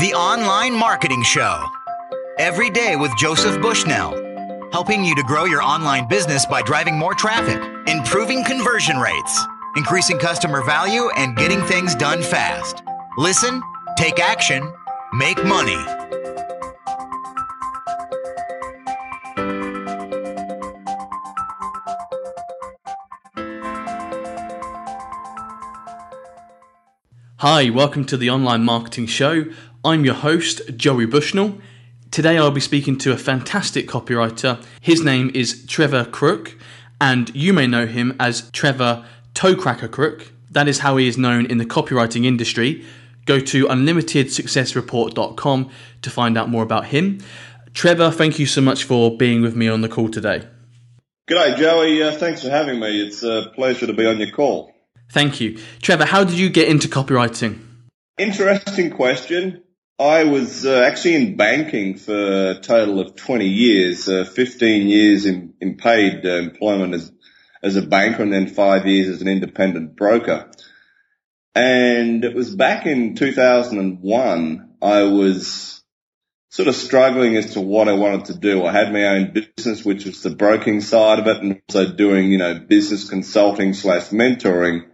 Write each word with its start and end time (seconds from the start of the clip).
The 0.00 0.12
Online 0.12 0.74
Marketing 0.74 1.22
Show. 1.22 1.68
Every 2.40 2.68
day 2.68 2.96
with 2.96 3.16
Joseph 3.16 3.62
Bushnell, 3.62 4.10
helping 4.72 5.04
you 5.04 5.14
to 5.14 5.22
grow 5.22 5.44
your 5.44 5.62
online 5.62 6.08
business 6.08 6.44
by 6.44 6.62
driving 6.62 6.98
more 6.98 7.14
traffic, 7.14 7.62
improving 7.86 8.42
conversion 8.42 8.98
rates, 8.98 9.46
increasing 9.76 10.18
customer 10.18 10.64
value, 10.64 11.10
and 11.16 11.36
getting 11.36 11.62
things 11.62 11.94
done 11.94 12.22
fast. 12.22 12.82
Listen, 13.18 13.62
take 13.96 14.18
action, 14.18 14.68
make 15.12 15.44
money. 15.44 15.78
Hi, 27.36 27.70
welcome 27.70 28.04
to 28.06 28.16
the 28.16 28.30
Online 28.30 28.64
Marketing 28.64 29.06
Show. 29.06 29.44
I'm 29.86 30.06
your 30.06 30.14
host, 30.14 30.62
Joey 30.78 31.04
Bushnell. 31.04 31.58
Today 32.10 32.38
I'll 32.38 32.50
be 32.50 32.60
speaking 32.60 32.96
to 32.98 33.12
a 33.12 33.18
fantastic 33.18 33.86
copywriter. 33.86 34.64
His 34.80 35.04
name 35.04 35.30
is 35.34 35.66
Trevor 35.66 36.06
Crook, 36.06 36.56
and 37.02 37.28
you 37.36 37.52
may 37.52 37.66
know 37.66 37.84
him 37.84 38.16
as 38.18 38.50
Trevor 38.52 39.04
Toecracker 39.34 39.90
Crook. 39.90 40.32
That 40.50 40.68
is 40.68 40.78
how 40.78 40.96
he 40.96 41.06
is 41.06 41.18
known 41.18 41.44
in 41.44 41.58
the 41.58 41.66
copywriting 41.66 42.24
industry. 42.24 42.82
Go 43.26 43.38
to 43.40 43.66
unlimitedsuccessreport.com 43.66 45.70
to 46.00 46.10
find 46.10 46.38
out 46.38 46.48
more 46.48 46.62
about 46.62 46.86
him. 46.86 47.18
Trevor, 47.74 48.10
thank 48.10 48.38
you 48.38 48.46
so 48.46 48.62
much 48.62 48.84
for 48.84 49.14
being 49.18 49.42
with 49.42 49.54
me 49.54 49.68
on 49.68 49.82
the 49.82 49.90
call 49.90 50.08
today. 50.08 50.48
G'day, 51.28 51.58
Joey. 51.58 52.02
Uh, 52.02 52.12
thanks 52.12 52.42
for 52.42 52.48
having 52.48 52.80
me. 52.80 53.06
It's 53.06 53.22
a 53.22 53.52
pleasure 53.54 53.86
to 53.86 53.92
be 53.92 54.06
on 54.06 54.16
your 54.16 54.30
call. 54.30 54.72
Thank 55.10 55.42
you. 55.42 55.58
Trevor, 55.82 56.06
how 56.06 56.24
did 56.24 56.38
you 56.38 56.48
get 56.48 56.68
into 56.68 56.88
copywriting? 56.88 57.58
Interesting 58.16 58.90
question. 58.90 59.63
I 59.98 60.24
was 60.24 60.66
uh, 60.66 60.82
actually 60.82 61.14
in 61.14 61.36
banking 61.36 61.96
for 61.96 62.50
a 62.50 62.60
total 62.60 62.98
of 62.98 63.14
20 63.14 63.46
years, 63.46 64.08
uh, 64.08 64.24
15 64.24 64.88
years 64.88 65.24
in, 65.24 65.54
in 65.60 65.76
paid 65.76 66.26
uh, 66.26 66.30
employment 66.30 66.94
as, 66.94 67.12
as 67.62 67.76
a 67.76 67.82
banker 67.82 68.22
and 68.22 68.32
then 68.32 68.48
five 68.48 68.86
years 68.86 69.08
as 69.08 69.22
an 69.22 69.28
independent 69.28 69.94
broker. 69.94 70.50
And 71.54 72.24
it 72.24 72.34
was 72.34 72.54
back 72.54 72.86
in 72.86 73.14
2001, 73.14 74.74
I 74.82 75.02
was 75.02 75.84
sort 76.50 76.66
of 76.66 76.74
struggling 76.74 77.36
as 77.36 77.54
to 77.54 77.60
what 77.60 77.88
I 77.88 77.92
wanted 77.92 78.24
to 78.26 78.34
do. 78.34 78.64
I 78.64 78.72
had 78.72 78.92
my 78.92 79.04
own 79.04 79.32
business, 79.32 79.84
which 79.84 80.04
was 80.04 80.22
the 80.22 80.30
broking 80.30 80.80
side 80.80 81.20
of 81.20 81.28
it 81.28 81.40
and 81.40 81.62
also 81.68 81.92
doing, 81.92 82.32
you 82.32 82.38
know, 82.38 82.58
business 82.58 83.08
consulting 83.08 83.74
slash 83.74 84.08
mentoring. 84.08 84.88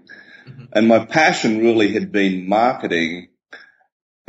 And 0.73 0.87
my 0.87 1.07
passion 1.07 1.61
really 1.61 1.93
had 1.93 2.13
been 2.13 2.49
marketing. 2.49 3.30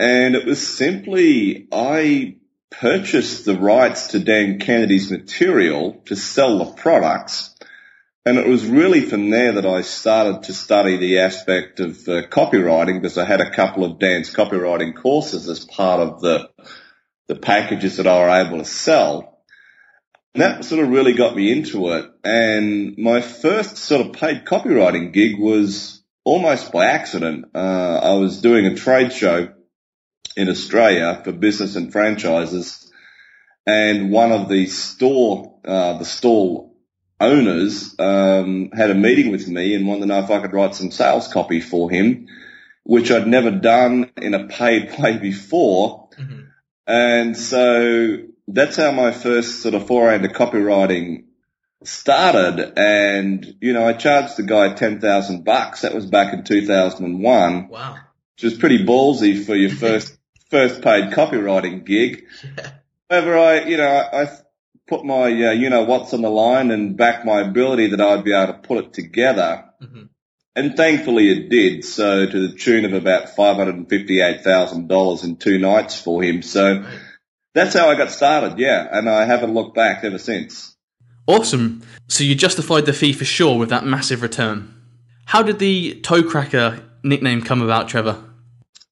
And 0.02 0.34
it 0.34 0.48
was 0.48 0.68
simply, 0.68 1.68
I 1.72 2.38
purchased 2.72 3.46
the 3.46 3.56
rights 3.56 4.08
to 4.08 4.20
Dan 4.20 4.58
Kennedy's 4.58 5.12
material 5.12 6.02
to 6.06 6.16
sell 6.16 6.58
the 6.58 6.74
products. 6.74 7.56
And 8.26 8.40
it 8.40 8.48
was 8.48 8.66
really 8.66 9.02
from 9.02 9.30
there 9.30 9.52
that 9.52 9.66
I 9.68 9.82
started 9.82 10.42
to 10.44 10.54
study 10.54 10.98
the 10.98 11.20
aspect 11.20 11.80
of 11.80 11.92
uh, 12.08 12.26
copywriting 12.30 13.00
because 13.00 13.20
I 13.20 13.26
had 13.26 13.42
a 13.42 13.52
couple 13.52 13.84
of 13.84 14.00
Dan's 14.00 14.34
copywriting 14.34 14.96
courses 14.96 15.48
as 15.48 15.66
part 15.66 16.00
of 16.00 16.22
the, 16.22 16.50
the 17.28 17.36
packages 17.36 17.98
that 17.98 18.08
I 18.08 18.24
were 18.24 18.48
able 18.48 18.58
to 18.58 18.66
sell. 18.66 19.44
And 20.34 20.42
that 20.42 20.66
sort 20.66 20.84
of 20.84 20.90
really 20.90 21.14
got 21.14 21.36
me 21.36 21.52
into 21.52 21.90
it. 21.90 22.10
And 22.24 22.98
my 22.98 23.22
first 23.22 23.78
sort 23.78 24.08
of 24.08 24.14
paid 24.14 24.46
copywriting 24.46 25.14
gig 25.14 25.40
was 25.40 26.02
almost 26.24 26.72
by 26.72 26.88
accident, 26.88 27.52
uh, 27.54 28.00
I 28.02 28.14
was 28.14 28.42
doing 28.42 28.66
a 28.66 28.76
trade 28.76 29.14
show 29.14 29.54
in 30.42 30.50
Australia 30.50 31.22
for 31.24 31.32
business 31.32 31.76
and 31.76 31.92
franchises, 31.92 32.92
and 33.66 34.12
one 34.12 34.32
of 34.32 34.50
the 34.50 34.68
store, 34.68 35.60
uh, 35.66 35.98
the 35.98 36.06
stall 36.06 36.76
owners, 37.20 37.96
um, 38.00 38.72
had 38.72 38.90
a 38.90 38.96
meeting 38.96 39.32
with 39.32 39.48
me 39.48 39.76
and 39.76 39.88
wanted 39.88 40.02
to 40.02 40.06
know 40.08 40.20
if 40.20 40.32
I 40.32 40.42
could 40.42 40.54
write 40.54 40.76
some 40.76 40.92
sales 40.92 41.28
copy 41.28 41.62
for 41.62 41.90
him, 41.90 42.28
which 42.84 43.12
I'd 43.12 43.28
never 43.28 43.52
done 43.52 44.12
in 44.18 44.34
a 44.34 44.48
paid 44.48 44.92
way 45.00 45.18
before. 45.18 46.10
Mm-hmm. 46.18 46.40
And 46.88 47.38
so 47.38 48.18
that's 48.48 48.78
how 48.78 48.92
my 48.92 49.12
first 49.12 49.62
sort 49.62 49.76
of 49.76 49.88
foray 49.88 50.16
into 50.16 50.30
copywriting 50.30 51.26
started 51.84 52.74
and, 52.78 53.56
you 53.60 53.74
know, 53.74 53.88
I 53.88 53.94
charged 53.94 54.38
the 54.38 54.44
guy 54.44 54.74
10,000 54.74 55.44
bucks. 55.44 55.82
That 55.82 55.96
was 55.96 56.06
back 56.06 56.34
in 56.34 56.44
2001. 56.44 57.70
Wow. 57.70 57.98
Which 58.36 58.44
was 58.44 58.58
pretty 58.58 58.86
ballsy 58.86 59.44
for 59.44 59.56
your 59.56 59.70
first, 59.76 60.18
first 60.52 60.82
paid 60.82 61.12
copywriting 61.14 61.86
gig. 61.86 62.28
Yeah. 62.44 62.72
However, 63.10 63.38
I, 63.38 63.64
you 63.66 63.78
know, 63.78 63.88
I, 63.88 64.24
I 64.24 64.38
put 64.88 65.04
my, 65.04 65.26
uh, 65.26 65.52
you 65.52 65.70
know, 65.70 65.84
what's 65.84 66.14
on 66.14 66.22
the 66.22 66.30
line 66.30 66.72
and 66.72 66.96
back 66.96 67.26
my 67.26 67.42
ability 67.42 67.88
that 67.88 68.00
I'd 68.00 68.24
be 68.24 68.34
able 68.34 68.54
to 68.54 68.60
put 68.60 68.86
it 68.86 68.94
together. 68.94 69.66
Mm-hmm. 69.82 70.04
And 70.56 70.78
thankfully 70.78 71.30
it 71.30 71.50
did. 71.50 71.84
So 71.84 72.26
to 72.26 72.48
the 72.48 72.54
tune 72.58 72.86
of 72.86 72.94
about 72.94 73.36
$558,000 73.36 75.24
in 75.24 75.36
two 75.38 75.60
nights 75.60 76.00
for 76.00 76.24
him. 76.24 76.42
So 76.42 76.86
that's 77.54 77.74
how 77.74 77.90
I 77.90 77.96
got 77.96 78.12
started. 78.12 78.60
Yeah. 78.60 78.88
And 78.90 79.10
I 79.10 79.26
haven't 79.26 79.54
looked 79.54 79.76
back 79.76 80.04
ever 80.04 80.18
since. 80.18 80.76
Awesome. 81.28 81.82
So 82.08 82.24
you 82.24 82.36
justified 82.36 82.86
the 82.86 82.94
fee 82.94 83.14
for 83.14 83.26
sure 83.26 83.58
with 83.58 83.70
that 83.70 83.86
massive 83.86 84.22
return. 84.22 84.74
How 85.26 85.42
did 85.44 85.60
the 85.60 86.00
toe 86.02 86.24
cracker 86.24 86.84
nickname 87.04 87.42
come 87.42 87.62
about, 87.62 87.88
Trevor? 87.88 88.22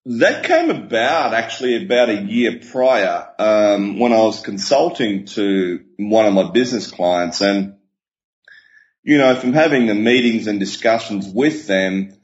That 0.05 0.45
came 0.45 0.69
about 0.69 1.33
actually 1.33 1.83
about 1.83 2.09
a 2.09 2.21
year 2.21 2.59
prior 2.71 3.27
um, 3.37 3.99
when 3.99 4.13
I 4.13 4.19
was 4.19 4.41
consulting 4.41 5.25
to 5.25 5.83
one 5.97 6.25
of 6.25 6.33
my 6.33 6.51
business 6.51 6.89
clients, 6.89 7.41
and 7.41 7.75
you 9.03 9.17
know, 9.17 9.35
from 9.35 9.53
having 9.53 9.87
the 9.87 9.95
meetings 9.95 10.47
and 10.47 10.59
discussions 10.59 11.27
with 11.27 11.67
them, 11.67 12.17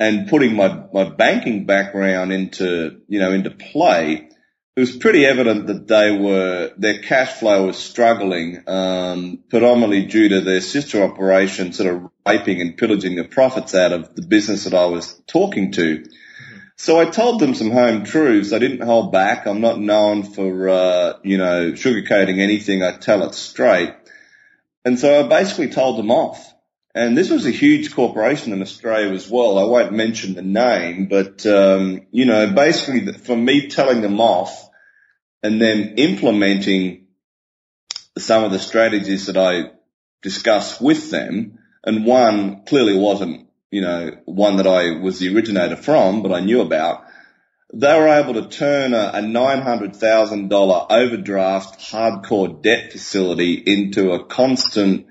and 0.00 0.28
putting 0.28 0.56
my 0.56 0.84
my 0.92 1.08
banking 1.08 1.64
background 1.64 2.32
into 2.32 3.00
you 3.06 3.20
know 3.20 3.32
into 3.32 3.50
play, 3.50 4.28
it 4.76 4.80
was 4.80 4.96
pretty 4.96 5.24
evident 5.24 5.68
that 5.68 5.86
they 5.86 6.10
were 6.18 6.72
their 6.76 6.98
cash 6.98 7.34
flow 7.34 7.66
was 7.68 7.78
struggling, 7.78 8.64
um, 8.66 9.44
predominantly 9.48 10.06
due 10.06 10.28
to 10.30 10.40
their 10.40 10.60
sister 10.60 11.02
operation 11.02 11.72
sort 11.72 11.94
of 11.94 12.10
raping 12.26 12.60
and 12.60 12.76
pillaging 12.76 13.14
the 13.14 13.24
profits 13.24 13.74
out 13.76 13.92
of 13.92 14.14
the 14.16 14.22
business 14.22 14.64
that 14.64 14.74
I 14.74 14.86
was 14.86 15.22
talking 15.28 15.70
to. 15.72 16.04
So 16.76 17.00
I 17.00 17.06
told 17.06 17.40
them 17.40 17.54
some 17.54 17.70
home 17.70 18.04
truths. 18.04 18.52
I 18.52 18.58
didn't 18.58 18.86
hold 18.86 19.10
back. 19.10 19.46
I'm 19.46 19.60
not 19.60 19.80
known 19.80 20.22
for 20.22 20.68
uh, 20.68 21.14
you 21.22 21.38
know 21.38 21.72
sugarcoating 21.72 22.38
anything. 22.38 22.82
I 22.82 22.92
tell 22.96 23.22
it 23.22 23.34
straight. 23.34 23.94
And 24.84 24.98
so 24.98 25.24
I 25.24 25.28
basically 25.28 25.68
told 25.68 25.98
them 25.98 26.10
off. 26.10 26.52
And 26.94 27.16
this 27.16 27.28
was 27.28 27.44
a 27.44 27.50
huge 27.50 27.94
corporation 27.94 28.52
in 28.52 28.62
Australia 28.62 29.12
as 29.12 29.28
well. 29.28 29.58
I 29.58 29.64
won't 29.64 29.92
mention 29.92 30.34
the 30.34 30.42
name, 30.42 31.08
but 31.08 31.44
um, 31.44 32.06
you 32.10 32.24
know, 32.24 32.52
basically, 32.52 33.12
for 33.12 33.36
me 33.36 33.68
telling 33.68 34.00
them 34.00 34.20
off 34.20 34.68
and 35.42 35.60
then 35.60 35.94
implementing 35.96 37.06
some 38.18 38.44
of 38.44 38.50
the 38.50 38.58
strategies 38.58 39.26
that 39.26 39.36
I 39.36 39.72
discussed 40.22 40.80
with 40.80 41.10
them. 41.10 41.58
And 41.84 42.04
one 42.04 42.64
clearly 42.64 42.96
wasn't, 42.96 43.45
you 43.76 43.82
know, 43.82 44.16
one 44.24 44.56
that 44.56 44.66
I 44.66 44.98
was 44.98 45.18
the 45.18 45.34
originator 45.34 45.76
from, 45.76 46.22
but 46.22 46.32
I 46.32 46.40
knew 46.40 46.62
about. 46.62 47.04
They 47.74 47.92
were 47.92 48.08
able 48.08 48.32
to 48.40 48.48
turn 48.48 48.94
a, 48.94 49.10
a 49.12 49.20
$900,000 49.20 50.86
overdraft 50.88 51.78
hardcore 51.80 52.62
debt 52.62 52.90
facility 52.90 53.52
into 53.52 54.12
a 54.12 54.24
constant 54.24 55.08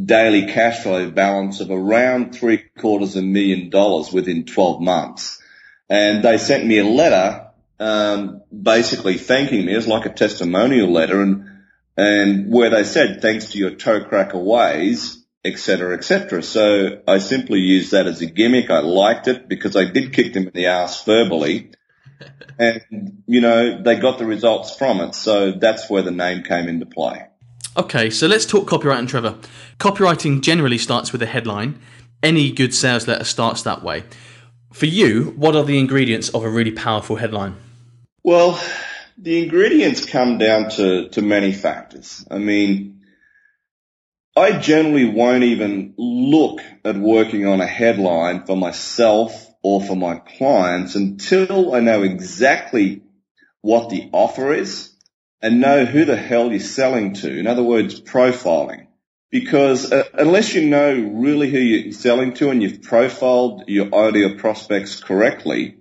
daily 0.00 0.46
cash 0.46 0.84
flow 0.84 1.10
balance 1.10 1.58
of 1.58 1.72
around 1.72 2.36
three 2.36 2.58
quarters 2.78 3.16
of 3.16 3.24
a 3.24 3.26
million 3.26 3.68
dollars 3.68 4.12
within 4.12 4.44
12 4.44 4.80
months. 4.80 5.42
And 5.90 6.22
they 6.22 6.38
sent 6.38 6.64
me 6.64 6.78
a 6.78 6.84
letter 6.84 7.48
um, 7.80 8.42
basically 8.52 9.18
thanking 9.18 9.66
me 9.66 9.74
as 9.74 9.88
like 9.88 10.06
a 10.06 10.14
testimonial 10.14 10.92
letter 10.92 11.20
and 11.20 11.50
and 11.96 12.52
where 12.52 12.70
they 12.70 12.84
said 12.84 13.22
thanks 13.22 13.50
to 13.52 13.58
your 13.58 13.74
toe 13.74 14.04
cracker 14.04 14.38
ways, 14.38 15.23
etc., 15.44 15.96
etc. 15.96 16.42
So 16.42 17.02
I 17.06 17.18
simply 17.18 17.60
used 17.60 17.92
that 17.92 18.06
as 18.06 18.22
a 18.22 18.26
gimmick. 18.26 18.70
I 18.70 18.80
liked 18.80 19.28
it 19.28 19.48
because 19.48 19.76
I 19.76 19.84
did 19.84 20.12
kick 20.12 20.32
them 20.32 20.44
in 20.44 20.52
the 20.54 20.66
ass 20.66 21.04
verbally, 21.04 21.72
and 22.58 23.22
you 23.26 23.40
know 23.40 23.82
they 23.82 23.96
got 23.96 24.18
the 24.18 24.26
results 24.26 24.76
from 24.76 25.00
it. 25.00 25.14
So 25.14 25.52
that's 25.52 25.90
where 25.90 26.02
the 26.02 26.10
name 26.10 26.42
came 26.42 26.68
into 26.68 26.86
play. 26.86 27.26
Okay, 27.76 28.08
so 28.08 28.28
let's 28.28 28.46
talk 28.46 28.68
copyright 28.68 29.00
and 29.00 29.08
Trevor. 29.08 29.36
Copywriting 29.78 30.40
generally 30.40 30.78
starts 30.78 31.12
with 31.12 31.22
a 31.22 31.26
headline. 31.26 31.80
Any 32.22 32.52
good 32.52 32.72
sales 32.72 33.08
letter 33.08 33.24
starts 33.24 33.62
that 33.62 33.82
way. 33.82 34.04
For 34.72 34.86
you, 34.86 35.34
what 35.36 35.56
are 35.56 35.64
the 35.64 35.78
ingredients 35.78 36.28
of 36.30 36.44
a 36.44 36.48
really 36.48 36.70
powerful 36.70 37.16
headline? 37.16 37.56
Well, 38.22 38.60
the 39.18 39.42
ingredients 39.42 40.06
come 40.06 40.38
down 40.38 40.70
to, 40.70 41.08
to 41.10 41.22
many 41.22 41.52
factors. 41.52 42.26
I 42.30 42.38
mean, 42.38 42.93
I 44.36 44.58
generally 44.58 45.04
won't 45.04 45.44
even 45.44 45.94
look 45.96 46.60
at 46.84 46.96
working 46.96 47.46
on 47.46 47.60
a 47.60 47.66
headline 47.66 48.44
for 48.46 48.56
myself 48.56 49.48
or 49.62 49.80
for 49.80 49.94
my 49.94 50.16
clients 50.16 50.96
until 50.96 51.72
I 51.72 51.78
know 51.78 52.02
exactly 52.02 53.02
what 53.60 53.90
the 53.90 54.10
offer 54.12 54.52
is 54.52 54.92
and 55.40 55.60
know 55.60 55.84
who 55.84 56.04
the 56.04 56.16
hell 56.16 56.50
you're 56.50 56.58
selling 56.58 57.14
to. 57.14 57.38
In 57.38 57.46
other 57.46 57.62
words, 57.62 58.00
profiling. 58.00 58.88
Because 59.30 59.92
uh, 59.92 60.04
unless 60.14 60.52
you 60.52 60.66
know 60.66 60.92
really 61.14 61.50
who 61.50 61.58
you're 61.58 61.92
selling 61.92 62.34
to 62.34 62.50
and 62.50 62.60
you've 62.60 62.82
profiled 62.82 63.64
your 63.68 63.94
ideal 63.94 64.36
prospects 64.36 65.00
correctly, 65.00 65.76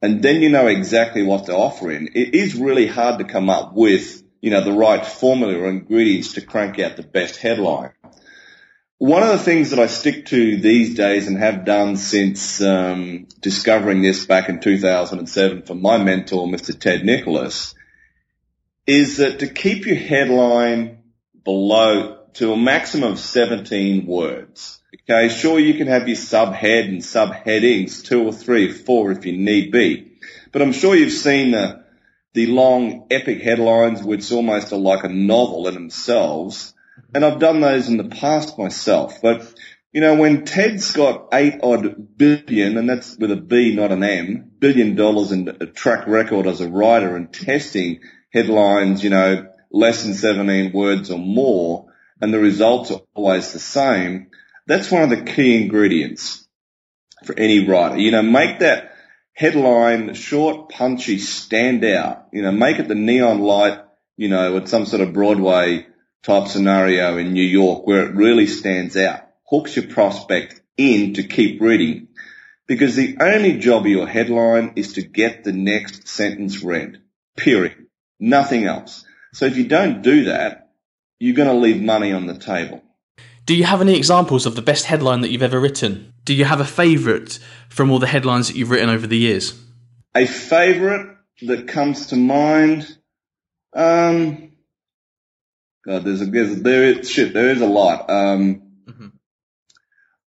and 0.00 0.22
then 0.22 0.40
you 0.40 0.48
know 0.48 0.66
exactly 0.66 1.22
what 1.22 1.46
they're 1.46 1.56
offering, 1.56 2.08
it 2.14 2.34
is 2.34 2.54
really 2.54 2.86
hard 2.86 3.18
to 3.18 3.24
come 3.24 3.50
up 3.50 3.74
with, 3.74 4.22
you 4.40 4.50
know, 4.50 4.62
the 4.62 4.72
right 4.72 5.04
formula 5.04 5.58
or 5.58 5.68
ingredients 5.68 6.34
to 6.34 6.40
crank 6.40 6.78
out 6.78 6.96
the 6.96 7.02
best 7.02 7.36
headline. 7.36 7.92
One 8.98 9.22
of 9.22 9.28
the 9.28 9.38
things 9.38 9.70
that 9.70 9.78
I 9.78 9.86
stick 9.86 10.26
to 10.26 10.56
these 10.56 10.96
days 10.96 11.28
and 11.28 11.38
have 11.38 11.64
done 11.64 11.96
since 11.96 12.60
um, 12.60 13.28
discovering 13.40 14.02
this 14.02 14.26
back 14.26 14.48
in 14.48 14.58
2007 14.58 15.62
from 15.62 15.80
my 15.80 15.98
mentor, 15.98 16.48
Mr. 16.48 16.76
Ted 16.76 17.04
Nicholas, 17.04 17.76
is 18.88 19.18
that 19.18 19.38
to 19.38 19.46
keep 19.46 19.86
your 19.86 19.94
headline 19.94 20.98
below 21.44 22.24
to 22.34 22.52
a 22.52 22.56
maximum 22.56 23.12
of 23.12 23.20
17 23.20 24.04
words. 24.04 24.80
Okay, 25.08 25.28
sure 25.28 25.60
you 25.60 25.74
can 25.74 25.86
have 25.86 26.08
your 26.08 26.16
subhead 26.16 26.88
and 26.88 27.00
subheadings, 27.00 28.04
two 28.04 28.24
or 28.24 28.32
three, 28.32 28.72
four 28.72 29.12
if 29.12 29.24
you 29.24 29.36
need 29.36 29.70
be, 29.70 30.18
but 30.50 30.60
I'm 30.60 30.72
sure 30.72 30.96
you've 30.96 31.12
seen 31.12 31.52
the 31.52 31.84
the 32.32 32.46
long 32.46 33.06
epic 33.10 33.42
headlines 33.42 34.02
which 34.02 34.30
almost 34.32 34.72
are 34.72 34.76
like 34.76 35.04
a 35.04 35.08
novel 35.08 35.66
in 35.68 35.74
themselves 35.74 36.74
and 37.14 37.24
I've 37.24 37.38
done 37.38 37.60
those 37.60 37.88
in 37.88 37.96
the 37.96 38.08
past 38.08 38.58
myself. 38.58 39.20
But, 39.22 39.52
you 39.92 40.00
know, 40.00 40.16
when 40.16 40.44
Ted's 40.44 40.92
got 40.92 41.28
eight 41.32 41.60
odd 41.62 42.16
billion, 42.16 42.76
and 42.76 42.88
that's 42.88 43.16
with 43.16 43.30
a 43.30 43.36
B, 43.36 43.74
not 43.74 43.92
an 43.92 44.02
M, 44.02 44.52
billion 44.58 44.94
dollars 44.94 45.32
in 45.32 45.48
a 45.48 45.66
track 45.66 46.06
record 46.06 46.46
as 46.46 46.60
a 46.60 46.68
writer 46.68 47.16
and 47.16 47.32
testing 47.32 48.00
headlines, 48.32 49.02
you 49.02 49.10
know, 49.10 49.46
less 49.70 50.04
than 50.04 50.14
17 50.14 50.72
words 50.72 51.10
or 51.10 51.18
more, 51.18 51.86
and 52.20 52.32
the 52.32 52.38
results 52.38 52.90
are 52.90 53.00
always 53.14 53.52
the 53.52 53.58
same, 53.58 54.30
that's 54.66 54.90
one 54.90 55.02
of 55.02 55.10
the 55.10 55.22
key 55.22 55.62
ingredients 55.62 56.46
for 57.24 57.38
any 57.38 57.66
writer. 57.66 57.96
You 57.96 58.10
know, 58.10 58.22
make 58.22 58.60
that 58.60 58.92
headline 59.32 60.14
short, 60.14 60.68
punchy, 60.68 61.18
stand 61.18 61.84
out. 61.84 62.26
You 62.32 62.42
know, 62.42 62.52
make 62.52 62.78
it 62.78 62.88
the 62.88 62.94
neon 62.94 63.40
light, 63.40 63.80
you 64.16 64.28
know, 64.28 64.56
at 64.56 64.68
some 64.68 64.84
sort 64.84 65.00
of 65.00 65.12
Broadway 65.14 65.86
type 66.22 66.48
scenario 66.48 67.16
in 67.18 67.32
New 67.32 67.42
York 67.42 67.86
where 67.86 68.06
it 68.06 68.14
really 68.14 68.46
stands 68.46 68.96
out, 68.96 69.22
hooks 69.44 69.76
your 69.76 69.86
prospect 69.86 70.60
in 70.76 71.14
to 71.14 71.22
keep 71.22 71.60
reading. 71.60 72.08
Because 72.66 72.96
the 72.96 73.16
only 73.20 73.58
job 73.58 73.82
of 73.82 73.90
your 73.90 74.06
headline 74.06 74.74
is 74.76 74.94
to 74.94 75.02
get 75.02 75.44
the 75.44 75.52
next 75.52 76.06
sentence 76.06 76.62
read. 76.62 77.00
Period. 77.36 77.86
Nothing 78.20 78.64
else. 78.64 79.04
So 79.32 79.46
if 79.46 79.56
you 79.56 79.66
don't 79.66 80.02
do 80.02 80.24
that, 80.24 80.70
you're 81.18 81.36
going 81.36 81.48
to 81.48 81.54
leave 81.54 81.80
money 81.82 82.12
on 82.12 82.26
the 82.26 82.36
table. 82.38 82.82
Do 83.46 83.56
you 83.56 83.64
have 83.64 83.80
any 83.80 83.96
examples 83.96 84.44
of 84.44 84.56
the 84.56 84.62
best 84.62 84.84
headline 84.84 85.22
that 85.22 85.30
you've 85.30 85.42
ever 85.42 85.58
written? 85.58 86.12
Do 86.24 86.34
you 86.34 86.44
have 86.44 86.60
a 86.60 86.66
favourite 86.66 87.38
from 87.70 87.90
all 87.90 87.98
the 87.98 88.06
headlines 88.06 88.48
that 88.48 88.56
you've 88.56 88.70
written 88.70 88.90
over 88.90 89.06
the 89.06 89.16
years? 89.16 89.58
A 90.14 90.26
favourite 90.26 91.16
that 91.42 91.68
comes 91.68 92.08
to 92.08 92.16
mind, 92.16 92.98
um, 93.72 94.47
God, 95.88 96.04
there's 96.04 96.20
a 96.20 96.26
there's, 96.26 96.60
there 96.60 96.84
is 96.84 97.10
shit. 97.10 97.32
There 97.32 97.48
is 97.48 97.62
a 97.62 97.66
lot. 97.66 98.10
Um, 98.10 98.62
mm-hmm. 98.86 99.06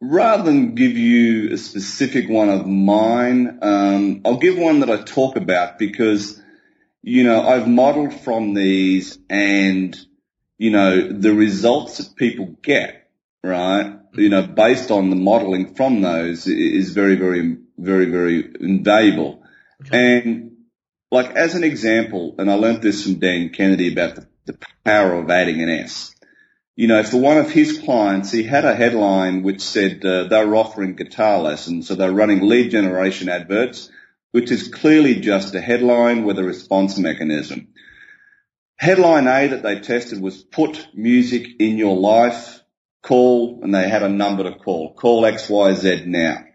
Rather 0.02 0.42
than 0.42 0.74
give 0.74 0.98
you 0.98 1.54
a 1.54 1.58
specific 1.58 2.28
one 2.28 2.50
of 2.50 2.66
mine, 2.66 3.60
um, 3.62 4.22
I'll 4.26 4.38
give 4.38 4.58
one 4.58 4.80
that 4.80 4.90
I 4.90 5.04
talk 5.04 5.36
about 5.36 5.78
because 5.78 6.42
you 7.04 7.24
know 7.24 7.48
I've 7.48 7.68
modelled 7.68 8.12
from 8.12 8.56
these, 8.56 9.20
and 9.30 9.96
you 10.58 10.72
know 10.72 11.12
the 11.12 11.32
results 11.32 12.00
that 12.00 12.16
people 12.16 12.56
get, 12.64 13.12
right? 13.44 14.00
You 14.14 14.30
know, 14.30 14.42
based 14.42 14.90
on 14.90 15.12
the 15.12 15.16
modelling 15.16 15.76
from 15.76 16.02
those 16.02 16.48
is 16.48 16.90
very, 16.90 17.18
very, 17.18 17.58
very, 17.78 18.06
very 18.06 18.52
invaluable. 18.60 19.44
Okay. 19.86 20.22
And 20.24 20.52
like 21.12 21.36
as 21.36 21.54
an 21.54 21.64
example, 21.64 22.34
and 22.40 22.50
I 22.50 22.56
learned 22.56 22.82
this 22.82 23.04
from 23.04 23.20
Dan 23.20 23.50
Kennedy 23.50 23.94
about 23.94 24.16
the 24.16 24.31
the 24.46 24.58
power 24.86 25.14
of 25.14 25.30
adding 25.30 25.62
an 25.62 25.70
S. 25.70 26.16
You 26.76 26.88
know, 26.88 27.04
for 27.04 27.18
one 27.18 27.38
of 27.38 27.52
his 27.52 27.80
clients, 27.80 28.32
he 28.32 28.44
had 28.44 28.66
a 28.66 28.76
headline 28.76 29.44
which 29.44 29.62
said 29.62 30.04
uh, 30.06 30.24
they 30.26 30.46
were 30.46 30.56
offering 30.56 30.96
guitar 30.96 31.40
lessons, 31.40 31.88
so 31.88 31.96
they're 31.96 32.12
running 32.12 32.48
lead 32.48 32.72
generation 32.72 33.30
adverts, 33.30 33.92
which 34.32 34.52
is 34.52 34.70
clearly 34.70 35.20
just 35.20 35.54
a 35.54 35.62
headline 35.62 36.24
with 36.24 36.40
a 36.40 36.44
response 36.44 36.98
mechanism. 36.98 37.68
Headline 38.78 39.28
A 39.28 39.48
that 39.48 39.62
they 39.62 39.80
tested 39.80 40.22
was 40.22 40.42
put 40.42 40.88
music 40.94 41.48
in 41.60 41.78
your 41.78 41.96
life, 41.96 42.64
call, 43.04 43.60
and 43.62 43.76
they 43.76 43.88
had 43.88 44.02
a 44.02 44.10
number 44.10 44.44
to 44.44 44.56
call. 44.56 44.94
Call 44.94 45.24
XYZ 45.24 46.08
now. 46.08 46.46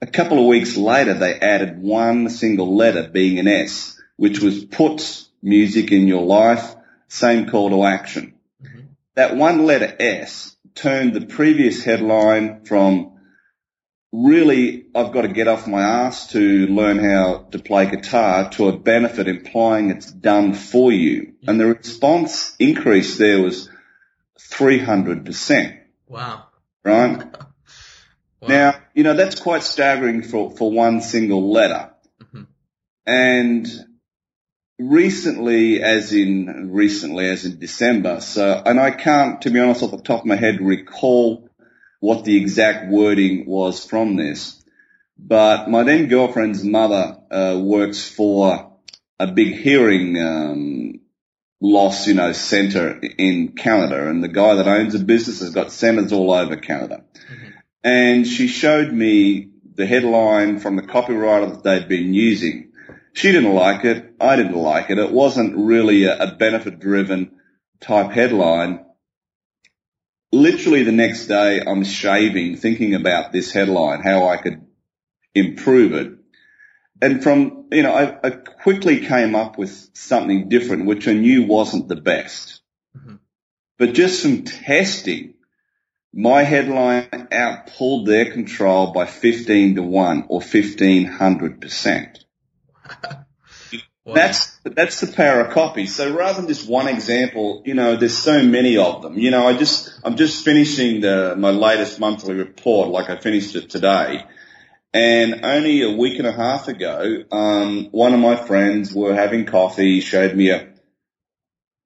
A 0.00 0.06
couple 0.06 0.38
of 0.38 0.46
weeks 0.46 0.76
later, 0.76 1.14
they 1.14 1.34
added 1.34 1.82
one 1.82 2.28
single 2.28 2.76
letter 2.76 3.08
being 3.08 3.40
an 3.40 3.48
S, 3.48 4.00
which 4.16 4.38
was 4.40 4.64
put 4.64 5.26
music 5.42 5.90
in 5.90 6.06
your 6.06 6.24
life, 6.24 6.76
same 7.08 7.48
call 7.48 7.70
to 7.70 7.84
action. 7.84 8.34
Mm-hmm. 8.62 8.80
That 9.16 9.36
one 9.36 9.64
letter 9.64 9.94
S 9.98 10.56
turned 10.74 11.14
the 11.14 11.26
previous 11.26 11.82
headline 11.84 12.64
from 12.64 13.18
really 14.12 14.86
I've 14.94 15.12
got 15.12 15.22
to 15.22 15.28
get 15.28 15.48
off 15.48 15.66
my 15.66 15.82
ass 15.82 16.28
to 16.28 16.66
learn 16.66 16.98
how 16.98 17.48
to 17.50 17.58
play 17.58 17.90
guitar 17.90 18.50
to 18.50 18.68
a 18.68 18.78
benefit 18.78 19.28
implying 19.28 19.90
it's 19.90 20.10
done 20.10 20.54
for 20.54 20.92
you. 20.92 21.34
And 21.46 21.60
the 21.60 21.66
response 21.66 22.54
increase 22.58 23.18
there 23.18 23.42
was 23.42 23.68
300%. 24.38 25.78
Wow. 26.06 26.46
Right? 26.84 27.18
wow. 28.40 28.48
Now, 28.48 28.80
you 28.94 29.02
know, 29.02 29.14
that's 29.14 29.40
quite 29.40 29.62
staggering 29.62 30.22
for, 30.22 30.56
for 30.56 30.70
one 30.70 31.00
single 31.00 31.50
letter. 31.50 31.90
Mm-hmm. 32.22 32.42
And 33.06 33.87
recently, 34.78 35.82
as 35.82 36.12
in 36.12 36.70
recently, 36.72 37.28
as 37.28 37.44
in 37.44 37.58
December. 37.58 38.20
So, 38.20 38.62
and 38.64 38.78
I 38.78 38.90
can't, 38.90 39.42
to 39.42 39.50
be 39.50 39.60
honest, 39.60 39.82
off 39.82 39.90
the 39.90 39.98
top 39.98 40.20
of 40.20 40.26
my 40.26 40.36
head, 40.36 40.60
recall 40.60 41.48
what 42.00 42.24
the 42.24 42.36
exact 42.36 42.88
wording 42.90 43.46
was 43.46 43.84
from 43.84 44.16
this. 44.16 44.62
But 45.18 45.68
my 45.68 45.82
then 45.82 46.06
girlfriend's 46.06 46.62
mother 46.62 47.18
uh, 47.30 47.58
works 47.60 48.08
for 48.08 48.72
a 49.18 49.26
big 49.26 49.56
hearing 49.56 50.16
um, 50.22 51.00
loss, 51.60 52.06
you 52.06 52.14
know, 52.14 52.30
center 52.32 53.00
in 53.18 53.48
Canada, 53.48 54.08
and 54.08 54.22
the 54.22 54.28
guy 54.28 54.54
that 54.54 54.68
owns 54.68 54.92
the 54.92 55.00
business 55.00 55.40
has 55.40 55.50
got 55.50 55.72
centers 55.72 56.12
all 56.12 56.32
over 56.32 56.56
Canada. 56.56 57.04
Mm-hmm. 57.14 57.48
And 57.82 58.26
she 58.26 58.46
showed 58.46 58.92
me 58.92 59.50
the 59.74 59.86
headline 59.86 60.60
from 60.60 60.76
the 60.76 60.82
copywriter 60.82 61.50
that 61.50 61.64
they'd 61.64 61.88
been 61.88 62.14
using 62.14 62.67
she 63.18 63.32
didn't 63.32 63.52
like 63.52 63.84
it. 63.84 64.14
I 64.20 64.36
didn't 64.36 64.54
like 64.54 64.90
it. 64.90 64.98
It 64.98 65.10
wasn't 65.10 65.56
really 65.56 66.04
a, 66.04 66.16
a 66.16 66.36
benefit 66.36 66.78
driven 66.78 67.32
type 67.80 68.12
headline. 68.12 68.84
Literally 70.30 70.84
the 70.84 70.92
next 70.92 71.26
day 71.26 71.60
I'm 71.60 71.82
shaving 71.82 72.56
thinking 72.56 72.94
about 72.94 73.32
this 73.32 73.50
headline, 73.50 74.02
how 74.02 74.28
I 74.28 74.36
could 74.36 74.64
improve 75.34 75.94
it. 75.94 76.12
And 77.02 77.20
from, 77.20 77.66
you 77.72 77.82
know, 77.82 77.92
I, 77.92 78.18
I 78.22 78.30
quickly 78.30 79.00
came 79.00 79.34
up 79.34 79.58
with 79.58 79.90
something 79.94 80.48
different, 80.48 80.86
which 80.86 81.08
I 81.08 81.12
knew 81.12 81.44
wasn't 81.44 81.88
the 81.88 81.96
best. 81.96 82.60
Mm-hmm. 82.96 83.16
But 83.78 83.94
just 83.94 84.22
from 84.22 84.44
testing, 84.44 85.34
my 86.12 86.44
headline 86.44 87.28
out 87.32 87.66
pulled 87.66 88.06
their 88.06 88.30
control 88.30 88.92
by 88.92 89.06
15 89.06 89.74
to 89.74 89.82
1 89.82 90.26
or 90.28 90.40
1500%. 90.40 92.24
That's 94.14 94.58
that's 94.64 95.00
the 95.00 95.12
power 95.12 95.40
of 95.40 95.52
copy. 95.52 95.86
So 95.86 96.14
rather 96.14 96.40
than 96.40 96.48
just 96.48 96.68
one 96.68 96.88
example, 96.88 97.62
you 97.64 97.74
know, 97.74 97.96
there's 97.96 98.16
so 98.16 98.42
many 98.42 98.76
of 98.76 99.02
them. 99.02 99.18
You 99.18 99.30
know, 99.30 99.46
I 99.46 99.56
just 99.56 99.92
I'm 100.04 100.16
just 100.16 100.44
finishing 100.44 101.00
the 101.00 101.34
my 101.36 101.50
latest 101.50 102.00
monthly 102.00 102.34
report, 102.34 102.88
like 102.88 103.10
I 103.10 103.18
finished 103.18 103.54
it 103.54 103.70
today, 103.70 104.24
and 104.92 105.44
only 105.44 105.82
a 105.82 105.90
week 105.90 106.18
and 106.18 106.26
a 106.26 106.32
half 106.32 106.68
ago, 106.68 107.24
um, 107.30 107.88
one 107.90 108.14
of 108.14 108.20
my 108.20 108.36
friends 108.36 108.92
were 108.92 109.14
having 109.14 109.44
coffee, 109.46 110.00
showed 110.00 110.34
me 110.34 110.50
a 110.50 110.68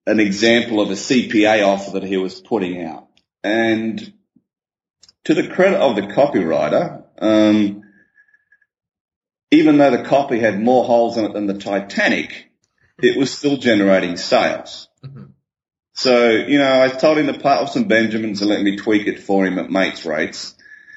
an 0.07 0.19
example 0.19 0.81
of 0.81 0.91
a 0.91 0.95
CPA 0.95 1.65
offer 1.65 1.93
that 1.93 2.03
he 2.03 2.17
was 2.17 2.41
putting 2.41 2.83
out, 2.85 3.09
and 3.43 4.13
to 5.25 5.35
the 5.35 5.49
credit 5.49 5.81
of 5.81 5.97
the 5.97 6.03
copywriter, 6.03 7.05
um, 7.19 7.83
even 9.53 9.77
though 9.77 9.91
the 9.91 10.03
copy 10.03 10.41
had 10.41 10.61
more 10.61 10.85
holes 10.85 11.19
in 11.19 11.27
it 11.27 11.35
than 11.35 11.47
the 11.47 11.59
Titanic, 11.59 12.51
it 12.99 13.19
was 13.19 13.31
still 13.31 13.59
generating 13.59 14.17
sales. 14.17 14.89
Mm-hmm. 15.05 15.25
So, 15.93 16.31
you 16.31 16.59
know, 16.59 16.83
I 16.83 16.89
told 16.89 17.19
him 17.19 17.27
to 17.27 17.39
part 17.39 17.61
with 17.61 17.71
some 17.71 17.85
Benjamins 17.85 18.41
and 18.41 18.49
let 18.49 18.63
me 18.63 18.77
tweak 18.77 19.07
it 19.07 19.23
for 19.23 19.47
him 19.47 19.59
at 19.59 19.71
mates 19.71 20.07
rates. 20.07 20.55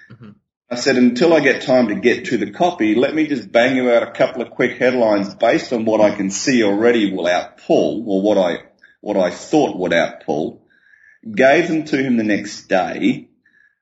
Mm-hmm. 0.09 0.31
I 0.71 0.75
said, 0.75 0.95
until 0.95 1.33
I 1.33 1.41
get 1.41 1.63
time 1.63 1.89
to 1.89 1.95
get 1.95 2.25
to 2.25 2.37
the 2.37 2.49
copy, 2.49 2.95
let 2.95 3.13
me 3.13 3.27
just 3.27 3.51
bang 3.51 3.75
you 3.75 3.91
out 3.91 4.03
a 4.03 4.11
couple 4.11 4.41
of 4.41 4.51
quick 4.51 4.77
headlines 4.77 5.35
based 5.35 5.73
on 5.73 5.83
what 5.83 5.99
I 5.99 6.15
can 6.15 6.31
see 6.31 6.63
already 6.63 7.13
will 7.13 7.25
outpull, 7.25 8.07
or 8.07 8.21
what 8.21 8.37
I, 8.37 8.63
what 9.01 9.17
I 9.17 9.31
thought 9.31 9.77
would 9.77 9.91
outpull. 9.91 10.61
Gave 11.29 11.67
them 11.67 11.83
to 11.85 11.97
him 11.97 12.15
the 12.15 12.23
next 12.23 12.67
day. 12.67 13.27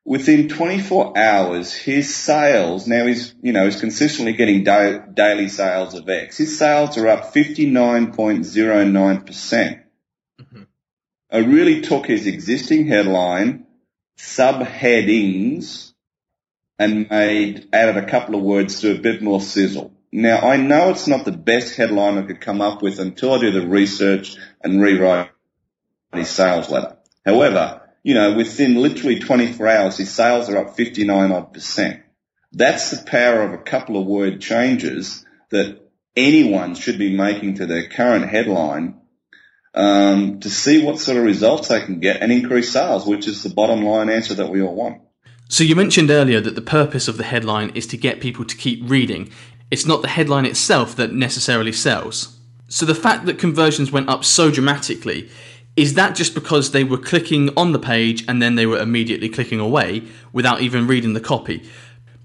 Within 0.05 0.49
24 0.49 1.17
hours, 1.17 1.73
his 1.73 2.13
sales, 2.13 2.87
now 2.87 3.05
he's, 3.05 3.33
you 3.41 3.53
know, 3.53 3.63
he's 3.63 3.79
consistently 3.79 4.33
getting 4.33 4.65
da- 4.65 4.97
daily 4.97 5.47
sales 5.47 5.93
of 5.93 6.09
X. 6.09 6.37
His 6.37 6.59
sales 6.59 6.97
are 6.97 7.07
up 7.07 7.33
59.09%. 7.33 9.25
percent 9.25 9.79
mm-hmm. 10.41 10.63
I 11.31 11.37
really 11.37 11.81
took 11.81 12.05
his 12.05 12.27
existing 12.27 12.87
headline, 12.87 13.65
subheadings, 14.17 15.93
and 16.77 17.09
made 17.09 17.69
added 17.71 17.97
a 17.97 18.09
couple 18.09 18.35
of 18.35 18.41
words 18.41 18.81
to 18.81 18.91
a 18.91 18.99
bit 18.99 19.21
more 19.21 19.39
sizzle. 19.39 19.93
Now 20.11 20.39
I 20.39 20.57
know 20.57 20.89
it's 20.89 21.07
not 21.07 21.25
the 21.25 21.31
best 21.31 21.75
headline 21.75 22.17
I 22.17 22.23
could 22.23 22.41
come 22.41 22.61
up 22.61 22.81
with 22.81 22.99
until 22.99 23.33
I 23.33 23.39
do 23.39 23.51
the 23.51 23.65
research 23.65 24.35
and 24.61 24.81
rewrite 24.81 25.31
his 26.13 26.29
sales 26.29 26.69
letter. 26.69 26.97
However, 27.25 27.82
you 28.03 28.13
know, 28.13 28.35
within 28.35 28.75
literally 28.75 29.19
24 29.19 29.67
hours, 29.67 29.97
his 29.97 30.11
sales 30.11 30.49
are 30.49 30.57
up 30.57 30.75
59 30.75 31.31
odd 31.31 31.53
percent. 31.53 32.01
That's 32.51 32.91
the 32.91 33.03
power 33.09 33.41
of 33.41 33.53
a 33.53 33.63
couple 33.63 33.99
of 33.99 34.05
word 34.05 34.41
changes 34.41 35.25
that 35.49 35.79
anyone 36.15 36.75
should 36.75 36.99
be 36.99 37.15
making 37.15 37.55
to 37.55 37.65
their 37.65 37.87
current 37.87 38.29
headline 38.29 39.01
um, 39.73 40.39
to 40.41 40.49
see 40.49 40.83
what 40.83 40.99
sort 40.99 41.17
of 41.17 41.23
results 41.23 41.69
they 41.69 41.81
can 41.81 41.99
get 41.99 42.21
and 42.21 42.31
increase 42.31 42.71
sales, 42.71 43.07
which 43.07 43.27
is 43.27 43.41
the 43.41 43.49
bottom 43.49 43.83
line 43.83 44.09
answer 44.09 44.35
that 44.35 44.49
we 44.49 44.61
all 44.61 44.75
want. 44.75 45.01
So 45.49 45.63
you 45.63 45.75
mentioned 45.75 46.11
earlier 46.11 46.41
that 46.41 46.55
the 46.55 46.61
purpose 46.61 47.07
of 47.07 47.17
the 47.17 47.23
headline 47.23 47.71
is 47.71 47.87
to 47.87 47.97
get 47.97 48.21
people 48.21 48.45
to 48.45 48.55
keep 48.55 48.87
reading. 48.89 49.31
It's 49.71 49.85
not 49.85 50.01
the 50.01 50.07
headline 50.07 50.45
itself 50.45 50.95
that 50.97 51.13
necessarily 51.13 51.71
sells. 51.71 52.39
So 52.67 52.85
the 52.85 52.95
fact 52.95 53.25
that 53.25 53.39
conversions 53.39 53.91
went 53.91 54.09
up 54.09 54.23
so 54.25 54.51
dramatically, 54.51 55.29
is 55.75 55.95
that 55.95 56.15
just 56.15 56.35
because 56.35 56.71
they 56.71 56.83
were 56.83 56.97
clicking 56.97 57.49
on 57.57 57.71
the 57.71 57.79
page 57.79 58.23
and 58.27 58.41
then 58.41 58.55
they 58.55 58.65
were 58.65 58.77
immediately 58.77 59.29
clicking 59.29 59.59
away 59.59 60.03
without 60.31 60.61
even 60.61 60.87
reading 60.87 61.13
the 61.13 61.21
copy? 61.21 61.67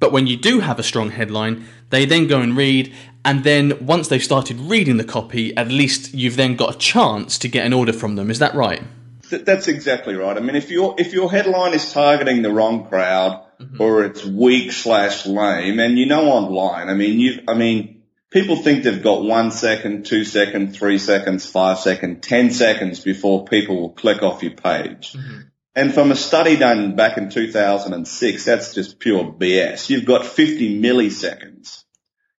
But 0.00 0.12
when 0.12 0.26
you 0.26 0.36
do 0.36 0.60
have 0.60 0.78
a 0.78 0.82
strong 0.82 1.10
headline, 1.10 1.66
they 1.90 2.04
then 2.04 2.26
go 2.26 2.40
and 2.40 2.56
read, 2.56 2.94
and 3.24 3.44
then 3.44 3.84
once 3.84 4.08
they've 4.08 4.22
started 4.22 4.60
reading 4.60 4.96
the 4.96 5.04
copy, 5.04 5.56
at 5.56 5.68
least 5.68 6.14
you've 6.14 6.36
then 6.36 6.56
got 6.56 6.74
a 6.74 6.78
chance 6.78 7.38
to 7.38 7.48
get 7.48 7.66
an 7.66 7.72
order 7.72 7.92
from 7.92 8.16
them. 8.16 8.30
Is 8.30 8.38
that 8.38 8.54
right? 8.54 8.82
that's 9.30 9.68
exactly 9.68 10.14
right. 10.14 10.36
I 10.36 10.40
mean, 10.40 10.56
if 10.56 10.70
your 10.70 10.94
if 10.98 11.12
your 11.12 11.30
headline 11.30 11.74
is 11.74 11.92
targeting 11.92 12.42
the 12.42 12.50
wrong 12.50 12.88
crowd 12.88 13.44
mm-hmm. 13.60 13.80
or 13.80 14.04
it's 14.04 14.24
weak 14.24 14.72
slash 14.72 15.26
lame, 15.26 15.78
and 15.80 15.98
you 15.98 16.06
know 16.06 16.30
online, 16.30 16.88
I 16.88 16.94
mean, 16.94 17.20
you, 17.20 17.42
I 17.46 17.54
mean, 17.54 17.97
people 18.30 18.56
think 18.56 18.84
they've 18.84 19.02
got 19.02 19.24
one 19.24 19.50
second, 19.50 20.06
two 20.06 20.24
second, 20.24 20.74
three 20.74 20.98
seconds, 20.98 21.48
five 21.48 21.78
second, 21.78 22.22
ten 22.22 22.50
seconds 22.50 23.00
before 23.00 23.44
people 23.44 23.80
will 23.80 23.90
click 23.90 24.22
off 24.22 24.42
your 24.42 24.52
page. 24.52 25.12
Mm-hmm. 25.12 25.40
And 25.74 25.94
from 25.94 26.10
a 26.10 26.16
study 26.16 26.56
done 26.56 26.96
back 26.96 27.18
in 27.18 27.30
2006, 27.30 28.44
that's 28.44 28.74
just 28.74 28.98
pure 28.98 29.24
BS. 29.24 29.88
You've 29.90 30.06
got 30.06 30.26
50 30.26 30.80
milliseconds. 30.80 31.84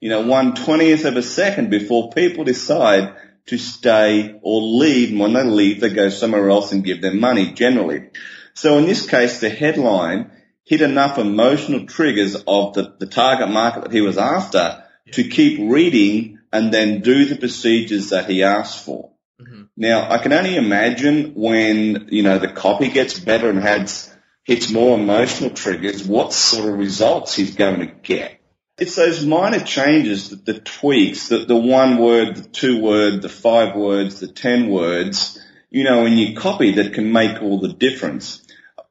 You 0.01 0.11
know, 0.11 0.27
one 0.27 0.55
twentieth 0.55 1.05
of 1.05 1.17
a 1.17 1.23
second 1.23 1.71
before 1.71 2.11
people 2.11 2.45
decide 2.45 3.15
to 3.47 3.59
stay 3.59 4.39
or 4.43 4.63
leave. 4.63 5.11
And 5.11 5.21
when 5.21 5.33
they 5.33 5.45
leave, 5.45 5.81
they 5.81 5.91
go 5.91 6.09
somewhere 6.09 6.49
else 6.51 6.73
and 6.73 6.85
give 6.85 7.01
them 7.01 7.19
money 7.19 7.53
generally. 7.53 8.11
So 8.55 8.79
in 8.79 8.87
this 8.87 9.09
case, 9.09 9.41
the 9.41 9.51
headline 9.51 10.31
hit 10.65 10.83
enough 10.83 11.19
emotional 11.19 11.87
triggers 11.87 12.37
of 12.47 12.75
the, 12.75 12.95
the 12.99 13.07
target 13.07 13.49
market 13.49 13.85
that 13.85 13.93
he 13.93 14.01
was 14.01 14.19
after 14.19 14.85
to 15.13 15.25
keep 15.25 15.71
reading 15.71 16.39
and 16.53 16.73
then 16.73 17.01
do 17.01 17.25
the 17.25 17.37
procedures 17.37 18.11
that 18.11 18.29
he 18.29 18.43
asked 18.43 18.85
for. 18.85 19.11
Mm-hmm. 19.41 19.63
Now, 19.77 20.11
I 20.11 20.19
can 20.19 20.33
only 20.33 20.57
imagine 20.57 21.35
when, 21.35 22.09
you 22.11 22.23
know, 22.23 22.39
the 22.39 22.49
copy 22.49 22.89
gets 22.89 23.19
better 23.19 23.51
and 23.51 23.61
has, 23.61 24.13
hits 24.45 24.71
more 24.71 24.99
emotional 24.99 25.51
triggers, 25.51 26.05
what 26.05 26.33
sort 26.33 26.69
of 26.69 26.79
results 26.79 27.35
he's 27.35 27.55
going 27.55 27.81
to 27.81 27.87
get. 27.87 28.41
It's 28.79 28.95
those 28.95 29.25
minor 29.25 29.61
changes, 29.61 30.31
the, 30.31 30.37
the 30.37 30.61
tweaks, 30.61 31.29
the, 31.29 31.39
the 31.39 31.57
one 31.57 31.99
word, 31.99 32.37
the 32.37 32.49
two 32.49 32.81
word, 32.81 33.23
the 33.23 33.29
five 33.29 33.77
words, 33.77 34.21
the 34.21 34.29
ten 34.29 34.71
words, 34.71 35.39
you 35.71 35.85
know, 35.85 36.07
in 36.07 36.17
your 36.17 36.41
copy 36.41 36.73
that 36.77 36.95
can 36.95 37.13
make 37.13 37.43
all 37.43 37.61
the 37.61 37.73
difference. 37.73 38.43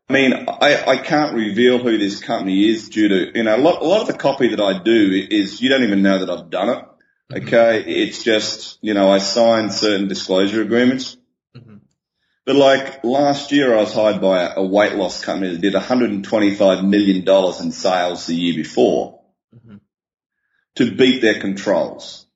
I 0.10 0.14
mean, 0.14 0.34
I, 0.48 0.84
I 0.88 0.98
can't 0.98 1.36
reveal 1.36 1.80
who 1.80 1.98
this 1.98 2.22
company 2.22 2.70
is 2.70 2.90
due 2.90 3.10
to, 3.10 3.38
you 3.38 3.44
know, 3.44 3.56
a 3.56 3.60
lot, 3.60 3.82
a 3.82 3.86
lot 3.86 4.02
of 4.02 4.08
the 4.08 4.14
copy 4.14 4.50
that 4.50 4.62
I 4.62 4.82
do 4.82 5.28
is 5.30 5.62
you 5.62 5.70
don't 5.70 5.84
even 5.84 6.02
know 6.02 6.20
that 6.20 6.30
I've 6.30 6.50
done 6.50 6.70
it. 6.70 6.86
Mm-hmm. 7.32 7.48
Okay. 7.48 7.84
It's 7.84 8.24
just, 8.24 8.80
you 8.82 8.94
know, 8.94 9.12
I 9.12 9.18
sign 9.18 9.70
certain 9.70 10.08
disclosure 10.08 10.62
agreements. 10.62 11.18
Mm-hmm. 11.56 11.78
But 12.46 12.56
like 12.56 13.04
last 13.04 13.52
year 13.52 13.76
I 13.76 13.82
was 13.82 13.94
hired 13.94 14.22
by 14.22 14.44
a, 14.44 14.60
a 14.62 14.66
weight 14.66 14.96
loss 14.96 15.24
company 15.24 15.52
that 15.52 15.62
did 15.62 15.74
$125 15.74 16.88
million 16.88 17.28
in 17.62 17.72
sales 17.74 18.28
the 18.28 18.36
year 18.36 18.56
before 18.56 19.18
to 20.78 20.96
beat 20.96 21.22
their 21.22 21.40
controls. 21.40 22.28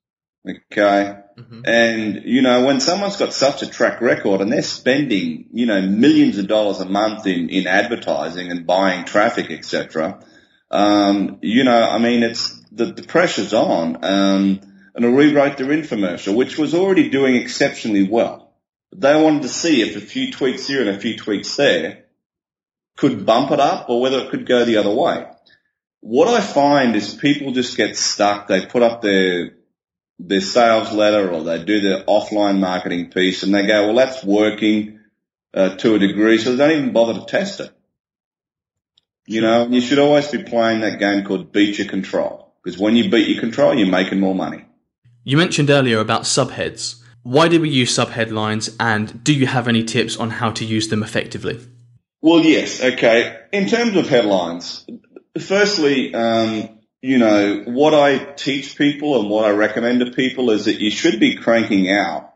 Okay. 0.48 1.20
Mm-hmm. 1.42 1.62
And, 1.66 2.24
you 2.26 2.42
know, 2.42 2.66
when 2.66 2.80
someone's 2.80 3.18
got 3.18 3.34
such 3.34 3.64
a 3.64 3.70
track 3.70 4.02
record 4.02 4.42
and 4.42 4.52
they're 4.52 4.62
spending, 4.62 5.48
you 5.52 5.66
know, 5.66 5.82
millions 5.82 6.38
of 6.38 6.48
dollars 6.48 6.80
a 6.80 6.86
month 6.86 7.26
in, 7.28 7.50
in 7.50 7.68
advertising 7.68 8.52
and 8.52 8.66
buying 8.66 9.06
traffic, 9.06 9.50
etc., 9.52 10.24
um, 10.70 11.40
you 11.42 11.64
know, 11.64 11.90
I 11.90 11.98
mean, 11.98 12.24
it's, 12.24 12.60
the, 12.72 12.86
the 12.86 13.04
pressure's 13.04 13.54
on. 13.54 14.04
Um, 14.04 14.62
and 14.94 15.06
I 15.06 15.10
rewrote 15.10 15.58
their 15.58 15.68
infomercial, 15.68 16.36
which 16.36 16.58
was 16.58 16.74
already 16.74 17.10
doing 17.10 17.36
exceptionally 17.36 18.08
well. 18.08 18.54
But 18.90 19.02
they 19.02 19.22
wanted 19.22 19.44
to 19.44 19.50
see 19.50 19.82
if 19.82 19.96
a 19.96 20.02
few 20.02 20.32
tweaks 20.32 20.68
here 20.68 20.82
and 20.82 20.90
a 20.90 21.00
few 21.00 21.18
tweaks 21.18 21.56
there 21.56 22.06
could 22.98 23.26
bump 23.26 23.52
it 23.52 23.60
up 23.60 23.90
or 23.90 24.02
whether 24.02 24.20
it 24.20 24.30
could 24.30 24.46
go 24.46 24.66
the 24.66 24.78
other 24.78 24.94
way 24.94 25.26
what 26.02 26.28
I 26.28 26.42
find 26.42 26.96
is 26.96 27.14
people 27.14 27.52
just 27.52 27.78
get 27.78 27.96
stuck. 27.96 28.48
They 28.48 28.66
put 28.66 28.82
up 28.82 29.02
their 29.02 29.52
their 30.28 30.42
sales 30.42 30.92
letter 30.92 31.30
or 31.32 31.44
they 31.44 31.63
do 31.63 31.82
their 31.82 32.04
offline 32.06 32.60
marketing 32.60 33.10
piece 33.10 33.44
and 33.44 33.54
they 33.54 33.66
go, 33.66 33.88
well, 33.88 33.96
that's 33.96 34.24
working 34.24 35.00
uh, 35.54 35.75
to 35.78 35.96
a 35.96 36.00
degree, 36.00 36.38
so 36.38 36.56
they 36.56 36.68
don't 36.68 36.78
even 36.78 36.94
bother 36.94 37.20
to 37.20 37.25
test 37.25 37.60
it. 37.60 37.72
You 39.28 39.42
know, 39.42 39.68
you 39.68 39.82
should 39.82 40.00
always 40.00 40.28
be 40.30 40.44
playing 40.44 40.82
that 40.82 41.00
game 41.00 41.25
called 41.25 41.51
beat 41.51 41.78
your 41.78 41.88
control 41.88 42.54
because 42.63 42.80
when 42.80 42.96
you 42.96 43.10
beat 43.10 43.28
your 43.28 43.40
control, 43.40 43.74
you're 43.74 43.88
making 43.88 44.20
more 44.20 44.36
money. 44.36 44.66
You 45.24 45.38
mentioned 45.38 45.70
earlier 45.70 46.00
about 46.00 46.24
subheads. 46.24 47.01
Why 47.24 47.48
do 47.48 47.62
we 47.62 47.70
use 47.70 47.96
subheadlines 47.96 48.75
and 48.80 49.24
do 49.24 49.34
you 49.34 49.46
have 49.46 49.68
any 49.68 49.84
tips 49.84 50.18
on 50.18 50.32
how 50.32 50.51
to 50.51 50.66
use 50.66 50.88
them 50.88 51.04
effectively? 51.04 51.60
Well, 52.22 52.42
yes. 52.42 52.84
Okay. 52.84 53.38
In 53.51 53.68
terms 53.68 53.96
of 53.96 54.10
headlines, 54.10 54.86
Firstly, 55.40 56.13
um, 56.13 56.81
you 57.01 57.17
know, 57.17 57.63
what 57.65 57.93
I 57.93 58.17
teach 58.17 58.77
people 58.77 59.20
and 59.20 59.29
what 59.29 59.46
I 59.46 59.50
recommend 59.51 60.01
to 60.01 60.12
people 60.12 60.51
is 60.51 60.65
that 60.65 60.79
you 60.79 60.91
should 60.91 61.20
be 61.20 61.36
cranking 61.36 61.91
out 61.91 62.31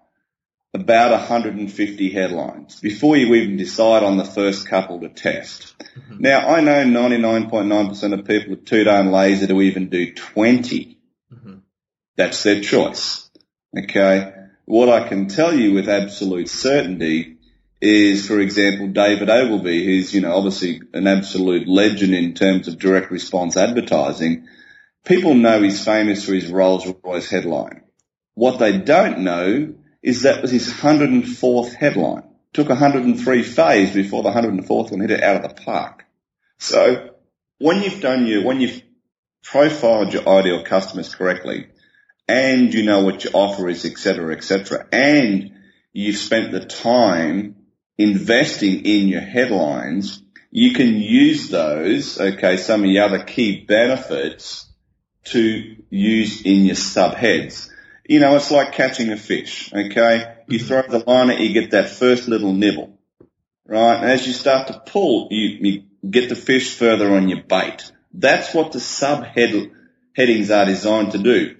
about 0.73 1.11
150 1.11 2.09
headlines 2.11 2.79
before 2.81 3.15
you 3.15 3.33
even 3.35 3.57
decide 3.57 4.03
on 4.03 4.17
the 4.17 4.25
first 4.25 4.67
couple 4.67 4.99
to 4.99 5.09
test. 5.09 5.77
Mm-hmm. 5.79 6.17
Now, 6.19 6.49
I 6.49 6.61
know 6.61 6.83
99.9% 6.83 8.19
of 8.19 8.25
people 8.25 8.53
are 8.53 8.57
too 8.57 8.83
darn 8.83 9.11
lazy 9.11 9.47
to 9.47 9.61
even 9.61 9.89
do 9.89 10.13
20. 10.13 10.99
Mm-hmm. 11.33 11.55
That's 12.17 12.43
their 12.43 12.61
choice. 12.61 13.29
Okay. 13.77 14.33
What 14.65 14.89
I 14.89 15.07
can 15.07 15.27
tell 15.27 15.53
you 15.53 15.73
with 15.73 15.87
absolute 15.87 16.49
certainty 16.49 17.34
is, 17.81 18.27
for 18.27 18.39
example, 18.39 18.87
David 18.87 19.29
Ogilvy, 19.29 19.85
who's, 19.85 20.13
you 20.13 20.21
know, 20.21 20.35
obviously 20.35 20.81
an 20.93 21.07
absolute 21.07 21.67
legend 21.67 22.13
in 22.13 22.33
terms 22.33 22.67
of 22.67 22.79
direct 22.79 23.11
response 23.11 23.57
advertising. 23.57 24.47
People 25.03 25.35
know 25.35 25.61
he's 25.61 25.83
famous 25.83 26.25
for 26.25 26.33
his 26.33 26.47
Rolls 26.47 26.91
Royce 27.03 27.29
headline. 27.29 27.81
What 28.33 28.59
they 28.59 28.77
don't 28.77 29.19
know 29.19 29.75
is 30.01 30.23
that 30.23 30.41
was 30.41 30.51
his 30.51 30.71
104th 30.71 31.73
headline. 31.73 32.23
Took 32.53 32.69
103 32.69 33.43
phase 33.43 33.93
before 33.93 34.23
the 34.23 34.31
104th 34.31 34.91
one 34.91 35.01
hit 35.01 35.11
it 35.11 35.23
out 35.23 35.43
of 35.43 35.55
the 35.55 35.61
park. 35.61 36.05
So 36.57 37.09
when 37.59 37.81
you've 37.81 38.01
done 38.01 38.25
your, 38.25 38.43
when 38.43 38.61
you've 38.61 38.81
profiled 39.43 40.13
your 40.13 40.27
ideal 40.27 40.63
customers 40.63 41.13
correctly 41.13 41.67
and 42.27 42.73
you 42.73 42.83
know 42.83 43.03
what 43.03 43.23
your 43.23 43.33
offer 43.35 43.67
is, 43.69 43.85
et 43.85 43.97
cetera, 43.97 44.35
et 44.35 44.43
cetera, 44.43 44.87
and 44.91 45.51
you've 45.91 46.17
spent 46.17 46.51
the 46.51 46.65
time 46.65 47.55
investing 47.97 48.85
in 48.85 49.07
your 49.07 49.21
headlines, 49.21 50.21
you 50.51 50.73
can 50.73 50.95
use 50.95 51.49
those, 51.49 52.19
okay, 52.19 52.57
some 52.57 52.81
of 52.81 52.89
the 52.89 52.99
other 52.99 53.23
key 53.23 53.65
benefits 53.65 54.67
to 55.25 55.75
use 55.89 56.41
in 56.43 56.65
your 56.65 56.75
subheads. 56.75 57.69
You 58.07 58.19
know, 58.19 58.35
it's 58.35 58.51
like 58.51 58.71
catching 58.71 59.11
a 59.11 59.17
fish, 59.17 59.73
okay? 59.73 60.35
You 60.47 60.59
mm-hmm. 60.59 60.67
throw 60.67 60.81
the 60.83 61.03
line 61.05 61.31
at, 61.31 61.39
you 61.39 61.53
get 61.53 61.71
that 61.71 61.89
first 61.89 62.27
little 62.27 62.53
nibble, 62.53 62.97
right? 63.65 63.95
And 63.95 64.11
as 64.11 64.27
you 64.27 64.33
start 64.33 64.67
to 64.67 64.79
pull, 64.85 65.27
you, 65.31 65.57
you 65.59 65.83
get 66.09 66.29
the 66.29 66.35
fish 66.35 66.75
further 66.75 67.15
on 67.15 67.29
your 67.29 67.43
bait. 67.43 67.91
That's 68.13 68.53
what 68.53 68.71
the 68.71 68.79
subhead 68.79 69.71
headings 70.15 70.51
are 70.51 70.65
designed 70.65 71.11
to 71.13 71.17
do. 71.17 71.55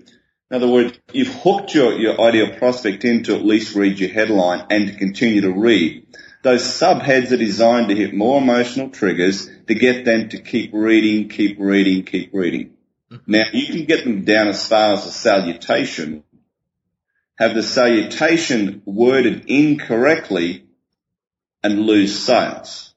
In 0.52 0.56
other 0.56 0.68
words, 0.68 0.98
you've 1.12 1.34
hooked 1.34 1.74
your, 1.74 1.94
your 1.94 2.22
ideal 2.22 2.56
prospect 2.56 3.04
in 3.04 3.24
to 3.24 3.36
at 3.36 3.44
least 3.44 3.76
read 3.76 4.00
your 4.00 4.12
headline 4.12 4.68
and 4.70 4.88
to 4.88 4.96
continue 4.96 5.42
to 5.42 5.52
read. 5.52 6.06
Those 6.46 6.62
subheads 6.62 7.32
are 7.32 7.38
designed 7.38 7.90
to 7.90 7.96
hit 7.96 8.14
more 8.14 8.40
emotional 8.40 8.92
triggers 8.92 9.50
to 9.66 9.74
get 9.74 10.06
them 10.06 10.30
to 10.30 10.40
keep 10.40 10.76
reading, 10.76 11.28
keep 11.28 11.58
reading, 11.60 12.04
keep 12.04 12.36
reading. 12.36 12.76
Mm-hmm. 13.12 13.32
Now 13.32 13.46
you 13.52 13.66
can 13.66 13.86
get 13.86 14.04
them 14.04 14.26
down 14.26 14.50
as 14.50 14.68
far 14.68 14.94
as 14.94 15.08
a 15.08 15.12
salutation, 15.12 16.24
have 17.40 17.56
the 17.56 17.64
salutation 17.64 18.84
worded 18.86 19.46
incorrectly 19.48 20.68
and 21.64 21.80
lose 21.80 22.16
sales. 22.16 22.94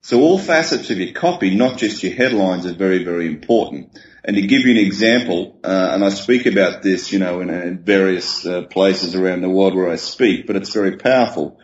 So 0.00 0.20
all 0.20 0.36
facets 0.36 0.90
of 0.90 0.98
your 0.98 1.12
copy, 1.12 1.54
not 1.54 1.78
just 1.78 2.02
your 2.02 2.14
headlines, 2.14 2.66
are 2.66 2.74
very, 2.74 3.04
very 3.04 3.28
important. 3.28 3.96
And 4.24 4.34
to 4.34 4.42
give 4.42 4.62
you 4.62 4.72
an 4.72 4.84
example, 4.84 5.60
uh, 5.62 5.90
and 5.92 6.04
I 6.04 6.08
speak 6.08 6.46
about 6.46 6.82
this, 6.82 7.12
you 7.12 7.20
know, 7.20 7.40
in, 7.40 7.50
in 7.50 7.78
various 7.84 8.44
uh, 8.44 8.62
places 8.62 9.14
around 9.14 9.42
the 9.42 9.48
world 9.48 9.76
where 9.76 9.90
I 9.90 9.94
speak, 9.94 10.48
but 10.48 10.56
it's 10.56 10.72
very 10.72 10.96
powerful 10.96 11.60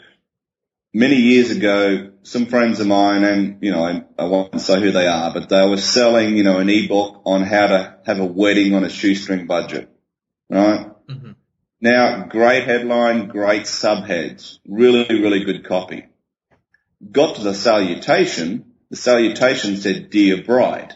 many 0.92 1.16
years 1.16 1.50
ago, 1.50 2.12
some 2.23 2.47
friends 2.47 2.80
of 2.80 2.87
mine, 2.87 3.25
and 3.25 3.62
you 3.62 3.73
know, 3.73 3.85
I, 3.85 4.04
I 4.18 4.25
won't 4.25 4.61
say 4.61 4.80
who 4.80 4.90
they 4.90 5.07
are, 5.07 5.33
but 5.33 5.49
they 5.49 5.68
were 5.68 5.76
selling, 5.76 6.37
you 6.37 6.45
know, 6.45 6.59
an 6.59 6.68
ebook 6.68 7.23
on 7.25 7.42
how 7.42 7.66
to 7.68 7.99
have 8.07 8.21
a 8.21 8.25
wedding 8.25 8.75
on 8.75 8.85
a 8.85 8.90
shoestring 8.90 9.47
budget, 9.47 9.90
right? 10.50 10.90
Mm-hmm. 11.09 11.33
Now, 11.80 12.25
great 12.25 12.64
headline, 12.64 13.28
great 13.28 13.62
subheads, 13.62 14.59
really, 14.66 15.07
really 15.09 15.45
good 15.45 15.64
copy. 15.64 16.07
Got 17.12 17.37
to 17.37 17.42
the 17.42 17.54
salutation, 17.54 18.73
the 18.90 18.97
salutation 18.97 19.76
said, 19.76 20.11
dear 20.11 20.42
bride. 20.42 20.95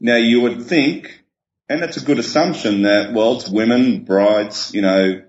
Now 0.00 0.16
you 0.16 0.42
would 0.42 0.62
think, 0.62 1.24
and 1.68 1.82
it's 1.82 1.96
a 1.96 2.04
good 2.04 2.20
assumption 2.20 2.82
that, 2.82 3.12
well, 3.12 3.36
it's 3.36 3.48
women, 3.48 4.04
brides, 4.04 4.72
you 4.72 4.82
know, 4.82 5.22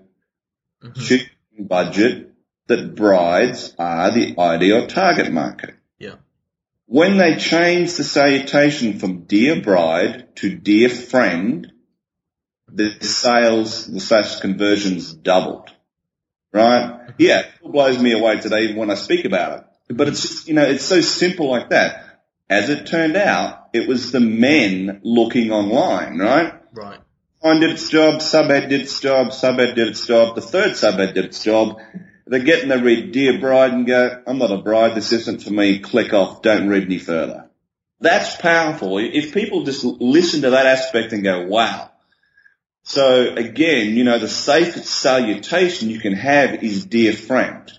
mm-hmm. 0.84 1.00
shoestring 1.00 1.66
budget, 1.66 2.29
that 2.70 2.94
brides 2.94 3.74
are 3.80 4.12
the 4.12 4.36
ideal 4.38 4.86
target 4.86 5.32
market. 5.32 5.74
Yeah. 5.98 6.14
When 6.86 7.18
they 7.18 7.34
changed 7.34 7.96
the 7.96 8.04
salutation 8.04 9.00
from 9.00 9.24
dear 9.24 9.60
bride 9.60 10.36
to 10.36 10.54
dear 10.54 10.88
friend, 10.88 11.72
the 12.68 12.92
sales, 13.00 13.86
the 13.86 13.98
sales 13.98 14.38
conversions 14.38 15.12
doubled. 15.12 15.68
Right? 16.52 16.92
Mm-hmm. 16.92 17.12
Yeah, 17.18 17.40
it 17.40 17.72
blows 17.72 17.98
me 17.98 18.12
away 18.12 18.38
today 18.38 18.72
when 18.72 18.88
I 18.88 18.94
speak 18.94 19.24
about 19.24 19.58
it. 19.88 19.96
But 19.96 20.06
it's 20.06 20.22
just, 20.22 20.46
you 20.46 20.54
know, 20.54 20.62
it's 20.64 20.84
so 20.84 21.00
simple 21.00 21.50
like 21.50 21.70
that. 21.70 22.20
As 22.48 22.68
it 22.68 22.86
turned 22.86 23.16
out, 23.16 23.70
it 23.72 23.88
was 23.88 24.12
the 24.12 24.20
men 24.20 25.00
looking 25.02 25.50
online, 25.50 26.18
right? 26.18 26.54
Right. 26.72 27.00
Line 27.42 27.60
did 27.60 27.70
its 27.70 27.88
job, 27.88 28.20
subhead 28.20 28.68
did 28.68 28.82
its 28.82 29.00
job, 29.00 29.28
subhead 29.28 29.74
did 29.74 29.88
its 29.88 30.06
job, 30.06 30.36
the 30.36 30.40
third 30.40 30.72
subhead 30.72 31.14
did 31.14 31.24
its 31.24 31.42
job, 31.42 31.80
they're 32.30 32.38
getting 32.38 32.68
to 32.68 32.76
read 32.76 33.10
Dear 33.10 33.40
Bride 33.40 33.72
and 33.72 33.84
go, 33.84 34.22
I'm 34.24 34.38
not 34.38 34.52
a 34.52 34.58
bride, 34.58 34.94
this 34.94 35.12
isn't 35.12 35.42
for 35.42 35.52
me, 35.52 35.80
click 35.80 36.12
off, 36.12 36.42
don't 36.42 36.68
read 36.68 36.84
any 36.84 36.98
further. 36.98 37.50
That's 37.98 38.36
powerful. 38.36 38.98
If 38.98 39.34
people 39.34 39.64
just 39.64 39.84
listen 39.84 40.42
to 40.42 40.50
that 40.50 40.64
aspect 40.64 41.12
and 41.12 41.24
go, 41.24 41.46
wow. 41.48 41.90
So 42.84 43.34
again, 43.34 43.96
you 43.96 44.04
know, 44.04 44.20
the 44.20 44.28
safest 44.28 44.86
salutation 44.86 45.90
you 45.90 45.98
can 45.98 46.12
have 46.12 46.62
is 46.62 46.86
dear 46.86 47.12
friend. 47.12 47.70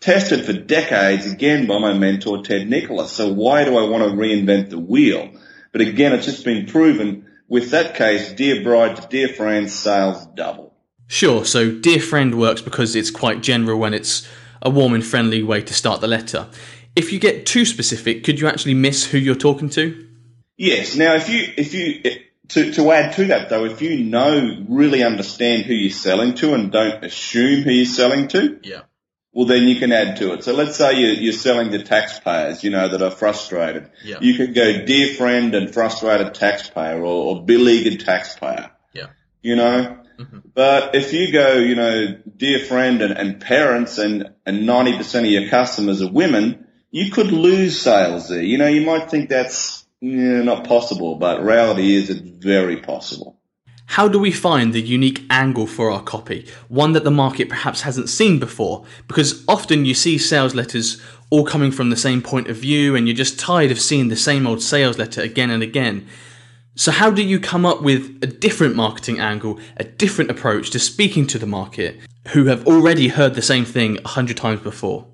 Tested 0.00 0.44
for 0.44 0.52
decades 0.52 1.30
again 1.30 1.68
by 1.68 1.78
my 1.78 1.92
mentor 1.92 2.42
Ted 2.42 2.68
Nicholas. 2.68 3.12
So 3.12 3.32
why 3.32 3.64
do 3.64 3.78
I 3.78 3.88
want 3.88 4.02
to 4.02 4.18
reinvent 4.18 4.70
the 4.70 4.80
wheel? 4.80 5.30
But 5.70 5.80
again, 5.80 6.12
it's 6.12 6.26
just 6.26 6.44
been 6.44 6.66
proven 6.66 7.30
with 7.48 7.70
that 7.70 7.94
case, 7.94 8.32
dear 8.32 8.64
bride 8.64 8.96
to 8.96 9.06
dear 9.06 9.28
friend, 9.28 9.70
sales 9.70 10.26
double. 10.34 10.71
Sure, 11.12 11.44
so 11.44 11.70
Dear 11.70 12.00
Friend 12.00 12.38
works 12.38 12.62
because 12.62 12.96
it's 12.96 13.10
quite 13.10 13.42
general 13.42 13.78
when 13.78 13.92
it's 13.92 14.26
a 14.62 14.70
warm 14.70 14.94
and 14.94 15.04
friendly 15.04 15.42
way 15.42 15.60
to 15.60 15.74
start 15.74 16.00
the 16.00 16.08
letter. 16.08 16.48
If 16.96 17.12
you 17.12 17.20
get 17.20 17.44
too 17.44 17.66
specific, 17.66 18.24
could 18.24 18.40
you 18.40 18.48
actually 18.48 18.72
miss 18.72 19.04
who 19.04 19.18
you're 19.18 19.34
talking 19.34 19.68
to? 19.70 20.08
Yes. 20.56 20.96
Now, 20.96 21.16
if 21.16 21.28
you, 21.28 21.52
if 21.54 21.74
you, 21.74 22.02
to, 22.48 22.72
to 22.72 22.92
add 22.92 23.12
to 23.16 23.26
that 23.26 23.50
though, 23.50 23.66
if 23.66 23.82
you 23.82 24.02
know, 24.02 24.64
really 24.66 25.02
understand 25.02 25.64
who 25.64 25.74
you're 25.74 25.90
selling 25.90 26.32
to 26.36 26.54
and 26.54 26.72
don't 26.72 27.04
assume 27.04 27.60
who 27.60 27.72
you're 27.72 27.84
selling 27.84 28.28
to, 28.28 28.58
yeah. 28.62 28.80
well 29.34 29.44
then 29.44 29.64
you 29.64 29.78
can 29.78 29.92
add 29.92 30.16
to 30.16 30.32
it. 30.32 30.44
So 30.44 30.54
let's 30.54 30.76
say 30.76 30.98
you're, 30.98 31.12
you're 31.12 31.34
selling 31.34 31.72
to 31.72 31.82
taxpayers, 31.82 32.64
you 32.64 32.70
know, 32.70 32.88
that 32.88 33.02
are 33.02 33.10
frustrated. 33.10 33.90
Yeah. 34.02 34.16
You 34.22 34.32
could 34.32 34.54
go 34.54 34.86
dear 34.86 35.14
friend 35.14 35.54
and 35.54 35.74
frustrated 35.74 36.32
taxpayer 36.32 36.98
or, 36.98 37.36
or 37.36 37.44
beleaguered 37.44 38.00
taxpayer. 38.00 38.70
Yeah. 38.94 39.08
You 39.42 39.56
know, 39.56 40.01
Mm-hmm. 40.22 40.38
But 40.54 40.94
if 40.94 41.12
you 41.12 41.32
go, 41.32 41.54
you 41.54 41.74
know, 41.74 42.18
dear 42.36 42.58
friend 42.60 43.02
and, 43.02 43.12
and 43.12 43.40
parents 43.40 43.98
and, 43.98 44.32
and 44.46 44.68
90% 44.68 45.20
of 45.20 45.26
your 45.26 45.48
customers 45.48 46.02
are 46.02 46.10
women, 46.10 46.66
you 46.90 47.10
could 47.10 47.32
lose 47.32 47.80
sales 47.80 48.28
there. 48.28 48.42
You 48.42 48.58
know, 48.58 48.68
you 48.68 48.86
might 48.86 49.10
think 49.10 49.28
that's 49.28 49.84
yeah, 50.00 50.42
not 50.42 50.66
possible, 50.66 51.16
but 51.16 51.42
reality 51.42 51.94
is 51.94 52.10
it's 52.10 52.20
very 52.20 52.78
possible. 52.78 53.38
How 53.86 54.08
do 54.08 54.18
we 54.18 54.32
find 54.32 54.72
the 54.72 54.80
unique 54.80 55.22
angle 55.28 55.66
for 55.66 55.90
our 55.90 56.02
copy? 56.02 56.46
One 56.68 56.92
that 56.92 57.04
the 57.04 57.10
market 57.10 57.48
perhaps 57.48 57.82
hasn't 57.82 58.08
seen 58.08 58.38
before? 58.38 58.84
Because 59.06 59.44
often 59.46 59.84
you 59.84 59.94
see 59.94 60.18
sales 60.18 60.54
letters 60.54 61.00
all 61.30 61.44
coming 61.44 61.70
from 61.70 61.90
the 61.90 61.96
same 61.96 62.22
point 62.22 62.48
of 62.48 62.56
view 62.56 62.96
and 62.96 63.06
you're 63.06 63.16
just 63.16 63.38
tired 63.38 63.70
of 63.70 63.80
seeing 63.80 64.08
the 64.08 64.16
same 64.16 64.46
old 64.46 64.62
sales 64.62 64.98
letter 64.98 65.20
again 65.20 65.50
and 65.50 65.62
again. 65.62 66.06
So, 66.74 66.90
how 66.90 67.10
do 67.10 67.22
you 67.22 67.38
come 67.38 67.66
up 67.66 67.82
with 67.82 68.22
a 68.22 68.26
different 68.26 68.76
marketing 68.76 69.20
angle, 69.20 69.60
a 69.76 69.84
different 69.84 70.30
approach 70.30 70.70
to 70.70 70.78
speaking 70.78 71.26
to 71.28 71.38
the 71.38 71.46
market 71.46 72.00
who 72.28 72.46
have 72.46 72.66
already 72.66 73.08
heard 73.08 73.34
the 73.34 73.42
same 73.42 73.66
thing 73.66 73.98
a 74.04 74.08
hundred 74.08 74.38
times 74.38 74.60
before? 74.60 75.06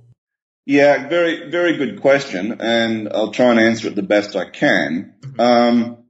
Yeah, 0.67 1.09
very, 1.09 1.51
very 1.51 1.77
good 1.77 2.01
question, 2.01 2.61
and 2.61 3.09
I'll 3.13 3.33
try 3.33 3.51
and 3.51 3.59
answer 3.59 3.89
it 3.89 3.97
the 3.97 4.03
best 4.03 4.37
I 4.37 4.49
can. 4.49 5.15
Mm-hmm. 5.21 5.41
Um, 5.41 6.05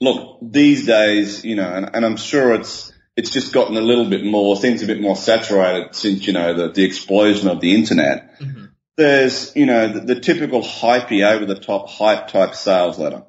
look, 0.00 0.38
these 0.42 0.84
days, 0.84 1.44
you 1.44 1.56
know, 1.56 1.72
and, 1.72 1.90
and, 1.94 2.04
I'm 2.04 2.16
sure 2.16 2.52
it's 2.54 2.92
it's 3.16 3.30
just 3.30 3.52
gotten 3.54 3.76
a 3.76 3.80
little 3.80 4.10
bit 4.10 4.24
more, 4.24 4.56
things 4.56 4.82
a 4.82 4.86
bit 4.86 5.00
more 5.00 5.16
saturated 5.16 5.94
since 5.94 6.26
you 6.26 6.34
know 6.34 6.54
the, 6.54 6.72
the 6.72 6.84
explosion 6.84 7.48
of 7.48 7.60
the 7.60 7.74
internet. 7.74 8.38
Mm-hmm. 8.38 8.64
There's, 8.98 9.54
you 9.54 9.64
know, 9.64 9.88
the, 9.88 10.00
the 10.00 10.20
typical 10.20 10.60
hypey, 10.60 11.24
over 11.24 11.46
the 11.46 11.58
top 11.58 11.88
hype 11.88 12.28
type 12.28 12.56
sales 12.56 12.98
letter 12.98 13.22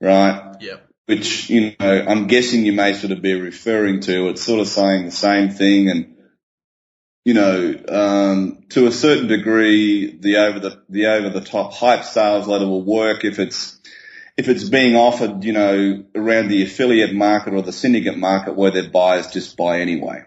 right? 0.00 0.54
Yeah. 0.60 0.76
Which, 1.06 1.48
you 1.48 1.74
know, 1.80 2.04
I'm 2.06 2.26
guessing 2.26 2.66
you 2.66 2.72
may 2.72 2.92
sort 2.92 3.12
of 3.12 3.22
be 3.22 3.40
referring 3.40 4.00
to. 4.00 4.28
It's 4.28 4.42
sort 4.42 4.60
of 4.60 4.68
saying 4.68 5.06
the 5.06 5.10
same 5.10 5.50
thing 5.50 5.88
and, 5.88 6.16
you 7.24 7.34
know, 7.34 7.74
um, 7.88 8.64
to 8.70 8.86
a 8.86 8.92
certain 8.92 9.26
degree, 9.26 10.16
the 10.18 10.36
over 10.36 10.60
the, 10.60 10.82
the 10.88 11.06
over 11.06 11.30
the 11.30 11.40
top 11.40 11.72
hype 11.72 12.04
sales 12.04 12.46
letter 12.46 12.66
will 12.66 12.84
work 12.84 13.24
if 13.24 13.38
it's, 13.38 13.80
if 14.36 14.48
it's 14.48 14.68
being 14.68 14.96
offered, 14.96 15.44
you 15.44 15.52
know, 15.52 16.04
around 16.14 16.48
the 16.48 16.62
affiliate 16.62 17.14
market 17.14 17.54
or 17.54 17.62
the 17.62 17.72
syndicate 17.72 18.18
market 18.18 18.54
where 18.54 18.70
their 18.70 18.88
buyers 18.88 19.28
just 19.28 19.56
buy 19.56 19.80
anyway. 19.80 20.24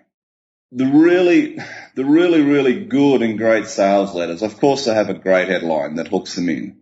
The 0.72 0.86
really, 0.86 1.60
the 1.96 2.06
really, 2.06 2.42
really 2.42 2.86
good 2.86 3.22
and 3.22 3.38
great 3.38 3.68
sales 3.68 4.16
letters, 4.16 4.42
of 4.42 4.60
course 4.60 4.86
they 4.86 4.94
have 4.94 5.10
a 5.10 5.14
great 5.14 5.48
headline 5.48 5.96
that 5.96 6.08
hooks 6.08 6.36
them 6.36 6.50
in 6.50 6.81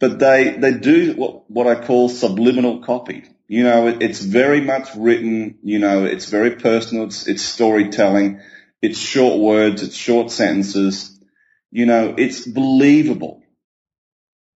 but 0.00 0.18
they, 0.18 0.56
they 0.58 0.74
do 0.74 1.14
what, 1.14 1.50
what 1.50 1.66
I 1.66 1.84
call 1.84 2.08
subliminal 2.08 2.80
copy. 2.82 3.24
You 3.48 3.64
know, 3.64 3.88
it, 3.88 4.02
it's 4.02 4.20
very 4.20 4.60
much 4.60 4.94
written, 4.94 5.58
you 5.62 5.78
know, 5.78 6.04
it's 6.04 6.26
very 6.26 6.56
personal, 6.56 7.04
it's, 7.04 7.26
it's 7.26 7.42
storytelling, 7.42 8.40
it's 8.82 8.98
short 8.98 9.40
words, 9.40 9.82
it's 9.82 9.96
short 9.96 10.30
sentences, 10.30 11.18
you 11.70 11.86
know, 11.86 12.14
it's 12.16 12.46
believable. 12.46 13.42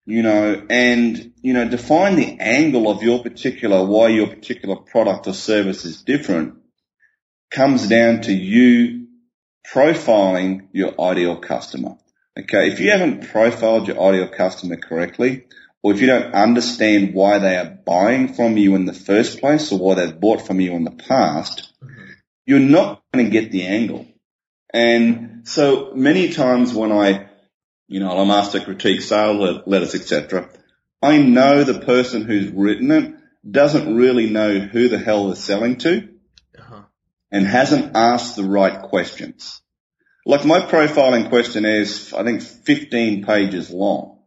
You 0.05 0.23
know, 0.23 0.65
and, 0.71 1.33
you 1.43 1.53
know, 1.53 1.69
define 1.69 2.15
the 2.15 2.37
angle 2.39 2.89
of 2.89 3.03
your 3.03 3.21
particular, 3.21 3.85
why 3.85 4.07
your 4.07 4.25
particular 4.25 4.75
product 4.77 5.27
or 5.27 5.33
service 5.33 5.85
is 5.85 6.01
different 6.01 6.55
comes 7.51 7.87
down 7.87 8.21
to 8.21 8.33
you 8.33 9.07
profiling 9.71 10.67
your 10.71 10.99
ideal 10.99 11.37
customer. 11.37 11.97
Okay, 12.37 12.71
if 12.71 12.79
you 12.79 12.91
haven't 12.91 13.29
profiled 13.29 13.87
your 13.87 14.01
ideal 14.01 14.27
customer 14.27 14.77
correctly, 14.77 15.45
or 15.81 15.93
if 15.93 16.01
you 16.01 16.07
don't 16.07 16.33
understand 16.33 17.13
why 17.13 17.39
they 17.39 17.57
are 17.57 17.79
buying 17.85 18.33
from 18.33 18.57
you 18.57 18.75
in 18.75 18.85
the 18.85 18.93
first 18.93 19.39
place 19.39 19.71
or 19.71 19.79
why 19.79 19.95
they've 19.95 20.19
bought 20.19 20.45
from 20.45 20.59
you 20.59 20.73
in 20.73 20.83
the 20.83 20.91
past, 20.91 21.71
mm-hmm. 21.81 22.11
you're 22.45 22.59
not 22.59 23.01
going 23.13 23.25
to 23.25 23.31
get 23.31 23.51
the 23.51 23.63
angle. 23.63 24.05
And 24.73 25.41
so 25.45 25.93
many 25.95 26.29
times 26.29 26.73
when 26.73 26.91
I, 26.91 27.27
you 27.87 27.99
know, 27.99 28.11
I'm 28.11 28.29
asked 28.29 28.51
to 28.51 28.63
critique 28.63 29.01
sales 29.01 29.63
letters, 29.65 29.95
etc., 29.95 30.49
I 31.01 31.17
know 31.17 31.63
the 31.63 31.79
person 31.79 32.23
who's 32.23 32.51
written 32.51 32.91
it 32.91 33.15
doesn't 33.49 33.95
really 33.95 34.29
know 34.29 34.59
who 34.59 34.89
the 34.89 34.99
hell 34.99 35.27
they're 35.27 35.35
selling 35.35 35.77
to 35.77 36.09
uh-huh. 36.57 36.81
and 37.31 37.47
hasn't 37.47 37.95
asked 37.95 38.35
the 38.35 38.43
right 38.43 38.81
questions. 38.81 39.61
Like 40.29 40.45
my 40.45 40.59
profiling 40.59 41.27
questionnaire 41.29 41.81
is, 41.81 42.13
I 42.13 42.23
think, 42.23 42.43
15 42.43 43.25
pages 43.25 43.71
long. 43.71 44.19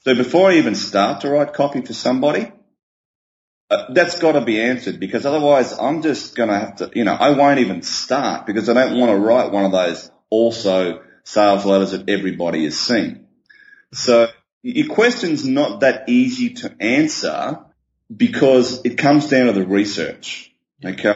So 0.00 0.16
before 0.16 0.50
I 0.50 0.54
even 0.54 0.74
start 0.74 1.20
to 1.20 1.30
write 1.30 1.52
copy 1.52 1.80
for 1.80 1.92
somebody, 1.92 2.50
uh, 3.70 3.92
that's 3.92 4.18
got 4.18 4.32
to 4.32 4.40
be 4.40 4.60
answered 4.60 4.98
because 4.98 5.24
otherwise 5.26 5.78
I'm 5.78 6.02
just 6.02 6.34
going 6.34 6.48
to 6.48 6.58
have 6.58 6.76
to, 6.78 6.90
you 6.92 7.04
know, 7.04 7.12
I 7.12 7.30
won't 7.30 7.60
even 7.60 7.82
start 7.82 8.46
because 8.46 8.68
I 8.68 8.74
don't 8.74 8.98
want 8.98 9.12
to 9.12 9.16
write 9.16 9.52
one 9.52 9.64
of 9.64 9.70
those 9.70 10.10
also 10.28 11.04
sales 11.22 11.64
letters 11.64 11.92
that 11.92 12.10
everybody 12.10 12.64
has 12.64 12.76
seen. 12.76 13.28
So 13.92 14.26
your 14.62 14.92
question's 14.92 15.46
not 15.46 15.82
that 15.82 16.08
easy 16.08 16.54
to 16.54 16.74
answer 16.80 17.60
because 18.12 18.84
it 18.84 18.98
comes 18.98 19.28
down 19.28 19.46
to 19.46 19.52
the 19.52 19.64
research. 19.64 20.52
Okay. 20.84 21.14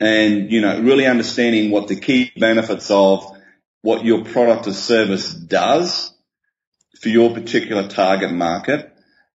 And, 0.00 0.50
you 0.50 0.62
know, 0.62 0.80
really 0.80 1.06
understanding 1.06 1.70
what 1.70 1.88
the 1.88 2.00
key 2.00 2.32
benefits 2.36 2.90
of 2.90 3.36
what 3.82 4.04
your 4.04 4.24
product 4.24 4.66
or 4.66 4.72
service 4.72 5.32
does 5.32 6.12
for 7.00 7.10
your 7.10 7.34
particular 7.34 7.86
target 7.86 8.32
market 8.32 8.94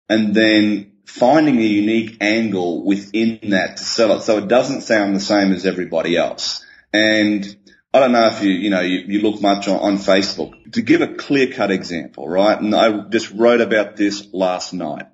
and 0.08 0.34
then 0.34 0.92
finding 1.06 1.58
a 1.58 1.62
unique 1.62 2.16
angle 2.20 2.84
within 2.84 3.38
that 3.50 3.76
to 3.76 3.84
sell 3.84 4.16
it 4.16 4.22
so 4.22 4.38
it 4.38 4.48
doesn't 4.48 4.82
sound 4.82 5.14
the 5.14 5.20
same 5.20 5.52
as 5.52 5.66
everybody 5.66 6.16
else. 6.16 6.64
And 6.92 7.56
I 7.92 8.00
don't 8.00 8.12
know 8.12 8.26
if 8.26 8.42
you, 8.42 8.50
you 8.50 8.70
know, 8.70 8.80
you, 8.80 8.98
you 9.06 9.20
look 9.22 9.40
much 9.40 9.68
on, 9.68 9.78
on 9.78 9.98
Facebook. 9.98 10.72
To 10.72 10.82
give 10.82 11.00
a 11.00 11.14
clear 11.14 11.52
cut 11.52 11.70
example, 11.70 12.28
right? 12.28 12.58
And 12.58 12.74
I 12.74 13.08
just 13.08 13.30
wrote 13.30 13.60
about 13.60 13.96
this 13.96 14.26
last 14.32 14.72
night. 14.72 15.06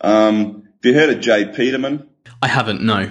Um, 0.00 0.68
have 0.82 0.84
you 0.84 0.94
heard 0.94 1.10
of 1.10 1.20
J. 1.20 1.46
Peterman? 1.46 2.08
I 2.40 2.46
haven't, 2.46 2.82
no. 2.82 3.10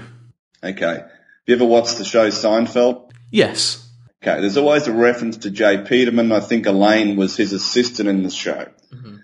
Okay. 0.63 1.03
You 1.47 1.55
ever 1.55 1.65
watched 1.65 1.97
the 1.97 2.03
show 2.03 2.27
Seinfeld? 2.27 3.09
Yes. 3.31 3.89
Okay. 4.21 4.41
There's 4.41 4.57
always 4.57 4.87
a 4.87 4.91
reference 4.91 5.37
to 5.37 5.49
J. 5.49 5.83
Peterman. 5.83 6.33
I 6.33 6.41
think 6.41 6.65
Elaine 6.65 7.15
was 7.15 7.37
his 7.37 7.53
assistant 7.53 8.09
in 8.09 8.23
the 8.23 8.29
show. 8.29 8.67
Mm-hmm. 8.93 9.15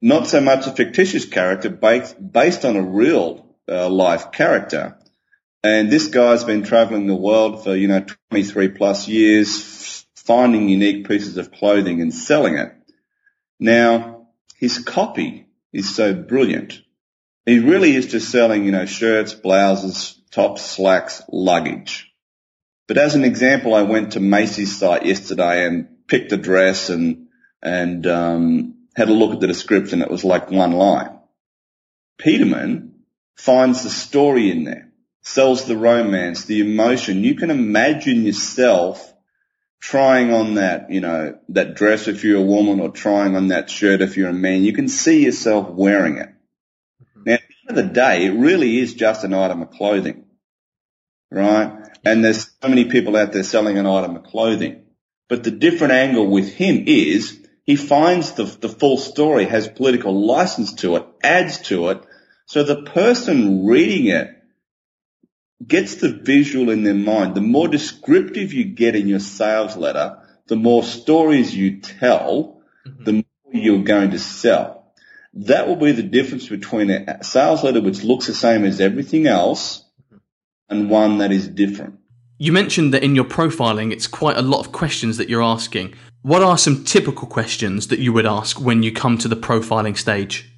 Not 0.00 0.28
so 0.28 0.40
much 0.40 0.68
a 0.68 0.70
fictitious 0.70 1.24
character 1.24 1.68
based, 1.68 2.16
based 2.32 2.64
on 2.64 2.76
a 2.76 2.82
real 2.82 3.56
uh, 3.68 3.88
life 3.88 4.30
character. 4.30 4.96
And 5.64 5.90
this 5.90 6.06
guy's 6.06 6.44
been 6.44 6.62
traveling 6.62 7.08
the 7.08 7.16
world 7.16 7.64
for, 7.64 7.74
you 7.74 7.88
know, 7.88 8.04
23 8.30 8.68
plus 8.68 9.08
years, 9.08 10.06
finding 10.14 10.68
unique 10.68 11.08
pieces 11.08 11.36
of 11.36 11.50
clothing 11.50 12.00
and 12.00 12.14
selling 12.14 12.56
it. 12.56 12.72
Now, 13.58 14.28
his 14.58 14.78
copy 14.78 15.48
is 15.72 15.92
so 15.92 16.14
brilliant. 16.14 16.80
He 17.44 17.58
really 17.58 17.96
is 17.96 18.06
just 18.06 18.30
selling, 18.30 18.64
you 18.64 18.70
know, 18.70 18.86
shirts, 18.86 19.34
blouses, 19.34 20.15
tops, 20.30 20.62
slacks, 20.62 21.22
luggage. 21.30 22.12
But 22.86 22.98
as 22.98 23.14
an 23.14 23.24
example, 23.24 23.74
I 23.74 23.82
went 23.82 24.12
to 24.12 24.20
Macy's 24.20 24.78
site 24.78 25.06
yesterday 25.06 25.66
and 25.66 26.06
picked 26.06 26.32
a 26.32 26.36
dress 26.36 26.88
and, 26.88 27.28
and, 27.62 28.06
um, 28.06 28.74
had 28.94 29.08
a 29.08 29.12
look 29.12 29.32
at 29.32 29.40
the 29.40 29.46
description. 29.46 30.02
It 30.02 30.10
was 30.10 30.24
like 30.24 30.50
one 30.50 30.72
line. 30.72 31.18
Peterman 32.18 33.02
finds 33.34 33.82
the 33.82 33.90
story 33.90 34.50
in 34.50 34.64
there 34.64 34.86
sells 35.26 35.64
the 35.64 35.76
romance, 35.76 36.44
the 36.44 36.60
emotion. 36.60 37.24
You 37.24 37.34
can 37.34 37.50
imagine 37.50 38.24
yourself 38.24 39.12
trying 39.80 40.32
on 40.32 40.54
that, 40.54 40.88
you 40.90 41.00
know, 41.00 41.36
that 41.48 41.74
dress 41.74 42.06
if 42.06 42.22
you're 42.22 42.40
a 42.40 42.44
woman 42.44 42.78
or 42.78 42.90
trying 42.90 43.34
on 43.34 43.48
that 43.48 43.68
shirt 43.68 44.02
if 44.02 44.16
you're 44.16 44.30
a 44.30 44.32
man. 44.32 44.62
You 44.62 44.72
can 44.72 44.86
see 44.86 45.24
yourself 45.24 45.68
wearing 45.68 46.18
it. 46.18 46.28
Mm-hmm. 47.02 47.22
Now, 47.26 47.34
at 47.34 47.40
the 47.48 47.54
end 47.68 47.78
of 47.78 47.84
the 47.84 47.92
day, 47.92 48.26
it 48.26 48.32
really 48.32 48.78
is 48.78 48.94
just 48.94 49.24
an 49.24 49.34
item 49.34 49.62
of 49.62 49.70
clothing, 49.70 50.24
right? 51.30 51.72
And 52.04 52.24
there's 52.24 52.50
so 52.62 52.68
many 52.68 52.84
people 52.84 53.16
out 53.16 53.32
there 53.32 53.42
selling 53.42 53.78
an 53.78 53.86
item 53.86 54.16
of 54.16 54.24
clothing. 54.24 54.84
But 55.28 55.42
the 55.42 55.50
different 55.50 55.92
angle 55.92 56.28
with 56.28 56.52
him 56.52 56.84
is 56.86 57.46
he 57.64 57.74
finds 57.74 58.32
the, 58.32 58.44
the 58.44 58.68
full 58.68 58.96
story, 58.96 59.44
has 59.44 59.66
political 59.66 60.26
license 60.26 60.74
to 60.74 60.96
it, 60.96 61.06
adds 61.22 61.58
to 61.62 61.88
it. 61.88 62.02
So 62.46 62.62
the 62.62 62.82
person 62.82 63.66
reading 63.66 64.06
it 64.06 64.30
gets 65.66 65.96
the 65.96 66.12
visual 66.12 66.70
in 66.70 66.84
their 66.84 66.94
mind. 66.94 67.34
The 67.34 67.40
more 67.40 67.66
descriptive 67.66 68.52
you 68.52 68.64
get 68.66 68.94
in 68.94 69.08
your 69.08 69.18
sales 69.20 69.76
letter, 69.76 70.18
the 70.46 70.56
more 70.56 70.84
stories 70.84 71.54
you 71.54 71.80
tell, 71.80 72.62
mm-hmm. 72.86 73.04
the 73.04 73.12
more 73.12 73.24
you're 73.52 73.82
going 73.82 74.12
to 74.12 74.18
sell. 74.18 74.75
That 75.40 75.68
will 75.68 75.76
be 75.76 75.92
the 75.92 76.02
difference 76.02 76.48
between 76.48 76.90
a 76.90 77.22
sales 77.22 77.62
letter 77.62 77.80
which 77.80 78.02
looks 78.02 78.26
the 78.26 78.34
same 78.34 78.64
as 78.64 78.80
everything 78.80 79.26
else 79.26 79.84
and 80.68 80.90
one 80.90 81.18
that 81.18 81.30
is 81.30 81.46
different. 81.46 82.00
You 82.38 82.52
mentioned 82.52 82.92
that 82.94 83.02
in 83.02 83.14
your 83.14 83.24
profiling, 83.24 83.92
it's 83.92 84.06
quite 84.06 84.36
a 84.36 84.42
lot 84.42 84.60
of 84.60 84.72
questions 84.72 85.16
that 85.16 85.28
you're 85.28 85.42
asking. 85.42 85.94
What 86.22 86.42
are 86.42 86.58
some 86.58 86.84
typical 86.84 87.28
questions 87.28 87.88
that 87.88 87.98
you 87.98 88.12
would 88.12 88.26
ask 88.26 88.60
when 88.60 88.82
you 88.82 88.92
come 88.92 89.16
to 89.18 89.28
the 89.28 89.36
profiling 89.36 89.96
stage? 89.96 90.50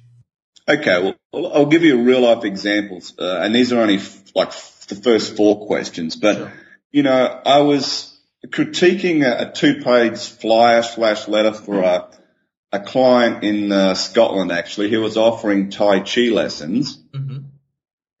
Okay, 0.67 1.13
well, 1.33 1.51
I'll 1.53 1.65
give 1.65 1.83
you 1.83 2.03
real 2.03 2.21
life 2.21 2.43
examples, 2.43 3.13
uh, 3.17 3.39
and 3.41 3.55
these 3.55 3.73
are 3.73 3.81
only 3.81 3.95
f- 3.95 4.35
like 4.35 4.51
the 4.87 4.95
first 4.95 5.35
four 5.35 5.65
questions. 5.65 6.15
But, 6.15 6.35
sure. 6.35 6.53
you 6.91 7.03
know, 7.03 7.41
I 7.45 7.59
was 7.61 8.17
critiquing 8.47 9.25
a, 9.25 9.49
a 9.49 9.51
two-page 9.51 10.19
flyer 10.19 10.83
slash 10.83 11.27
letter 11.27 11.53
for 11.53 11.81
a, 11.81 12.09
a 12.71 12.79
client 12.79 13.43
in 13.43 13.71
uh, 13.71 13.95
Scotland, 13.95 14.51
actually, 14.51 14.89
who 14.89 15.01
was 15.01 15.17
offering 15.17 15.69
Tai 15.69 16.01
Chi 16.01 16.29
lessons. 16.29 16.97
Mm-hmm. 17.11 17.37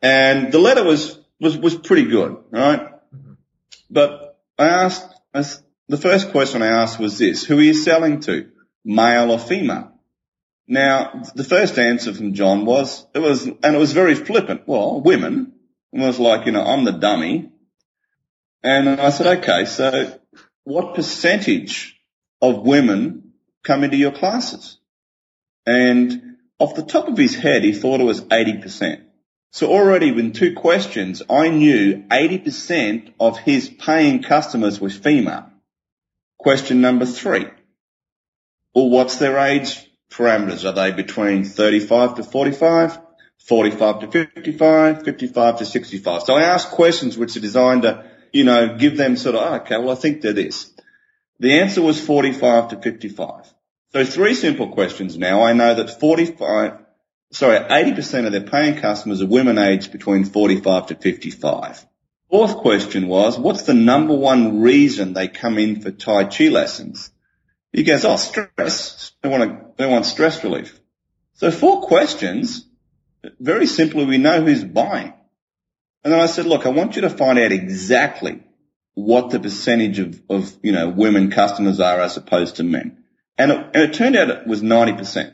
And 0.01 0.51
the 0.51 0.59
letter 0.59 0.83
was, 0.83 1.19
was, 1.39 1.57
was 1.57 1.75
pretty 1.75 2.05
good, 2.05 2.37
right? 2.49 2.81
Mm-hmm. 2.81 3.33
But 3.89 4.39
I 4.57 4.67
asked, 4.67 5.63
the 5.87 5.97
first 5.97 6.31
question 6.31 6.61
I 6.61 6.67
asked 6.67 6.99
was 6.99 7.17
this, 7.17 7.45
who 7.45 7.59
are 7.59 7.61
you 7.61 7.73
selling 7.73 8.21
to? 8.21 8.49
Male 8.85 9.31
or 9.31 9.39
female? 9.39 9.91
Now, 10.67 11.23
the 11.35 11.43
first 11.43 11.77
answer 11.77 12.13
from 12.13 12.33
John 12.33 12.65
was, 12.65 13.05
it 13.13 13.19
was, 13.19 13.45
and 13.45 13.75
it 13.75 13.77
was 13.77 13.93
very 13.93 14.15
flippant. 14.15 14.67
Well, 14.67 15.01
women. 15.01 15.53
And 15.91 16.03
I 16.03 16.07
was 16.07 16.19
like, 16.19 16.45
you 16.45 16.51
know, 16.51 16.63
I'm 16.63 16.85
the 16.85 16.91
dummy. 16.91 17.51
And 18.61 18.89
I 18.89 19.09
said, 19.09 19.39
okay, 19.39 19.65
so 19.65 20.19
what 20.63 20.95
percentage 20.95 21.99
of 22.41 22.61
women 22.61 23.28
come 23.63 23.83
into 23.83 23.97
your 23.97 24.11
classes? 24.11 24.77
And 25.65 26.37
off 26.57 26.75
the 26.75 26.83
top 26.83 27.07
of 27.07 27.17
his 27.17 27.35
head, 27.35 27.63
he 27.63 27.73
thought 27.73 28.01
it 28.01 28.05
was 28.05 28.21
80%. 28.21 29.01
So 29.51 29.71
already 29.71 30.09
in 30.09 30.31
two 30.31 30.53
questions, 30.53 31.23
I 31.29 31.49
knew 31.49 32.03
80% 32.09 33.13
of 33.19 33.39
his 33.39 33.69
paying 33.69 34.21
customers 34.21 34.79
were 34.79 34.89
female. 34.89 35.49
Question 36.37 36.81
number 36.81 37.05
three. 37.05 37.47
Well, 38.75 38.89
what's 38.89 39.17
their 39.17 39.37
age 39.39 39.89
parameters? 40.11 40.65
Are 40.65 40.73
they 40.73 40.91
between 40.91 41.43
35 41.43 42.15
to 42.15 42.23
45? 42.23 42.99
45 43.39 43.99
to 44.01 44.07
55, 44.11 45.03
55 45.03 45.57
to 45.57 45.65
65. 45.65 46.23
So 46.23 46.35
I 46.35 46.43
ask 46.43 46.69
questions 46.69 47.17
which 47.17 47.35
are 47.35 47.39
designed 47.39 47.81
to, 47.83 48.05
you 48.31 48.43
know, 48.43 48.77
give 48.77 48.97
them 48.97 49.15
sort 49.15 49.35
of, 49.35 49.41
oh, 49.41 49.55
okay, 49.57 49.77
well, 49.77 49.91
I 49.91 49.95
think 49.95 50.21
they're 50.21 50.33
this. 50.33 50.71
The 51.39 51.59
answer 51.59 51.81
was 51.81 52.03
45 52.03 52.69
to 52.69 52.81
55. 52.81 53.53
So 53.91 54.05
three 54.05 54.35
simple 54.35 54.69
questions 54.69 55.17
now. 55.17 55.41
I 55.43 55.53
know 55.53 55.73
that 55.75 55.99
45, 55.99 56.79
sorry, 57.31 57.59
80% 57.59 58.25
of 58.25 58.31
their 58.31 58.41
paying 58.41 58.79
customers 58.79 59.21
are 59.21 59.27
women 59.27 59.57
aged 59.57 59.91
between 59.91 60.25
45 60.25 60.87
to 60.87 60.95
55. 60.95 61.85
Fourth 62.29 62.57
question 62.57 63.07
was, 63.07 63.39
what's 63.39 63.63
the 63.63 63.73
number 63.73 64.13
one 64.13 64.61
reason 64.61 65.13
they 65.13 65.27
come 65.27 65.57
in 65.57 65.81
for 65.81 65.91
Tai 65.91 66.25
Chi 66.25 66.49
lessons? 66.49 67.11
He 67.71 67.83
goes, 67.83 68.05
oh, 68.05 68.17
stress. 68.17 69.11
They 69.21 69.29
want 69.29 69.43
to, 69.43 69.65
they 69.77 69.89
want 69.89 70.05
stress 70.05 70.43
relief. 70.43 70.79
So 71.33 71.49
four 71.49 71.81
questions 71.81 72.65
very 73.39 73.65
simply, 73.65 74.05
we 74.05 74.17
know 74.17 74.41
who's 74.41 74.63
buying. 74.63 75.13
And 76.03 76.13
then 76.13 76.19
I 76.19 76.27
said, 76.27 76.45
look, 76.45 76.65
I 76.65 76.69
want 76.69 76.95
you 76.95 77.01
to 77.03 77.09
find 77.09 77.37
out 77.37 77.51
exactly 77.51 78.43
what 79.05 79.29
the 79.29 79.39
percentage 79.39 79.99
of, 79.99 80.21
of 80.29 80.57
you 80.61 80.71
know, 80.71 80.89
women 80.89 81.31
customers 81.31 81.79
are 81.79 82.01
as 82.01 82.17
opposed 82.17 82.57
to 82.57 82.63
men. 82.63 83.03
And 83.37 83.51
it, 83.51 83.57
and 83.73 83.83
it 83.83 83.93
turned 83.93 84.15
out 84.15 84.29
it 84.29 84.47
was 84.47 84.61
90%. 84.61 85.33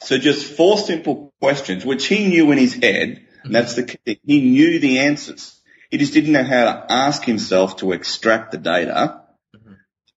So 0.00 0.18
just 0.18 0.44
four 0.44 0.76
simple 0.76 1.32
questions, 1.40 1.84
which 1.84 2.06
he 2.06 2.28
knew 2.28 2.50
in 2.50 2.58
his 2.58 2.74
head, 2.74 3.26
and 3.42 3.54
that's 3.54 3.74
the 3.74 3.84
key. 3.84 4.20
He 4.24 4.40
knew 4.40 4.78
the 4.78 5.00
answers. 5.00 5.60
He 5.90 5.98
just 5.98 6.12
didn't 6.12 6.32
know 6.32 6.44
how 6.44 6.64
to 6.64 6.92
ask 6.92 7.22
himself 7.24 7.76
to 7.76 7.92
extract 7.92 8.50
the 8.50 8.58
data. 8.58 9.22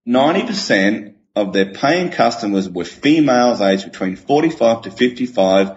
90% 0.09 1.15
of 1.35 1.53
their 1.53 1.73
paying 1.73 2.11
customers 2.11 2.69
were 2.69 2.85
females 2.85 3.61
aged 3.61 3.85
between 3.85 4.17
45 4.17 4.83
to 4.83 4.91
55 4.91 5.77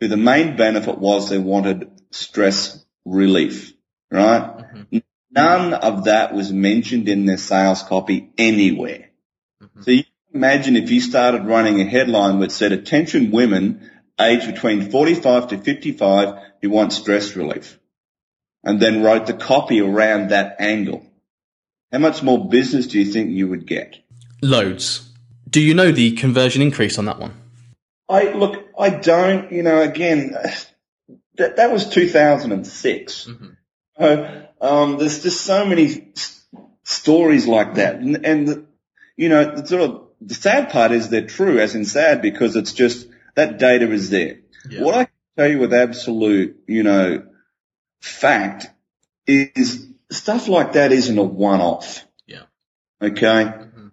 who 0.00 0.08
the 0.08 0.16
main 0.16 0.56
benefit 0.56 0.98
was 0.98 1.28
they 1.28 1.38
wanted 1.38 1.90
stress 2.12 2.84
relief, 3.04 3.72
right? 4.10 4.58
Mm-hmm. 4.74 4.98
None 5.38 5.74
of 5.74 6.04
that 6.04 6.34
was 6.34 6.52
mentioned 6.52 7.08
in 7.08 7.24
their 7.26 7.38
sales 7.38 7.82
copy 7.82 8.30
anywhere. 8.36 9.10
Mm-hmm. 9.62 9.82
So 9.82 9.90
you 9.92 10.04
imagine 10.34 10.76
if 10.76 10.90
you 10.90 11.00
started 11.00 11.46
running 11.46 11.80
a 11.80 11.84
headline 11.84 12.38
which 12.38 12.50
said 12.50 12.72
attention 12.72 13.30
women 13.30 13.90
aged 14.20 14.52
between 14.52 14.90
45 14.90 15.48
to 15.48 15.58
55 15.58 16.42
who 16.60 16.70
want 16.70 16.92
stress 16.92 17.36
relief 17.36 17.78
and 18.64 18.80
then 18.80 19.02
wrote 19.02 19.26
the 19.26 19.34
copy 19.34 19.80
around 19.80 20.30
that 20.30 20.56
angle. 20.58 21.06
How 21.92 21.98
much 21.98 22.22
more 22.22 22.48
business 22.48 22.88
do 22.88 22.98
you 22.98 23.06
think 23.06 23.30
you 23.30 23.48
would 23.48 23.66
get? 23.66 23.96
Loads. 24.42 25.08
Do 25.48 25.60
you 25.60 25.74
know 25.74 25.92
the 25.92 26.12
conversion 26.12 26.62
increase 26.62 26.98
on 26.98 27.06
that 27.06 27.18
one? 27.18 27.34
I 28.08 28.32
look, 28.32 28.66
I 28.78 28.90
don't, 28.90 29.52
you 29.52 29.62
know, 29.62 29.80
again, 29.80 30.32
that, 31.36 31.56
that 31.56 31.70
was 31.70 31.88
2006. 31.88 33.26
Mm-hmm. 33.26 33.46
Uh, 33.96 34.47
um, 34.60 34.98
there's 34.98 35.22
just 35.22 35.42
so 35.42 35.64
many 35.64 36.10
s- 36.16 36.44
stories 36.84 37.46
like 37.46 37.74
that. 37.74 37.96
And, 37.96 38.24
and 38.24 38.48
the, 38.48 38.66
you 39.16 39.28
know, 39.28 39.56
the 39.56 39.66
sort 39.66 39.82
of, 39.82 40.02
the 40.20 40.34
sad 40.34 40.70
part 40.70 40.92
is 40.92 41.08
they're 41.08 41.26
true, 41.26 41.58
as 41.60 41.74
in 41.74 41.84
sad, 41.84 42.22
because 42.22 42.56
it's 42.56 42.72
just, 42.72 43.08
that 43.34 43.58
data 43.58 43.90
is 43.92 44.10
there. 44.10 44.38
Yeah. 44.68 44.82
What 44.82 44.94
I 44.94 45.04
can 45.04 45.12
tell 45.36 45.48
you 45.48 45.58
with 45.60 45.72
absolute, 45.72 46.64
you 46.66 46.82
know, 46.82 47.24
fact 48.00 48.66
is 49.26 49.86
stuff 50.10 50.48
like 50.48 50.72
that 50.72 50.92
isn't 50.92 51.18
a 51.18 51.22
one-off. 51.22 52.04
Yeah. 52.26 52.42
Okay. 53.00 53.44
Mm-hmm. 53.44 53.88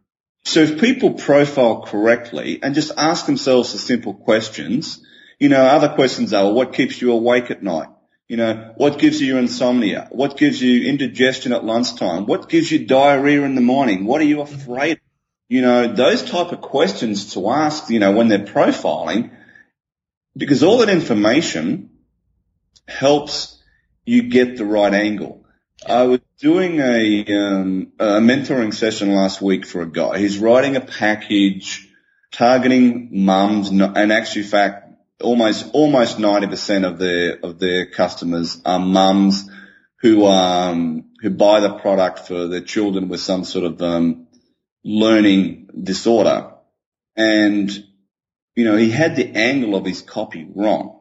So 0.45 0.61
if 0.61 0.79
people 0.79 1.13
profile 1.13 1.81
correctly 1.81 2.59
and 2.61 2.73
just 2.73 2.91
ask 2.97 3.25
themselves 3.25 3.73
the 3.73 3.79
simple 3.79 4.13
questions, 4.13 5.03
you 5.39 5.49
know, 5.49 5.63
other 5.63 5.89
questions 5.89 6.33
are, 6.33 6.45
well, 6.45 6.53
what 6.53 6.73
keeps 6.73 7.01
you 7.01 7.11
awake 7.11 7.51
at 7.51 7.61
night? 7.61 7.89
You 8.27 8.37
know, 8.37 8.73
what 8.75 8.97
gives 8.97 9.21
you 9.21 9.37
insomnia? 9.37 10.07
What 10.11 10.37
gives 10.37 10.61
you 10.61 10.89
indigestion 10.89 11.53
at 11.53 11.63
lunchtime? 11.63 12.25
What 12.25 12.49
gives 12.49 12.71
you 12.71 12.85
diarrhea 12.85 13.43
in 13.43 13.53
the 13.53 13.61
morning? 13.61 14.05
What 14.05 14.19
are 14.21 14.25
you 14.25 14.41
afraid 14.41 14.93
of? 14.93 15.03
You 15.47 15.61
know, 15.61 15.93
those 15.93 16.23
type 16.23 16.51
of 16.51 16.61
questions 16.61 17.33
to 17.33 17.49
ask, 17.51 17.91
you 17.91 17.99
know, 17.99 18.13
when 18.13 18.29
they're 18.29 18.39
profiling, 18.39 19.29
because 20.35 20.63
all 20.63 20.79
that 20.79 20.89
information 20.89 21.91
helps 22.87 23.61
you 24.05 24.23
get 24.23 24.57
the 24.57 24.65
right 24.65 24.93
angle. 24.93 25.45
I 25.87 26.03
was 26.03 26.21
doing 26.39 26.79
a, 26.79 27.25
um, 27.27 27.91
a 27.99 28.05
mentoring 28.19 28.73
session 28.73 29.13
last 29.13 29.39
week 29.39 29.67
for 29.67 29.81
a 29.81 29.89
guy. 29.89 30.17
He's 30.17 30.39
writing 30.39 30.75
a 30.75 30.81
package 30.81 31.87
targeting 32.31 33.09
mums, 33.11 33.69
and 33.69 34.11
actually, 34.11 34.43
fact, 34.43 34.84
almost 35.21 35.69
almost 35.73 36.19
ninety 36.19 36.47
percent 36.47 36.85
of 36.85 36.99
their 36.99 37.39
of 37.43 37.59
their 37.59 37.85
customers 37.87 38.61
are 38.65 38.79
mums 38.79 39.49
who 40.01 40.25
um 40.25 41.05
who 41.21 41.29
buy 41.29 41.59
the 41.59 41.73
product 41.73 42.27
for 42.27 42.47
their 42.47 42.61
children 42.61 43.07
with 43.07 43.19
some 43.19 43.43
sort 43.43 43.65
of 43.65 43.81
um, 43.81 44.27
learning 44.83 45.67
disorder, 45.81 46.51
and 47.15 47.71
you 48.55 48.65
know 48.65 48.75
he 48.75 48.91
had 48.91 49.15
the 49.15 49.27
angle 49.35 49.75
of 49.75 49.85
his 49.85 50.01
copy 50.01 50.47
wrong 50.53 50.99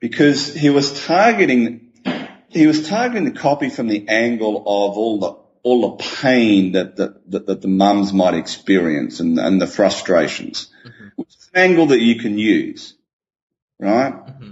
because 0.00 0.52
he 0.54 0.70
was 0.70 1.04
targeting 1.06 1.92
he 2.48 2.66
was 2.66 2.88
targeting 2.88 3.24
the 3.24 3.38
copy 3.38 3.68
from 3.68 3.88
the 3.88 4.08
angle 4.08 4.56
of 4.58 4.96
all 4.98 5.20
the 5.20 5.44
all 5.62 5.96
the 5.96 6.04
pain 6.20 6.72
that 6.72 6.96
that, 6.96 7.30
that, 7.30 7.46
that 7.46 7.62
the 7.62 7.68
mums 7.68 8.12
might 8.12 8.34
experience 8.34 9.20
and, 9.20 9.38
and 9.38 9.60
the 9.60 9.66
frustrations, 9.66 10.68
mm-hmm. 10.84 11.08
which 11.16 11.28
is 11.28 11.50
an 11.54 11.70
angle 11.70 11.86
that 11.86 12.00
you 12.00 12.18
can 12.18 12.38
use, 12.38 12.93
right? 13.84 14.12
Mm-hmm. 14.12 14.50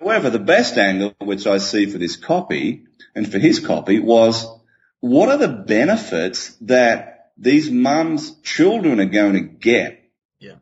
However, 0.00 0.30
the 0.30 0.38
best 0.38 0.76
angle 0.76 1.14
which 1.20 1.46
I 1.46 1.58
see 1.58 1.86
for 1.86 1.98
this 1.98 2.16
copy 2.16 2.84
and 3.14 3.30
for 3.30 3.38
his 3.38 3.60
copy 3.60 4.00
was 4.00 4.46
what 5.00 5.28
are 5.28 5.38
the 5.38 5.48
benefits 5.48 6.54
that 6.62 7.30
these 7.36 7.70
mums' 7.70 8.40
children 8.42 9.00
are 9.00 9.06
going 9.06 9.34
to 9.34 9.40
get 9.40 10.10
yeah. 10.38 10.56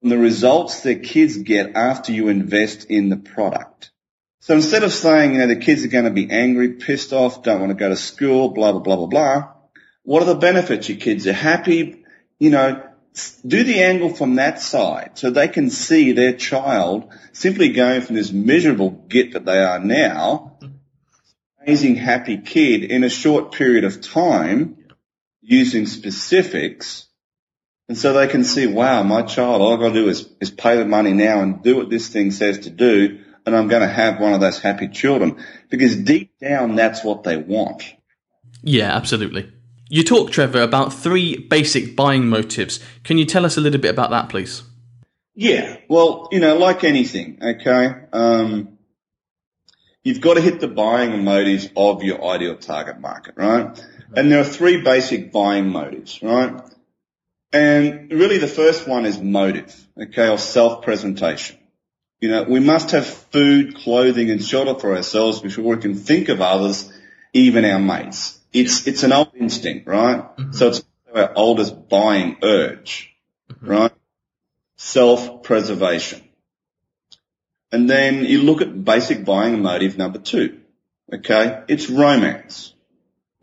from 0.00 0.10
the 0.10 0.18
results 0.18 0.80
their 0.80 0.98
kids 0.98 1.36
get 1.36 1.76
after 1.76 2.12
you 2.12 2.28
invest 2.28 2.84
in 2.86 3.08
the 3.08 3.16
product. 3.16 3.90
So 4.40 4.54
instead 4.54 4.82
of 4.82 4.92
saying, 4.92 5.32
you 5.32 5.38
know, 5.38 5.46
the 5.46 5.56
kids 5.56 5.84
are 5.84 5.88
going 5.88 6.06
to 6.06 6.10
be 6.10 6.30
angry, 6.30 6.74
pissed 6.74 7.12
off, 7.12 7.42
don't 7.42 7.60
want 7.60 7.70
to 7.70 7.76
go 7.76 7.90
to 7.90 7.96
school, 7.96 8.48
blah, 8.48 8.72
blah, 8.72 8.80
blah, 8.80 8.96
blah, 8.96 9.06
blah, 9.06 9.52
what 10.02 10.22
are 10.22 10.26
the 10.26 10.34
benefits? 10.34 10.88
Your 10.88 10.98
kids 10.98 11.26
are 11.26 11.32
happy, 11.32 12.04
you 12.38 12.50
know, 12.50 12.82
do 13.46 13.64
the 13.64 13.82
angle 13.82 14.14
from 14.14 14.36
that 14.36 14.60
side 14.60 15.12
so 15.14 15.30
they 15.30 15.48
can 15.48 15.70
see 15.70 16.12
their 16.12 16.32
child 16.32 17.12
simply 17.32 17.72
going 17.72 18.02
from 18.02 18.16
this 18.16 18.32
miserable 18.32 18.90
git 18.90 19.32
that 19.32 19.44
they 19.44 19.58
are 19.58 19.78
now, 19.78 20.58
amazing 21.60 21.96
happy 21.96 22.38
kid 22.38 22.84
in 22.84 23.04
a 23.04 23.08
short 23.08 23.52
period 23.52 23.84
of 23.84 24.00
time 24.00 24.76
using 25.40 25.86
specifics. 25.86 27.06
And 27.88 27.98
so 27.98 28.12
they 28.12 28.28
can 28.28 28.44
see, 28.44 28.66
wow, 28.66 29.02
my 29.02 29.22
child, 29.22 29.60
all 29.60 29.72
I've 29.72 29.80
got 29.80 29.88
to 29.88 29.94
do 29.94 30.08
is, 30.08 30.28
is 30.40 30.50
pay 30.50 30.76
the 30.76 30.84
money 30.84 31.12
now 31.12 31.40
and 31.40 31.62
do 31.62 31.76
what 31.76 31.90
this 31.90 32.08
thing 32.08 32.30
says 32.30 32.60
to 32.60 32.70
do 32.70 33.20
and 33.46 33.56
I'm 33.56 33.68
going 33.68 33.82
to 33.82 33.88
have 33.88 34.20
one 34.20 34.32
of 34.32 34.40
those 34.40 34.58
happy 34.58 34.88
children 34.88 35.42
because 35.68 35.96
deep 35.96 36.38
down 36.40 36.76
that's 36.76 37.02
what 37.02 37.24
they 37.24 37.36
want. 37.36 37.82
Yeah, 38.62 38.94
absolutely. 38.94 39.52
You 39.92 40.04
talk, 40.04 40.30
Trevor, 40.30 40.62
about 40.62 40.94
three 40.94 41.36
basic 41.36 41.96
buying 41.96 42.28
motives. 42.28 42.78
Can 43.02 43.18
you 43.18 43.24
tell 43.24 43.44
us 43.44 43.56
a 43.56 43.60
little 43.60 43.80
bit 43.80 43.90
about 43.90 44.10
that, 44.10 44.28
please? 44.28 44.62
Yeah, 45.34 45.78
well, 45.88 46.28
you 46.30 46.38
know, 46.38 46.56
like 46.56 46.84
anything, 46.84 47.38
okay, 47.42 47.94
um, 48.12 48.78
you've 50.04 50.20
got 50.20 50.34
to 50.34 50.40
hit 50.40 50.60
the 50.60 50.68
buying 50.68 51.24
motives 51.24 51.68
of 51.76 52.04
your 52.04 52.24
ideal 52.24 52.56
target 52.56 53.00
market, 53.00 53.34
right? 53.36 53.84
And 54.14 54.30
there 54.30 54.40
are 54.40 54.44
three 54.44 54.80
basic 54.80 55.32
buying 55.32 55.68
motives, 55.68 56.22
right? 56.22 56.60
And 57.52 58.12
really 58.12 58.38
the 58.38 58.46
first 58.46 58.86
one 58.86 59.06
is 59.06 59.18
motive, 59.20 59.74
okay, 60.00 60.28
or 60.28 60.38
self-preservation. 60.38 61.58
You 62.20 62.28
know, 62.28 62.44
we 62.44 62.60
must 62.60 62.92
have 62.92 63.06
food, 63.06 63.74
clothing 63.74 64.30
and 64.30 64.44
shelter 64.44 64.78
for 64.78 64.94
ourselves 64.94 65.40
before 65.40 65.74
we 65.74 65.82
can 65.82 65.94
think 65.96 66.28
of 66.28 66.40
others, 66.40 66.92
even 67.32 67.64
our 67.64 67.80
mates. 67.80 68.39
It's, 68.52 68.86
it's 68.86 69.02
an 69.02 69.12
old 69.12 69.32
instinct, 69.34 69.86
right? 69.86 70.18
Mm-hmm. 70.36 70.52
So 70.52 70.68
it's 70.68 70.82
our 71.14 71.32
oldest 71.34 71.88
buying 71.88 72.36
urge, 72.42 73.14
mm-hmm. 73.50 73.66
right? 73.66 73.92
Self-preservation. 74.76 76.22
And 77.72 77.88
then 77.88 78.24
you 78.24 78.42
look 78.42 78.62
at 78.62 78.84
basic 78.84 79.24
buying 79.24 79.62
motive 79.62 79.96
number 79.96 80.18
two. 80.18 80.60
Okay. 81.12 81.62
It's 81.68 81.88
romance. 81.88 82.74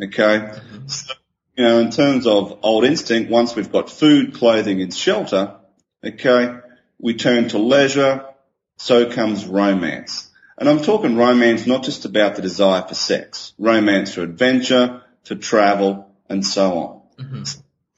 Okay. 0.02 0.40
Mm-hmm. 0.40 0.88
So, 0.88 1.14
you 1.58 1.64
know, 1.64 1.80
in 1.80 1.90
terms 1.90 2.28
of 2.28 2.60
old 2.62 2.86
instinct, 2.86 3.32
once 3.32 3.56
we've 3.56 3.72
got 3.72 3.90
food, 3.90 4.36
clothing 4.36 4.82
and 4.82 4.94
shelter, 4.94 5.56
okay, 6.04 6.60
we 7.00 7.16
turn 7.16 7.50
to 7.50 7.58
leisure, 7.58 8.26
so 8.78 9.10
comes 9.12 9.46
romance. 9.46 10.27
And 10.58 10.68
I'm 10.68 10.82
talking 10.82 11.16
romance 11.16 11.68
not 11.68 11.84
just 11.84 12.06
about 12.06 12.36
the 12.36 12.42
desire 12.42 12.82
for 12.82 12.96
sex, 12.96 13.54
romance 13.60 14.14
for 14.14 14.24
adventure, 14.24 15.04
for 15.24 15.36
travel, 15.36 16.10
and 16.30 16.46
so 16.46 16.78
on. 16.78 17.02
Mm-hmm. 17.20 17.44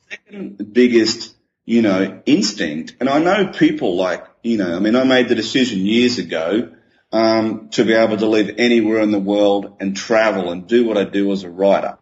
Second 0.10 0.74
biggest, 0.74 1.36
you 1.66 1.82
know, 1.82 2.22
instinct, 2.26 2.96
and 3.00 3.08
I 3.08 3.20
know 3.20 3.52
people 3.52 3.96
like, 3.96 4.26
you 4.44 4.58
know, 4.58 4.76
I 4.76 4.80
mean, 4.80 4.96
I 4.96 5.04
made 5.04 5.30
the 5.30 5.36
decision 5.36 5.86
years 5.86 6.18
ago 6.18 6.72
um, 7.12 7.70
to 7.70 7.86
be 7.86 7.94
able 7.94 8.18
to 8.18 8.28
live 8.28 8.56
anywhere 8.58 9.00
in 9.02 9.12
the 9.12 9.20
world 9.20 9.78
and 9.80 9.96
travel 9.96 10.52
and 10.52 10.68
do 10.68 10.86
what 10.86 10.98
I 10.98 11.06
do 11.06 11.32
as 11.32 11.44
a 11.44 11.50
writer. 11.50 11.98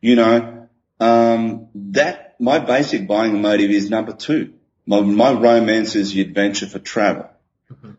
You 0.00 0.16
know, 0.16 0.68
um, 0.98 1.68
that 1.74 2.36
my 2.40 2.58
basic 2.58 3.06
buying 3.06 3.40
motive 3.40 3.70
is 3.70 3.88
number 3.88 4.12
two. 4.12 4.54
My, 4.84 5.00
my 5.00 5.32
romance 5.32 5.94
is 5.94 6.12
the 6.12 6.22
adventure 6.22 6.66
for 6.66 6.80
travel. 6.80 7.30
Mm-hmm. 7.72 7.92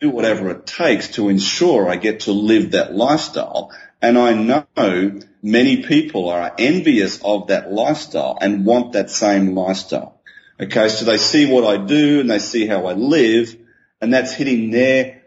Do 0.00 0.10
whatever 0.10 0.50
it 0.50 0.66
takes 0.66 1.08
to 1.12 1.28
ensure 1.28 1.88
I 1.88 1.96
get 1.96 2.20
to 2.20 2.32
live 2.32 2.72
that 2.72 2.94
lifestyle. 2.94 3.72
And 4.00 4.16
I 4.18 4.32
know 4.32 5.20
many 5.42 5.82
people 5.82 6.30
are 6.30 6.54
envious 6.58 7.20
of 7.22 7.48
that 7.48 7.70
lifestyle 7.70 8.38
and 8.40 8.64
want 8.64 8.92
that 8.92 9.10
same 9.10 9.54
lifestyle. 9.54 10.20
Okay, 10.58 10.88
so 10.88 11.04
they 11.04 11.16
see 11.16 11.50
what 11.50 11.64
I 11.64 11.84
do 11.84 12.20
and 12.20 12.30
they 12.30 12.38
see 12.38 12.66
how 12.66 12.86
I 12.86 12.92
live 12.92 13.56
and 14.00 14.12
that's 14.14 14.32
hitting 14.32 14.70
their 14.70 15.22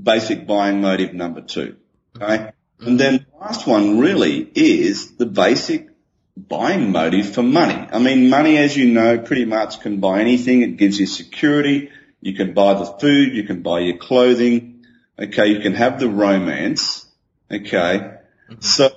basic 0.00 0.46
buying 0.46 0.80
motive 0.80 1.12
number 1.14 1.42
two. 1.42 1.76
Okay. 2.16 2.52
And 2.80 2.98
then 2.98 3.26
the 3.30 3.38
last 3.38 3.66
one 3.66 3.98
really 3.98 4.48
is 4.54 5.16
the 5.16 5.26
basic 5.26 5.88
buying 6.36 6.92
motive 6.92 7.34
for 7.34 7.42
money. 7.42 7.88
I 7.92 7.98
mean, 7.98 8.30
money, 8.30 8.56
as 8.56 8.76
you 8.76 8.92
know, 8.92 9.18
pretty 9.18 9.44
much 9.44 9.80
can 9.80 10.00
buy 10.00 10.20
anything. 10.20 10.62
It 10.62 10.76
gives 10.76 10.98
you 10.98 11.06
security. 11.06 11.90
You 12.20 12.34
can 12.34 12.52
buy 12.52 12.74
the 12.74 12.84
food, 12.84 13.34
you 13.34 13.44
can 13.44 13.62
buy 13.62 13.80
your 13.80 13.96
clothing, 13.96 14.84
okay, 15.18 15.46
you 15.46 15.60
can 15.60 15.74
have 15.74 16.00
the 16.00 16.08
romance, 16.08 17.06
okay. 17.50 18.18
Mm-hmm. 18.50 18.60
So 18.60 18.90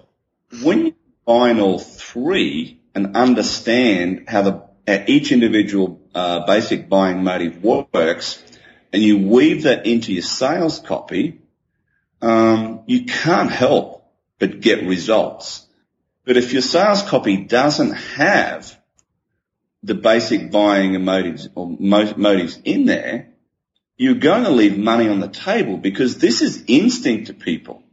when 0.64 0.88
you 0.88 0.96
combine 1.26 1.60
all 1.60 1.80
three 1.80 2.82
and 2.96 3.16
understand 3.16 4.26
how 4.28 4.42
the 4.42 4.72
how 4.88 5.04
each 5.08 5.32
individual 5.32 6.02
uh, 6.16 6.46
basic 6.46 6.90
buying 6.90 7.24
motive 7.24 7.64
works, 7.64 8.44
and 8.92 9.02
you 9.02 9.28
weave 9.28 9.64
that 9.64 9.86
into 9.86 10.12
your 10.12 10.24
sales 10.24 10.80
copy, 10.80 11.42
um, 12.22 12.82
you 12.88 13.06
can't 13.06 13.52
help 13.52 14.12
but 14.40 14.60
get 14.60 14.86
results. 14.86 15.66
But 16.26 16.38
if 16.38 16.54
your 16.54 16.62
sales 16.62 17.04
copy 17.04 17.38
doesn't 17.38 17.94
have 17.94 18.78
the 19.84 19.96
basic 19.96 20.52
buying 20.52 21.04
motives 21.04 21.50
or 21.56 21.70
motives 21.80 22.60
in 22.64 22.86
there, 22.86 23.30
you're 23.98 24.16
going 24.16 24.44
to 24.44 24.52
leave 24.52 24.78
money 24.78 25.10
on 25.10 25.20
the 25.20 25.28
table 25.28 25.78
because 25.78 26.18
this 26.18 26.42
is 26.42 26.64
instinct 26.68 27.28
to 27.28 27.34
people. 27.34 27.84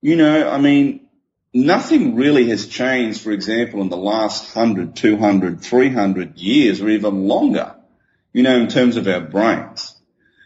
You 0.00 0.16
know, 0.16 0.48
I 0.48 0.58
mean, 0.58 1.08
nothing 1.52 2.14
really 2.16 2.48
has 2.50 2.66
changed, 2.68 3.20
for 3.20 3.32
example, 3.32 3.80
in 3.80 3.88
the 3.88 3.96
last 3.96 4.54
100, 4.54 4.96
200, 4.96 5.60
300 5.60 6.36
years 6.36 6.80
or 6.80 6.88
even 6.88 7.26
longer. 7.26 7.74
you 8.32 8.42
know, 8.42 8.56
in 8.56 8.68
terms 8.68 8.96
of 8.96 9.08
our 9.08 9.20
brains. 9.20 9.96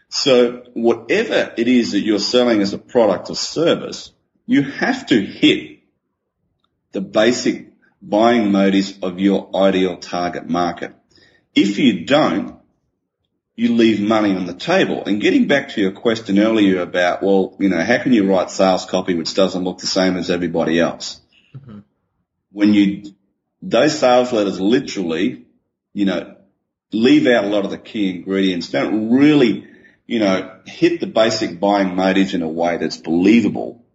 So 0.09 0.63
whatever 0.73 1.53
it 1.57 1.67
is 1.67 1.91
that 1.91 2.01
you're 2.01 2.19
selling 2.19 2.61
as 2.61 2.73
a 2.73 2.77
product 2.77 3.29
or 3.29 3.35
service, 3.35 4.11
you 4.45 4.63
have 4.63 5.07
to 5.07 5.21
hit 5.21 5.79
the 6.91 7.01
basic 7.01 7.72
buying 8.03 8.51
motives 8.51 8.99
of 9.01 9.19
your 9.19 9.49
ideal 9.55 9.97
target 9.97 10.47
market. 10.49 10.93
If 11.55 11.79
you 11.79 12.05
don't, 12.05 12.59
you 13.55 13.75
leave 13.75 14.01
money 14.01 14.35
on 14.35 14.45
the 14.45 14.53
table. 14.53 15.03
And 15.05 15.21
getting 15.21 15.47
back 15.47 15.69
to 15.69 15.81
your 15.81 15.91
question 15.91 16.37
earlier 16.39 16.81
about, 16.81 17.23
well, 17.23 17.55
you 17.59 17.69
know, 17.69 17.81
how 17.81 17.99
can 17.99 18.11
you 18.11 18.29
write 18.29 18.49
sales 18.49 18.85
copy 18.85 19.15
which 19.15 19.33
doesn't 19.35 19.63
look 19.63 19.77
the 19.77 19.87
same 19.87 20.17
as 20.17 20.29
everybody 20.29 20.79
else? 20.79 21.21
Mm-hmm. 21.55 21.79
When 22.51 22.73
you, 22.73 23.13
those 23.61 23.97
sales 23.97 24.33
letters 24.33 24.59
literally, 24.59 25.45
you 25.93 26.05
know, 26.05 26.35
leave 26.91 27.27
out 27.27 27.45
a 27.45 27.47
lot 27.47 27.63
of 27.63 27.71
the 27.71 27.77
key 27.77 28.09
ingredients, 28.09 28.69
don't 28.69 29.11
really, 29.11 29.67
you 30.07 30.19
know, 30.19 30.59
hit 30.65 30.99
the 30.99 31.07
basic 31.07 31.59
buying 31.59 31.95
motives 31.95 32.33
in 32.33 32.41
a 32.41 32.49
way 32.49 32.77
that's 32.77 32.97
believable. 32.97 33.85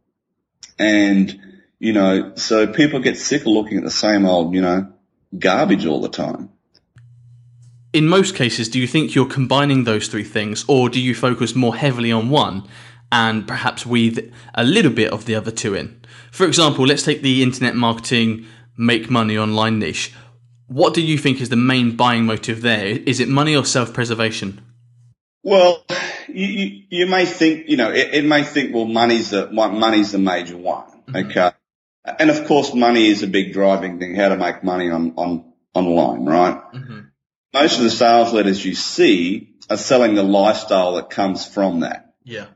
And, 0.79 1.41
you 1.79 1.93
know, 1.93 2.33
so 2.37 2.67
people 2.67 3.01
get 3.01 3.19
sick 3.19 3.43
of 3.43 3.49
looking 3.49 3.79
at 3.79 3.85
the 3.85 3.91
same 3.91 4.27
old, 4.27 4.55
you 4.55 4.61
know, 4.61 4.93
garbage 5.39 5.87
all 5.87 6.01
the 6.01 6.09
time 6.09 6.51
in 7.93 8.07
most 8.07 8.35
cases, 8.35 8.69
do 8.69 8.79
you 8.79 8.87
think 8.87 9.15
you're 9.15 9.27
combining 9.27 9.85
those 9.85 10.09
three 10.09 10.25
things, 10.25 10.65
or 10.69 10.89
do 10.89 11.01
you 11.01 11.15
focus 11.15 11.55
more 11.55 11.75
heavily 11.75 12.13
on 12.13 12.31
one 12.31 12.69
and 13.11 13.49
perhaps 13.49 13.87
weave 13.87 14.33
a 14.55 14.65
little 14.65 14.93
bit 14.93 15.13
of 15.13 15.25
the 15.25 15.35
other 15.35 15.51
two 15.51 15.75
in? 15.75 16.01
For 16.31 16.47
example, 16.47 16.87
let's 16.87 17.03
take 17.03 17.23
the 17.23 17.43
internet 17.43 17.75
marketing 17.75 18.47
make 18.77 19.11
money 19.11 19.37
online 19.37 19.79
niche. 19.79 20.15
What 20.67 20.95
do 20.95 21.03
you 21.03 21.17
think 21.17 21.41
is 21.41 21.49
the 21.49 21.57
main 21.57 21.97
buying 21.97 22.27
motive 22.27 22.61
there? 22.61 22.87
Is 22.87 23.21
it 23.21 23.29
money 23.29 23.57
or 23.57 23.65
self 23.65 23.93
preservation? 23.95 24.61
Well, 25.43 25.83
you, 26.29 26.83
you, 26.91 27.07
may 27.07 27.25
think, 27.25 27.69
you 27.69 27.79
know, 27.79 27.91
it, 27.91 28.13
it, 28.13 28.25
may 28.25 28.43
think, 28.43 28.75
well, 28.75 28.85
money's 28.85 29.31
the, 29.31 29.51
money's 29.51 30.13
the 30.13 30.19
major 30.19 30.59
one. 30.59 30.85
Mm-hmm. 31.09 31.17
Okay. 31.31 31.53
And 32.19 32.31
of 32.31 32.47
course, 32.47 32.75
money 32.75 33.09
is 33.09 33.23
a 33.23 33.27
big 33.27 33.53
driving 33.53 33.99
thing, 33.99 34.15
how 34.15 34.29
to 34.29 34.37
make 34.37 34.63
money 34.63 34.91
on, 34.91 35.15
on, 35.17 35.53
online, 35.75 36.25
right? 36.25 36.61
Mm-hmm 36.75 36.99
most 37.53 37.79
of 37.79 37.85
the 37.85 37.91
sales 37.91 38.33
letters 38.33 38.65
you 38.65 38.75
see 38.75 39.55
are 39.71 39.77
selling 39.77 40.15
the 40.15 40.23
lifestyle 40.23 40.95
that 40.95 41.11
comes 41.11 41.47
from 41.47 41.81
that. 41.81 42.15
Yeah. 42.25 42.47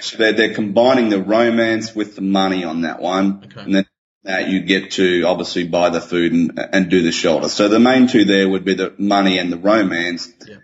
So 0.00 0.16
they're, 0.16 0.32
they're 0.32 0.54
combining 0.54 1.08
the 1.08 1.22
romance 1.22 1.94
with 1.94 2.14
the 2.14 2.22
money 2.22 2.64
on 2.64 2.82
that 2.82 3.00
one. 3.00 3.42
Okay. 3.44 3.60
And 3.60 3.74
then 3.74 3.86
that 4.24 4.48
you 4.48 4.60
get 4.60 4.92
to 4.92 5.22
obviously 5.24 5.66
buy 5.66 5.90
the 5.90 6.00
food 6.00 6.32
and, 6.32 6.58
and 6.72 6.90
do 6.90 7.02
the 7.02 7.12
shoulder. 7.12 7.48
So 7.48 7.68
the 7.68 7.80
main 7.80 8.08
two 8.08 8.24
there 8.24 8.48
would 8.48 8.64
be 8.64 8.74
the 8.74 8.94
money 8.98 9.38
and 9.38 9.52
the 9.52 9.58
romance. 9.58 10.32
Yeah. 10.46 10.56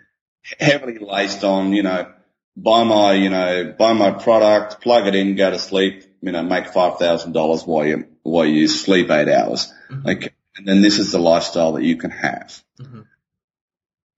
Heavily 0.60 0.98
laced 0.98 1.42
on, 1.42 1.72
you 1.72 1.82
know, 1.82 2.12
buy 2.56 2.84
my, 2.84 3.14
you 3.14 3.30
know, 3.30 3.74
buy 3.76 3.92
my 3.92 4.10
product, 4.10 4.82
plug 4.82 5.06
it 5.06 5.14
in, 5.14 5.36
go 5.36 5.50
to 5.50 5.58
sleep, 5.58 6.04
you 6.20 6.32
know, 6.32 6.42
make 6.42 6.66
$5,000 6.66 7.66
while 7.66 7.86
you, 7.86 8.06
while 8.24 8.44
you 8.44 8.66
sleep 8.66 9.10
eight 9.10 9.28
hours. 9.28 9.72
Mm-hmm. 9.88 10.08
Okay. 10.08 10.30
And 10.56 10.66
then 10.66 10.82
this 10.82 10.98
is 10.98 11.12
the 11.12 11.18
lifestyle 11.18 11.72
that 11.72 11.84
you 11.84 11.96
can 11.96 12.10
have. 12.10 12.62
Mm-hmm 12.80 13.02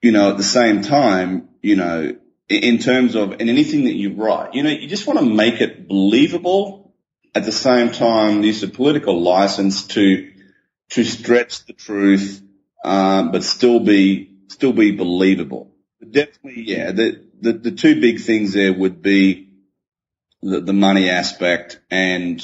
you 0.07 0.13
know, 0.13 0.31
at 0.31 0.37
the 0.37 0.45
same 0.45 0.83
time, 0.83 1.49
you 1.63 1.75
know, 1.75 2.15
in 2.49 2.79
terms 2.79 3.17
of, 3.17 3.41
in 3.41 3.49
anything 3.49 3.85
that 3.85 3.95
you 3.95 4.15
write, 4.15 4.55
you 4.55 4.63
know, 4.63 4.71
you 4.71 4.87
just 4.87 5.07
want 5.07 5.19
to 5.19 5.25
make 5.25 5.61
it 5.61 5.89
believable 5.89 6.95
at 7.35 7.45
the 7.45 7.53
same 7.53 7.91
time 7.91 8.43
use 8.43 8.63
a 8.63 8.69
political 8.69 9.21
license 9.21 9.89
to, 9.89 10.31
to 10.91 11.03
stretch 11.03 11.67
the 11.67 11.73
truth, 11.73 12.41
um, 12.85 13.33
but 13.33 13.43
still 13.43 13.81
be, 13.81 14.31
still 14.49 14.73
be 14.73 14.93
believable. 14.93 15.73
But 15.99 16.13
definitely, 16.13 16.63
yeah, 16.67 16.93
the, 16.93 17.25
the, 17.41 17.53
the 17.53 17.71
two 17.73 18.01
big 18.01 18.21
things 18.21 18.53
there 18.53 18.73
would 18.73 19.03
be 19.03 19.49
the, 20.41 20.61
the 20.61 20.73
money 20.73 21.11
aspect 21.11 21.81
and 21.91 22.41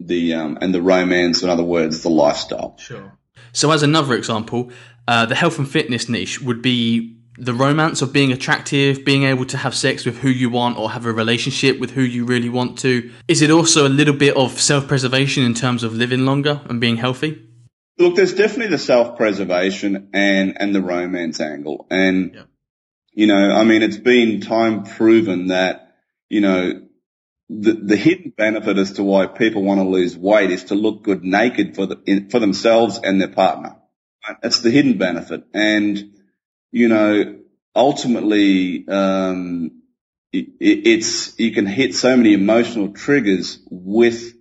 the, 0.00 0.34
um, 0.34 0.58
and 0.60 0.74
the 0.74 0.82
romance, 0.82 1.42
in 1.42 1.50
other 1.50 1.62
words, 1.62 2.02
the 2.02 2.10
lifestyle. 2.10 2.76
Sure. 2.78 3.16
So 3.52 3.70
as 3.70 3.82
another 3.82 4.14
example, 4.14 4.70
uh, 5.06 5.26
the 5.26 5.34
health 5.34 5.58
and 5.58 5.68
fitness 5.68 6.08
niche 6.08 6.40
would 6.40 6.62
be 6.62 7.20
the 7.40 7.54
romance 7.54 8.02
of 8.02 8.12
being 8.12 8.32
attractive, 8.32 9.04
being 9.04 9.24
able 9.24 9.46
to 9.46 9.56
have 9.56 9.74
sex 9.74 10.04
with 10.04 10.18
who 10.18 10.28
you 10.28 10.50
want 10.50 10.78
or 10.78 10.90
have 10.90 11.06
a 11.06 11.12
relationship 11.12 11.80
with 11.80 11.92
who 11.92 12.02
you 12.02 12.24
really 12.24 12.50
want 12.50 12.78
to. 12.78 13.10
Is 13.28 13.40
it 13.40 13.50
also 13.50 13.86
a 13.86 13.88
little 13.88 14.14
bit 14.14 14.36
of 14.36 14.60
self 14.60 14.86
preservation 14.86 15.44
in 15.44 15.54
terms 15.54 15.82
of 15.82 15.94
living 15.94 16.26
longer 16.26 16.60
and 16.66 16.80
being 16.80 16.96
healthy? 16.96 17.42
Look, 17.98 18.16
there's 18.16 18.34
definitely 18.34 18.68
the 18.68 18.78
self 18.78 19.16
preservation 19.16 20.10
and, 20.12 20.60
and 20.60 20.74
the 20.74 20.82
romance 20.82 21.40
angle. 21.40 21.86
And, 21.90 22.32
yeah. 22.34 22.42
you 23.12 23.26
know, 23.26 23.52
I 23.52 23.64
mean, 23.64 23.82
it's 23.82 23.96
been 23.96 24.40
time 24.40 24.84
proven 24.84 25.48
that, 25.48 25.94
you 26.28 26.40
know, 26.42 26.82
the, 27.50 27.72
the 27.72 27.96
hidden 27.96 28.32
benefit 28.36 28.78
as 28.78 28.92
to 28.92 29.02
why 29.02 29.26
people 29.26 29.64
want 29.64 29.80
to 29.80 29.88
lose 29.88 30.16
weight 30.16 30.52
is 30.52 30.64
to 30.64 30.76
look 30.76 31.02
good 31.02 31.24
naked 31.24 31.74
for 31.74 31.84
the, 31.84 32.28
for 32.30 32.38
themselves 32.38 33.00
and 33.02 33.20
their 33.20 33.28
partner. 33.28 33.76
It's 34.42 34.60
the 34.60 34.70
hidden 34.70 34.98
benefit. 34.98 35.44
And, 35.52 36.14
you 36.70 36.88
know, 36.88 37.40
ultimately, 37.74 38.86
um, 38.86 39.82
it, 40.32 40.46
it's, 40.60 41.38
you 41.40 41.52
can 41.52 41.66
hit 41.66 41.96
so 41.96 42.16
many 42.16 42.34
emotional 42.34 42.92
triggers 42.92 43.58
with, 43.68 44.32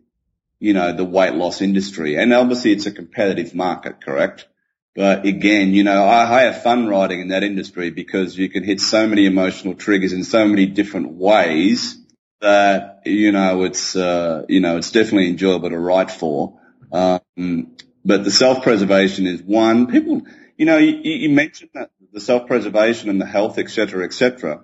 you 0.59 0.73
know, 0.73 0.93
the 0.95 1.05
weight 1.05 1.33
loss 1.33 1.61
industry. 1.61 2.15
And 2.15 2.31
obviously 2.31 2.73
it's 2.73 2.85
a 2.85 2.91
competitive 2.91 3.55
market, 3.55 4.03
correct? 4.03 4.47
But 4.93 5.25
again, 5.25 5.73
you 5.73 5.83
know, 5.83 6.03
I, 6.05 6.41
I 6.41 6.41
have 6.41 6.61
fun 6.61 6.87
writing 6.87 7.21
in 7.21 7.29
that 7.29 7.43
industry 7.43 7.89
because 7.89 8.37
you 8.37 8.49
can 8.49 8.63
hit 8.63 8.79
so 8.79 9.07
many 9.07 9.25
emotional 9.25 9.73
triggers 9.73 10.13
in 10.13 10.23
so 10.23 10.47
many 10.47 10.67
different 10.67 11.13
ways 11.13 11.98
that, 12.41 13.01
you 13.05 13.31
know, 13.31 13.63
it's, 13.63 13.95
uh, 13.95 14.45
you 14.47 14.59
know, 14.59 14.77
it's 14.77 14.91
definitely 14.91 15.29
enjoyable 15.29 15.69
to 15.69 15.77
write 15.77 16.11
for. 16.11 16.59
Um, 16.91 17.75
but 18.05 18.23
the 18.23 18.31
self-preservation 18.31 19.27
is 19.27 19.41
one. 19.41 19.87
People, 19.87 20.21
you 20.57 20.65
know, 20.65 20.77
you, 20.77 20.97
you 21.03 21.29
mentioned 21.29 21.71
that 21.73 21.91
the 22.11 22.21
self-preservation 22.21 23.09
and 23.09 23.19
the 23.21 23.25
health, 23.25 23.57
et 23.57 23.69
cetera, 23.69 24.05
et 24.05 24.13
cetera. 24.13 24.63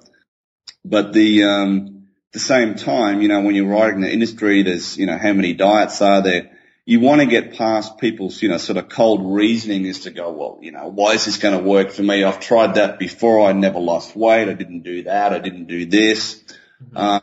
But 0.83 1.13
the, 1.13 1.43
um, 1.43 2.07
the 2.31 2.39
same 2.39 2.75
time, 2.75 3.21
you 3.21 3.27
know, 3.27 3.41
when 3.41 3.55
you're 3.55 3.67
writing 3.67 4.01
the 4.01 4.11
industry, 4.11 4.63
there's, 4.63 4.97
you 4.97 5.05
know, 5.05 5.17
how 5.17 5.33
many 5.33 5.53
diets 5.53 6.01
are 6.01 6.21
there? 6.21 6.51
You 6.87 6.99
want 6.99 7.21
to 7.21 7.27
get 7.27 7.57
past 7.57 7.97
people's, 7.97 8.41
you 8.43 8.49
know, 8.49 8.57
sort 8.57 8.77
of 8.77 8.89
cold 8.89 9.33
reasoning 9.35 9.85
is 9.85 10.01
to 10.01 10.11
go, 10.11 10.31
well, 10.31 10.59
you 10.61 10.71
know, 10.71 10.87
why 10.87 11.13
is 11.13 11.25
this 11.25 11.37
going 11.37 11.57
to 11.57 11.63
work 11.63 11.91
for 11.91 12.03
me? 12.03 12.23
I've 12.23 12.39
tried 12.39 12.75
that 12.75 12.99
before. 12.99 13.47
I 13.47 13.53
never 13.53 13.79
lost 13.79 14.15
weight. 14.15 14.47
I 14.47 14.53
didn't 14.53 14.81
do 14.81 15.03
that. 15.03 15.33
I 15.33 15.39
didn't 15.39 15.65
do 15.65 15.87
this. 15.87 16.43
Mm-hmm. 16.83 16.97
Uh, 16.97 17.19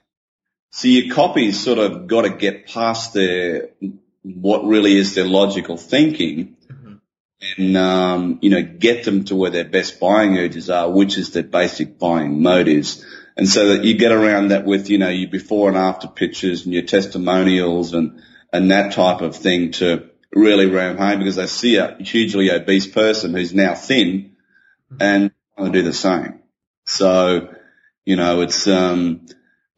so 0.72 0.88
your 0.88 1.14
copy's 1.14 1.62
sort 1.62 1.78
of 1.78 2.06
got 2.06 2.22
to 2.22 2.30
get 2.30 2.66
past 2.66 3.12
their 3.12 3.68
what 4.22 4.64
really 4.64 4.96
is 4.96 5.14
their 5.14 5.26
logical 5.26 5.76
thinking 5.76 6.56
mm-hmm. 6.66 6.94
and, 7.58 7.76
um, 7.76 8.38
you 8.40 8.48
know, 8.48 8.62
get 8.62 9.04
them 9.04 9.24
to 9.24 9.36
where 9.36 9.50
their 9.50 9.66
best 9.66 10.00
buying 10.00 10.38
urges 10.38 10.70
are, 10.70 10.90
which 10.90 11.18
is 11.18 11.32
their 11.32 11.42
basic 11.42 11.98
buying 11.98 12.40
motives. 12.40 13.04
And 13.36 13.46
so 13.46 13.68
that 13.68 13.84
you 13.84 13.98
get 13.98 14.12
around 14.12 14.48
that 14.48 14.64
with, 14.64 14.88
you 14.88 14.96
know, 14.96 15.10
your 15.10 15.28
before 15.28 15.68
and 15.68 15.76
after 15.76 16.08
pictures 16.08 16.64
and 16.64 16.72
your 16.72 16.84
testimonials 16.84 17.92
and, 17.92 18.22
and 18.50 18.70
that 18.70 18.92
type 18.92 19.20
of 19.20 19.36
thing 19.36 19.72
to 19.72 20.08
really 20.32 20.66
ram 20.66 20.96
home 20.96 21.18
because 21.18 21.36
they 21.36 21.46
see 21.46 21.76
a 21.76 21.96
hugely 22.00 22.50
obese 22.50 22.86
person 22.86 23.34
who's 23.34 23.52
now 23.52 23.74
thin 23.74 24.36
and 24.98 25.32
want 25.58 25.74
to 25.74 25.78
do 25.80 25.84
the 25.84 25.92
same. 25.92 26.40
So, 26.86 27.54
you 28.06 28.16
know, 28.16 28.40
it's, 28.40 28.66
um, 28.66 29.26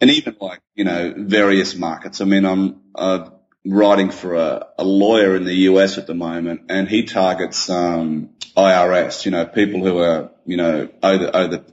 and 0.01 0.11
even 0.11 0.37
like, 0.41 0.61
you 0.75 0.85
know, 0.85 1.15
various 1.17 1.75
markets. 1.75 2.21
I 2.21 2.25
mean, 2.25 2.45
I'm, 2.45 2.81
I've 2.95 3.31
writing 3.65 4.11
for 4.11 4.35
a, 4.35 4.67
a 4.79 4.85
lawyer 4.85 5.37
in 5.37 5.45
the 5.45 5.55
US 5.55 5.99
at 5.99 6.07
the 6.07 6.15
moment, 6.15 6.63
and 6.69 6.89
he 6.89 7.05
targets 7.05 7.71
um, 7.71 8.31
IRS, 8.57 9.25
you 9.25 9.31
know, 9.31 9.47
people 9.47 9.83
who 9.83 9.99
are, 9.99 10.31
you 10.45 10.57
know, 10.57 10.89
owe 11.03 11.19
the, 11.19 11.37
owe 11.37 11.49
the, 11.49 11.65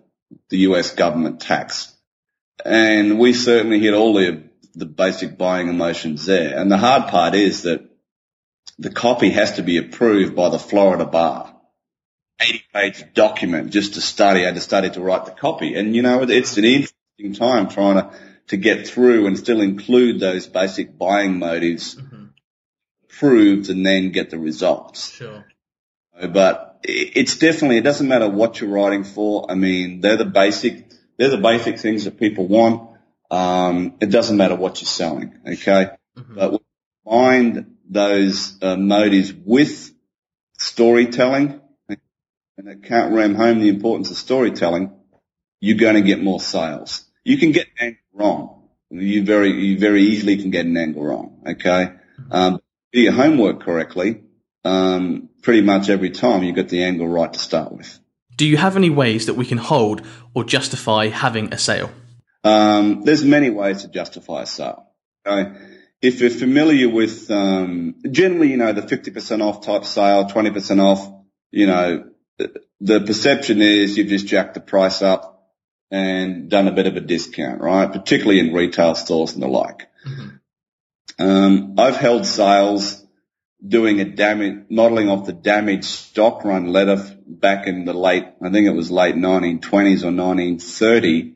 the 0.49 0.57
US 0.59 0.95
government 0.95 1.41
tax. 1.41 1.93
And 2.63 3.19
we 3.19 3.33
certainly 3.33 3.79
hit 3.79 3.93
all 3.93 4.13
the, 4.13 4.43
the 4.75 4.85
basic 4.85 5.37
buying 5.37 5.67
emotions 5.67 6.25
there. 6.25 6.57
And 6.57 6.71
the 6.71 6.77
hard 6.77 7.09
part 7.09 7.35
is 7.35 7.63
that 7.63 7.89
the 8.79 8.91
copy 8.91 9.31
has 9.31 9.53
to 9.53 9.63
be 9.63 9.77
approved 9.77 10.35
by 10.35 10.49
the 10.49 10.59
Florida 10.59 11.05
bar. 11.05 11.55
80 12.39 12.63
page 12.73 13.13
document 13.13 13.71
just 13.71 13.95
to 13.95 14.01
study, 14.01 14.41
I 14.41 14.45
had 14.45 14.55
to 14.55 14.61
study 14.61 14.89
to 14.91 15.01
write 15.01 15.25
the 15.25 15.31
copy. 15.31 15.75
And 15.75 15.95
you 15.95 16.01
know, 16.01 16.23
it's 16.23 16.57
an 16.57 16.65
interesting 16.65 16.97
time 17.29 17.69
trying 17.69 17.95
to 17.95 18.11
to 18.47 18.57
get 18.57 18.85
through 18.85 19.27
and 19.27 19.37
still 19.37 19.61
include 19.61 20.19
those 20.19 20.45
basic 20.45 20.97
buying 20.97 21.39
motives 21.39 21.95
mm-hmm. 21.95 22.25
proved 23.07 23.69
and 23.69 23.85
then 23.85 24.11
get 24.11 24.29
the 24.29 24.37
results. 24.37 25.11
Sure. 25.11 25.45
But 26.21 26.79
it's 26.83 27.37
definitely, 27.37 27.77
it 27.77 27.83
doesn't 27.83 28.07
matter 28.07 28.27
what 28.27 28.59
you're 28.59 28.69
writing 28.69 29.05
for. 29.05 29.49
I 29.49 29.55
mean, 29.55 30.01
they're 30.01 30.17
the 30.17 30.25
basic, 30.25 30.91
they're 31.17 31.29
the 31.29 31.37
basic 31.37 31.79
things 31.79 32.03
that 32.03 32.19
people 32.19 32.45
want. 32.47 32.89
Um, 33.31 33.95
it 34.01 34.07
doesn't 34.07 34.35
matter 34.35 34.55
what 34.55 34.81
you're 34.81 34.87
selling. 34.87 35.33
Okay. 35.47 35.91
Mm-hmm. 36.17 36.35
But 36.35 36.61
find 37.05 37.77
those 37.89 38.61
uh, 38.61 38.75
motives 38.75 39.31
with 39.33 39.93
storytelling 40.57 41.61
and 42.57 42.69
I 42.69 42.75
can't 42.75 43.13
ram 43.13 43.35
home 43.35 43.59
the 43.59 43.69
importance 43.69 44.11
of 44.11 44.17
storytelling 44.17 44.91
you're 45.59 45.77
going 45.77 45.95
to 45.95 46.01
get 46.01 46.21
more 46.21 46.39
sales. 46.39 47.05
You 47.23 47.37
can 47.37 47.51
get 47.51 47.67
an 47.79 47.87
angle 47.87 48.01
wrong. 48.13 48.69
You 48.89 49.23
very, 49.23 49.51
you 49.51 49.79
very 49.79 50.03
easily 50.03 50.37
can 50.37 50.49
get 50.49 50.65
an 50.65 50.75
angle 50.75 51.03
wrong. 51.03 51.43
Okay. 51.47 51.93
Um, 52.29 52.59
do 52.91 52.99
your 52.99 53.13
homework 53.13 53.61
correctly. 53.61 54.23
Um, 54.63 55.29
pretty 55.41 55.61
much 55.61 55.89
every 55.89 56.09
time 56.09 56.43
you 56.43 56.53
get 56.53 56.69
the 56.69 56.83
angle 56.83 57.07
right 57.07 57.31
to 57.31 57.39
start 57.39 57.71
with. 57.71 57.99
Do 58.35 58.47
you 58.47 58.57
have 58.57 58.75
any 58.75 58.89
ways 58.89 59.25
that 59.27 59.35
we 59.35 59.45
can 59.45 59.57
hold 59.57 60.05
or 60.33 60.43
justify 60.43 61.07
having 61.07 61.53
a 61.53 61.57
sale? 61.57 61.91
Um, 62.43 63.03
there's 63.03 63.23
many 63.23 63.49
ways 63.49 63.83
to 63.83 63.87
justify 63.87 64.43
a 64.43 64.45
sale. 64.45 64.87
Okay? 65.25 65.57
If 66.01 66.21
you're 66.21 66.31
familiar 66.31 66.89
with, 66.89 67.29
um, 67.29 67.95
generally, 68.09 68.49
you 68.49 68.57
know, 68.57 68.73
the 68.73 68.81
50% 68.81 69.41
off 69.41 69.63
type 69.63 69.85
sale, 69.85 70.25
20% 70.25 70.79
off, 70.79 71.11
you 71.51 71.67
know, 71.67 72.09
the 72.79 73.01
perception 73.01 73.61
is 73.61 73.97
you've 73.97 74.07
just 74.07 74.25
jacked 74.25 74.55
the 74.55 74.59
price 74.59 75.03
up 75.03 75.30
and 75.91 76.49
done 76.49 76.67
a 76.67 76.71
bit 76.71 76.87
of 76.87 76.95
a 76.95 77.01
discount, 77.01 77.61
right? 77.61 77.91
Particularly 77.91 78.39
in 78.39 78.53
retail 78.53 78.95
stores 78.95 79.33
and 79.33 79.43
the 79.43 79.47
like. 79.47 79.89
Mm-hmm. 80.07 81.23
Um, 81.23 81.75
I've 81.77 81.97
held 81.97 82.25
sales 82.25 83.05
doing 83.65 83.99
a 83.99 84.05
damage, 84.05 84.65
modeling 84.69 85.09
off 85.09 85.27
the 85.27 85.33
damaged 85.33 85.85
stock 85.85 86.43
run 86.43 86.67
letter 86.67 86.97
back 87.27 87.67
in 87.67 87.85
the 87.85 87.93
late, 87.93 88.25
I 88.41 88.49
think 88.49 88.67
it 88.67 88.73
was 88.73 88.89
late 88.89 89.15
1920s 89.15 90.03
or 90.03 90.11
1930 90.11 91.35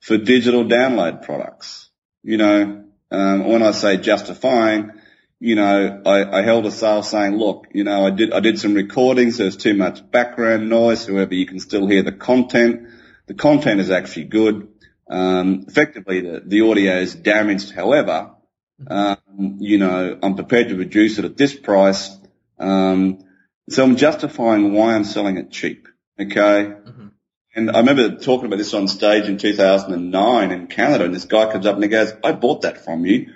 for 0.00 0.18
digital 0.18 0.64
download 0.64 1.22
products. 1.22 1.88
You 2.22 2.36
know, 2.36 2.84
um, 3.10 3.44
when 3.46 3.62
I 3.62 3.70
say 3.70 3.96
justifying, 3.96 4.92
you 5.38 5.54
know, 5.54 6.02
I, 6.04 6.40
I 6.40 6.42
held 6.42 6.66
a 6.66 6.70
sale 6.70 7.02
saying, 7.02 7.36
look, 7.36 7.68
you 7.72 7.84
know, 7.84 8.06
I 8.06 8.10
did, 8.10 8.32
I 8.32 8.40
did 8.40 8.58
some 8.58 8.74
recordings. 8.74 9.38
There's 9.38 9.56
too 9.56 9.74
much 9.74 10.08
background 10.10 10.68
noise. 10.68 11.06
However, 11.06 11.34
you 11.34 11.46
can 11.46 11.60
still 11.60 11.86
hear 11.86 12.02
the 12.02 12.12
content. 12.12 12.88
The 13.30 13.34
content 13.34 13.80
is 13.80 13.92
actually 13.92 14.24
good. 14.24 14.66
Um, 15.08 15.64
effectively 15.68 16.20
the, 16.20 16.42
the 16.44 16.62
audio 16.62 16.98
is 16.98 17.14
damaged. 17.14 17.70
However, 17.70 18.32
um, 18.88 19.18
you 19.60 19.78
know, 19.78 20.18
I'm 20.20 20.34
prepared 20.34 20.70
to 20.70 20.74
reduce 20.74 21.16
it 21.16 21.24
at 21.24 21.36
this 21.36 21.54
price. 21.54 22.10
Um, 22.58 23.22
so 23.68 23.84
I'm 23.84 23.94
justifying 23.94 24.72
why 24.72 24.96
I'm 24.96 25.04
selling 25.04 25.36
it 25.36 25.52
cheap. 25.52 25.86
Okay. 26.20 26.74
Mm-hmm. 26.74 27.06
And 27.54 27.70
I 27.70 27.78
remember 27.78 28.16
talking 28.16 28.46
about 28.46 28.56
this 28.56 28.74
on 28.74 28.88
stage 28.88 29.26
in 29.26 29.38
2009 29.38 30.50
in 30.50 30.66
Canada 30.66 31.04
and 31.04 31.14
this 31.14 31.26
guy 31.26 31.52
comes 31.52 31.66
up 31.66 31.76
and 31.76 31.84
he 31.84 31.88
goes, 31.88 32.12
I 32.24 32.32
bought 32.32 32.62
that 32.62 32.84
from 32.84 33.06
you. 33.06 33.32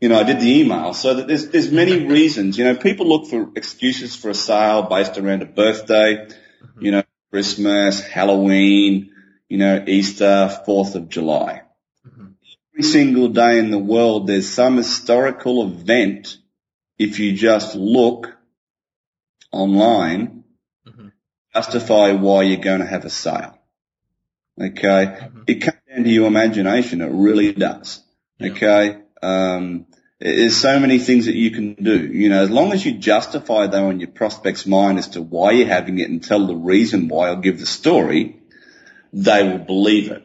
You 0.00 0.08
know, 0.08 0.20
I 0.20 0.22
did 0.22 0.38
the 0.38 0.60
email 0.60 0.94
so 0.94 1.14
that 1.14 1.26
there's, 1.26 1.48
there's 1.48 1.72
many 1.72 2.06
reasons, 2.06 2.58
you 2.58 2.64
know, 2.64 2.76
people 2.76 3.08
look 3.08 3.26
for 3.26 3.50
excuses 3.56 4.14
for 4.14 4.30
a 4.30 4.34
sale 4.34 4.82
based 4.82 5.18
around 5.18 5.42
a 5.42 5.46
birthday, 5.46 6.28
mm-hmm. 6.28 6.84
you 6.84 6.92
know, 6.92 7.02
Christmas, 7.32 8.00
Halloween, 8.00 9.10
you 9.48 9.58
know, 9.58 9.84
Easter, 9.86 10.60
4th 10.66 10.94
of 10.94 11.08
July. 11.08 11.62
Mm-hmm. 12.06 12.26
Every 12.74 12.82
single 12.82 13.28
day 13.28 13.58
in 13.58 13.70
the 13.70 13.78
world, 13.78 14.26
there's 14.26 14.48
some 14.48 14.76
historical 14.76 15.62
event. 15.62 16.36
If 16.98 17.18
you 17.18 17.32
just 17.32 17.74
look 17.74 18.36
online, 19.52 20.44
mm-hmm. 20.86 21.08
justify 21.54 22.12
why 22.12 22.42
you're 22.42 22.60
going 22.60 22.80
to 22.80 22.86
have 22.86 23.04
a 23.04 23.10
sale. 23.10 23.58
Okay. 24.60 25.06
Mm-hmm. 25.06 25.42
It 25.46 25.54
comes 25.56 25.78
down 25.88 26.04
to 26.04 26.10
your 26.10 26.26
imagination. 26.26 27.00
It 27.00 27.10
really 27.12 27.52
does. 27.52 28.02
Yeah. 28.38 28.52
Okay. 28.52 28.98
Um, 29.22 29.86
there's 30.18 30.56
so 30.56 30.80
many 30.80 30.98
things 30.98 31.26
that 31.26 31.34
you 31.34 31.50
can 31.50 31.74
do. 31.74 32.06
You 32.06 32.30
know, 32.30 32.42
as 32.42 32.50
long 32.50 32.72
as 32.72 32.84
you 32.84 32.92
justify 32.92 33.66
though 33.66 33.90
in 33.90 34.00
your 34.00 34.08
prospect's 34.10 34.66
mind 34.66 34.98
as 34.98 35.08
to 35.08 35.22
why 35.22 35.52
you're 35.52 35.68
having 35.68 35.98
it 35.98 36.08
and 36.08 36.24
tell 36.24 36.46
the 36.46 36.56
reason 36.56 37.08
why 37.08 37.30
or 37.30 37.36
give 37.36 37.60
the 37.60 37.66
story, 37.66 38.40
they 39.16 39.48
will 39.48 39.58
believe 39.58 40.10
it. 40.10 40.22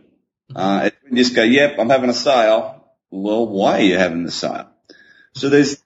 Uh, 0.53 0.81
if 0.91 0.93
you 1.09 1.15
just 1.15 1.33
go, 1.33 1.43
yep, 1.43 1.77
I'm 1.79 1.89
having 1.89 2.09
a 2.09 2.13
sale. 2.13 2.85
Well, 3.09 3.47
why 3.47 3.79
are 3.79 3.83
you 3.83 3.97
having 3.97 4.25
the 4.25 4.31
sale? 4.31 4.67
So 5.33 5.47
there's, 5.47 5.81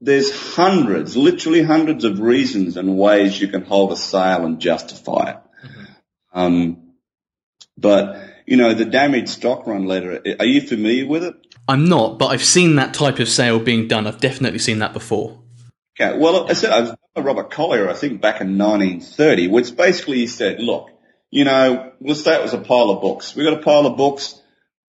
there's 0.00 0.56
hundreds, 0.56 1.16
literally 1.16 1.62
hundreds 1.62 2.04
of 2.04 2.20
reasons 2.20 2.76
and 2.76 2.98
ways 2.98 3.40
you 3.40 3.46
can 3.46 3.62
hold 3.64 3.92
a 3.92 3.96
sale 3.96 4.44
and 4.44 4.60
justify 4.60 5.30
it. 5.30 5.36
Mm-hmm. 5.64 5.84
Um, 6.32 6.94
but 7.78 8.20
you 8.44 8.56
know, 8.56 8.74
the 8.74 8.84
damaged 8.84 9.28
stock 9.28 9.68
run 9.68 9.84
letter, 9.84 10.20
are 10.40 10.44
you 10.44 10.60
familiar 10.60 11.06
with 11.06 11.22
it? 11.22 11.34
I'm 11.68 11.88
not, 11.88 12.18
but 12.18 12.26
I've 12.26 12.42
seen 12.42 12.74
that 12.74 12.92
type 12.92 13.20
of 13.20 13.28
sale 13.28 13.60
being 13.60 13.86
done. 13.86 14.08
I've 14.08 14.20
definitely 14.20 14.58
seen 14.58 14.80
that 14.80 14.92
before. 14.92 15.40
Okay. 16.00 16.18
Well, 16.18 16.50
I 16.50 16.54
said, 16.54 16.72
I 16.72 16.80
was 16.80 16.96
Robert 17.16 17.52
Collier, 17.52 17.88
I 17.88 17.92
think 17.92 18.20
back 18.20 18.40
in 18.40 18.58
1930, 18.58 19.46
which 19.46 19.76
basically 19.76 20.18
he 20.18 20.26
said, 20.26 20.58
look, 20.58 20.90
you 21.30 21.44
know, 21.44 21.92
we'll 22.00 22.14
say 22.14 22.34
it 22.34 22.42
was 22.42 22.54
a 22.54 22.58
pile 22.58 22.90
of 22.90 23.00
books. 23.00 23.34
We 23.34 23.44
got 23.44 23.58
a 23.58 23.62
pile 23.62 23.86
of 23.86 23.96
books 23.96 24.40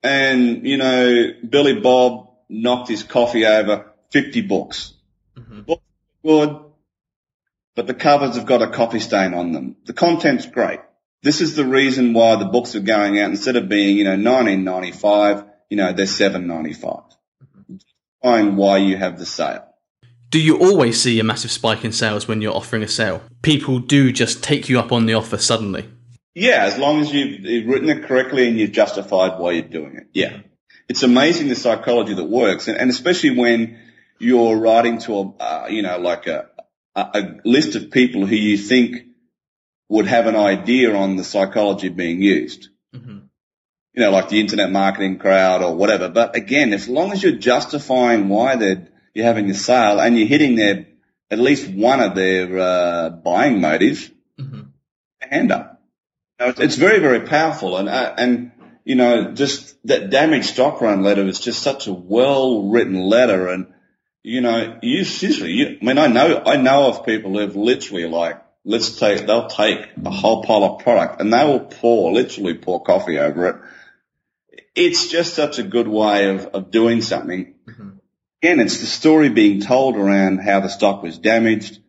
and, 0.03 0.65
you 0.65 0.77
know, 0.77 1.33
Billy 1.47 1.79
Bob 1.79 2.29
knocked 2.49 2.89
his 2.89 3.03
coffee 3.03 3.45
over 3.45 3.91
50 4.09 4.41
books. 4.41 4.93
Mm-hmm. 5.37 5.61
Books 5.61 5.83
good, 6.25 6.59
but 7.75 7.87
the 7.87 7.93
covers 7.93 8.35
have 8.35 8.45
got 8.45 8.61
a 8.61 8.69
coffee 8.69 8.99
stain 8.99 9.33
on 9.33 9.51
them. 9.51 9.75
The 9.85 9.93
content's 9.93 10.45
great. 10.45 10.79
This 11.23 11.41
is 11.41 11.55
the 11.55 11.65
reason 11.65 12.13
why 12.13 12.35
the 12.35 12.45
books 12.45 12.75
are 12.75 12.79
going 12.79 13.19
out 13.19 13.29
instead 13.29 13.55
of 13.55 13.69
being, 13.69 13.97
you 13.97 14.03
know, 14.03 14.11
1995, 14.11 15.43
you 15.69 15.77
know, 15.77 15.93
they're 15.93 16.07
795. 16.07 16.91
Mm-hmm. 16.93 17.75
Find 18.23 18.57
why 18.57 18.77
you 18.77 18.97
have 18.97 19.19
the 19.19 19.25
sale. 19.25 19.67
Do 20.31 20.39
you 20.39 20.57
always 20.57 20.99
see 20.99 21.19
a 21.19 21.23
massive 21.23 21.51
spike 21.51 21.83
in 21.83 21.91
sales 21.91 22.27
when 22.27 22.41
you're 22.41 22.55
offering 22.55 22.83
a 22.83 22.87
sale? 22.87 23.21
People 23.41 23.79
do 23.79 24.11
just 24.11 24.41
take 24.41 24.69
you 24.69 24.79
up 24.79 24.91
on 24.91 25.05
the 25.05 25.13
offer 25.13 25.37
suddenly. 25.37 25.89
Yeah, 26.33 26.63
as 26.63 26.77
long 26.77 27.01
as 27.01 27.13
you've 27.13 27.67
written 27.67 27.89
it 27.89 28.03
correctly 28.03 28.47
and 28.47 28.57
you've 28.57 28.71
justified 28.71 29.37
why 29.37 29.51
you're 29.51 29.63
doing 29.63 29.97
it. 29.97 30.07
Yeah. 30.13 30.39
It's 30.87 31.03
amazing 31.03 31.49
the 31.49 31.55
psychology 31.55 32.13
that 32.13 32.23
works. 32.23 32.67
And, 32.67 32.77
and 32.77 32.89
especially 32.89 33.37
when 33.37 33.79
you're 34.19 34.55
writing 34.55 34.99
to 34.99 35.13
a, 35.13 35.29
uh, 35.39 35.67
you 35.69 35.81
know, 35.81 35.97
like 35.97 36.27
a, 36.27 36.47
a, 36.95 37.01
a 37.01 37.39
list 37.43 37.75
of 37.75 37.91
people 37.91 38.25
who 38.25 38.35
you 38.35 38.57
think 38.57 39.07
would 39.89 40.05
have 40.07 40.27
an 40.27 40.37
idea 40.37 40.95
on 40.95 41.17
the 41.17 41.23
psychology 41.23 41.89
being 41.89 42.21
used. 42.21 42.69
Mm-hmm. 42.95 43.19
You 43.93 44.03
know, 44.03 44.11
like 44.11 44.29
the 44.29 44.39
internet 44.39 44.71
marketing 44.71 45.19
crowd 45.19 45.61
or 45.61 45.75
whatever. 45.75 46.07
But 46.07 46.37
again, 46.37 46.71
as 46.73 46.87
long 46.87 47.11
as 47.11 47.21
you're 47.21 47.33
justifying 47.33 48.29
why 48.29 48.55
they're, 48.55 48.87
you're 49.13 49.25
having 49.25 49.49
a 49.49 49.53
sale 49.53 49.99
and 49.99 50.17
you're 50.17 50.27
hitting 50.27 50.55
their, 50.55 50.87
at 51.29 51.39
least 51.39 51.69
one 51.69 51.99
of 51.99 52.15
their, 52.15 52.57
uh, 52.57 53.09
buying 53.09 53.59
motives, 53.59 54.09
mm-hmm. 54.39 54.61
hand 55.19 55.51
up 55.51 55.80
it's 56.47 56.75
very, 56.75 56.99
very 56.99 57.21
powerful. 57.21 57.77
And, 57.77 57.89
uh, 57.89 58.13
and, 58.17 58.51
you 58.83 58.95
know, 58.95 59.31
just 59.33 59.75
that 59.85 60.09
damaged 60.09 60.47
stock 60.47 60.81
run 60.81 61.03
letter 61.03 61.25
is 61.27 61.39
just 61.39 61.61
such 61.61 61.87
a 61.87 61.93
well 61.93 62.69
written 62.69 62.95
letter. 62.95 63.47
And, 63.49 63.73
you 64.23 64.41
know, 64.41 64.79
you 64.81 65.03
seriously, 65.03 65.51
you, 65.51 65.77
I 65.81 65.85
mean, 65.85 65.97
I 65.97 66.07
know, 66.07 66.41
I 66.45 66.57
know 66.57 66.87
of 66.87 67.05
people 67.05 67.37
who've 67.37 67.55
literally 67.55 68.07
like, 68.07 68.41
let's 68.63 68.97
take, 68.97 69.25
they'll 69.25 69.47
take 69.47 69.79
a 70.03 70.11
whole 70.11 70.43
pile 70.43 70.63
of 70.63 70.83
product 70.83 71.21
and 71.21 71.33
they 71.33 71.43
will 71.43 71.61
pour, 71.61 72.11
literally 72.11 72.55
pour 72.55 72.83
coffee 72.83 73.19
over 73.19 73.47
it. 73.47 73.55
It's 74.75 75.09
just 75.09 75.33
such 75.33 75.59
a 75.59 75.63
good 75.63 75.87
way 75.87 76.29
of, 76.29 76.45
of 76.47 76.71
doing 76.71 77.01
something. 77.01 77.55
Mm-hmm. 77.67 77.89
Again, 78.41 78.59
it's 78.59 78.79
the 78.79 78.87
story 78.87 79.29
being 79.29 79.61
told 79.61 79.97
around 79.97 80.39
how 80.39 80.61
the 80.61 80.69
stock 80.69 81.03
was 81.03 81.17
damaged, 81.17 81.79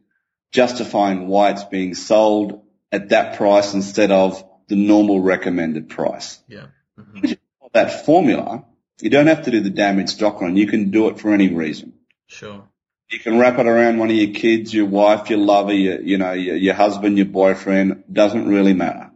justifying 0.51 1.29
why 1.29 1.51
it's 1.51 1.65
being 1.65 1.95
sold, 1.95 2.62
at 2.93 3.09
that 3.09 3.37
price 3.37 3.75
instead 3.75 4.13
of 4.13 4.45
the 4.69 4.77
normal 4.77 5.21
recommended 5.21 5.89
price. 5.89 6.39
Yeah. 6.47 6.67
Mm-hmm. 6.99 7.33
That 7.73 8.05
formula, 8.05 8.67
you 9.01 9.09
don't 9.09 9.27
have 9.29 9.45
to 9.45 9.51
do 9.51 9.61
the 9.61 9.71
damage 9.71 10.11
stock 10.11 10.41
run. 10.43 10.57
You 10.57 10.67
can 10.67 10.91
do 10.91 11.09
it 11.09 11.19
for 11.19 11.33
any 11.33 11.49
reason. 11.49 11.95
Sure. 12.27 12.69
You 13.11 13.19
can 13.19 13.39
wrap 13.39 13.59
it 13.59 13.67
around 13.67 13.99
one 13.99 14.11
of 14.11 14.17
your 14.17 14.35
kids, 14.35 14.73
your 14.73 14.87
wife, 14.87 15.31
your 15.31 15.39
lover, 15.39 15.73
your, 15.73 16.01
you 16.01 16.19
know, 16.19 16.33
your, 16.33 16.57
your 16.57 16.75
husband, 16.75 17.17
your 17.17 17.27
boyfriend. 17.27 18.05
Doesn't 18.13 18.47
really 18.47 18.75
matter. 18.75 19.11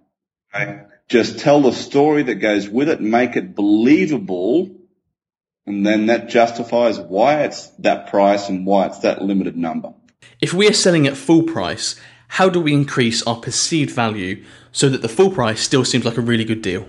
Okay? 0.54 0.82
Just 1.08 1.38
tell 1.38 1.60
the 1.60 1.72
story 1.72 2.24
that 2.24 2.36
goes 2.36 2.68
with 2.68 2.88
it, 2.88 3.00
make 3.00 3.36
it 3.36 3.54
believable, 3.54 4.74
and 5.66 5.86
then 5.86 6.06
that 6.06 6.28
justifies 6.28 6.98
why 6.98 7.44
it's 7.44 7.68
that 7.78 8.08
price 8.08 8.48
and 8.48 8.66
why 8.66 8.86
it's 8.86 9.00
that 9.00 9.22
limited 9.22 9.56
number. 9.56 9.94
If 10.40 10.52
we 10.52 10.68
are 10.68 10.72
selling 10.72 11.06
at 11.06 11.16
full 11.16 11.44
price, 11.44 11.96
how 12.28 12.48
do 12.48 12.60
we 12.60 12.72
increase 12.72 13.22
our 13.22 13.36
perceived 13.36 13.90
value 13.90 14.44
so 14.72 14.88
that 14.88 15.02
the 15.02 15.08
full 15.08 15.30
price 15.30 15.60
still 15.60 15.84
seems 15.84 16.04
like 16.04 16.16
a 16.16 16.20
really 16.22 16.44
good 16.44 16.62
deal? 16.62 16.86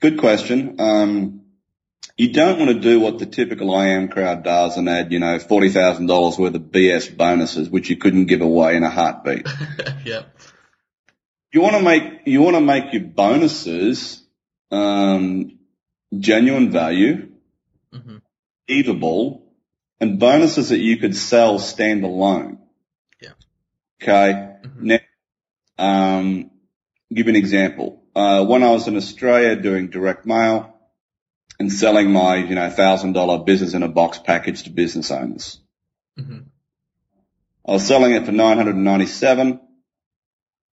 Good 0.00 0.18
question. 0.18 0.80
Um, 0.80 1.42
you 2.16 2.32
don't 2.32 2.58
want 2.58 2.70
to 2.70 2.80
do 2.80 3.00
what 3.00 3.18
the 3.18 3.26
typical 3.26 3.78
IM 3.78 4.08
crowd 4.08 4.42
does 4.42 4.76
and 4.76 4.88
add, 4.88 5.12
you 5.12 5.18
know, 5.18 5.38
$40,000 5.38 6.38
worth 6.38 6.54
of 6.54 6.62
BS 6.62 7.16
bonuses, 7.16 7.70
which 7.70 7.88
you 7.88 7.96
couldn't 7.96 8.26
give 8.26 8.40
away 8.40 8.76
in 8.76 8.82
a 8.82 8.90
heartbeat. 8.90 9.46
yeah. 10.04 10.22
You 11.52 11.62
want 11.62 11.76
to 11.76 11.82
make, 11.82 12.04
you 12.26 12.42
want 12.42 12.56
to 12.56 12.60
make 12.60 12.92
your 12.92 13.02
bonuses, 13.02 14.22
um, 14.70 15.58
genuine 16.16 16.70
value, 16.70 17.32
mm-hmm. 17.92 18.18
achievable, 18.68 19.46
and 19.98 20.18
bonuses 20.18 20.70
that 20.70 20.78
you 20.78 20.96
could 20.96 21.16
sell 21.16 21.58
standalone. 21.58 22.58
Okay. 24.02 24.32
Mm-hmm. 24.64 24.86
Now, 24.86 24.98
um, 25.78 26.50
give 27.12 27.28
an 27.28 27.36
example. 27.36 28.02
uh, 28.14 28.44
when 28.44 28.62
I 28.64 28.70
was 28.70 28.88
in 28.88 28.96
Australia 28.96 29.54
doing 29.54 29.88
direct 29.90 30.26
mail 30.26 30.74
and 31.60 31.72
selling 31.72 32.10
my, 32.12 32.36
you 32.36 32.54
know, 32.56 32.68
thousand 32.70 33.12
dollar 33.12 33.44
business 33.44 33.72
in 33.74 33.82
a 33.84 33.88
box 33.88 34.18
package 34.18 34.64
to 34.64 34.70
business 34.70 35.10
owners. 35.12 35.60
Mhm. 36.18 36.46
I 37.68 37.72
was 37.72 37.86
selling 37.86 38.12
it 38.12 38.24
for 38.26 38.32
997 38.32 39.60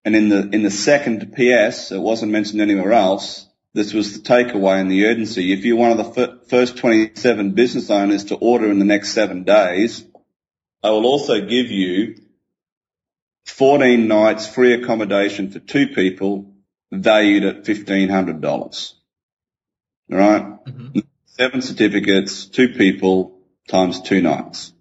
and 0.03 0.15
in 0.15 0.29
the, 0.29 0.49
in 0.49 0.63
the 0.63 0.71
second 0.71 1.33
PS, 1.33 1.91
it 1.91 1.99
wasn't 1.99 2.31
mentioned 2.31 2.61
anywhere 2.61 2.93
else. 2.93 3.45
This 3.73 3.93
was 3.93 4.13
the 4.13 4.27
takeaway 4.27 4.79
and 4.81 4.89
the 4.89 5.05
urgency. 5.05 5.51
If 5.53 5.63
you're 5.63 5.77
one 5.77 5.91
of 5.91 5.97
the 5.97 6.05
fir- 6.05 6.39
first 6.47 6.77
27 6.77 7.51
business 7.51 7.91
owners 7.91 8.25
to 8.25 8.35
order 8.35 8.71
in 8.71 8.79
the 8.79 8.85
next 8.85 9.09
seven 9.13 9.43
days, 9.43 10.03
I 10.81 10.89
will 10.89 11.05
also 11.05 11.41
give 11.41 11.69
you 11.69 12.15
14 13.47 14.07
nights 14.07 14.47
free 14.47 14.73
accommodation 14.73 15.49
for 15.51 15.59
two 15.59 15.87
people 15.87 16.53
valued 16.91 17.43
at 17.43 17.63
$1,500. 17.63 18.93
All 20.11 20.17
right? 20.17 20.65
Mhm. 20.65 21.03
Seven 21.25 21.61
certificates, 21.61 22.45
two 22.45 22.69
people 22.69 23.39
times 23.67 24.01
two 24.01 24.21
nights. 24.21 24.73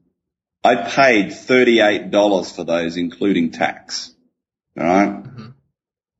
I 0.63 0.77
paid 0.77 1.33
$38 1.33 2.53
for 2.53 2.65
those, 2.65 2.97
including 2.97 3.51
tax. 3.51 4.15
All 4.79 4.85
right? 4.85 5.23
Mhm. 5.25 5.55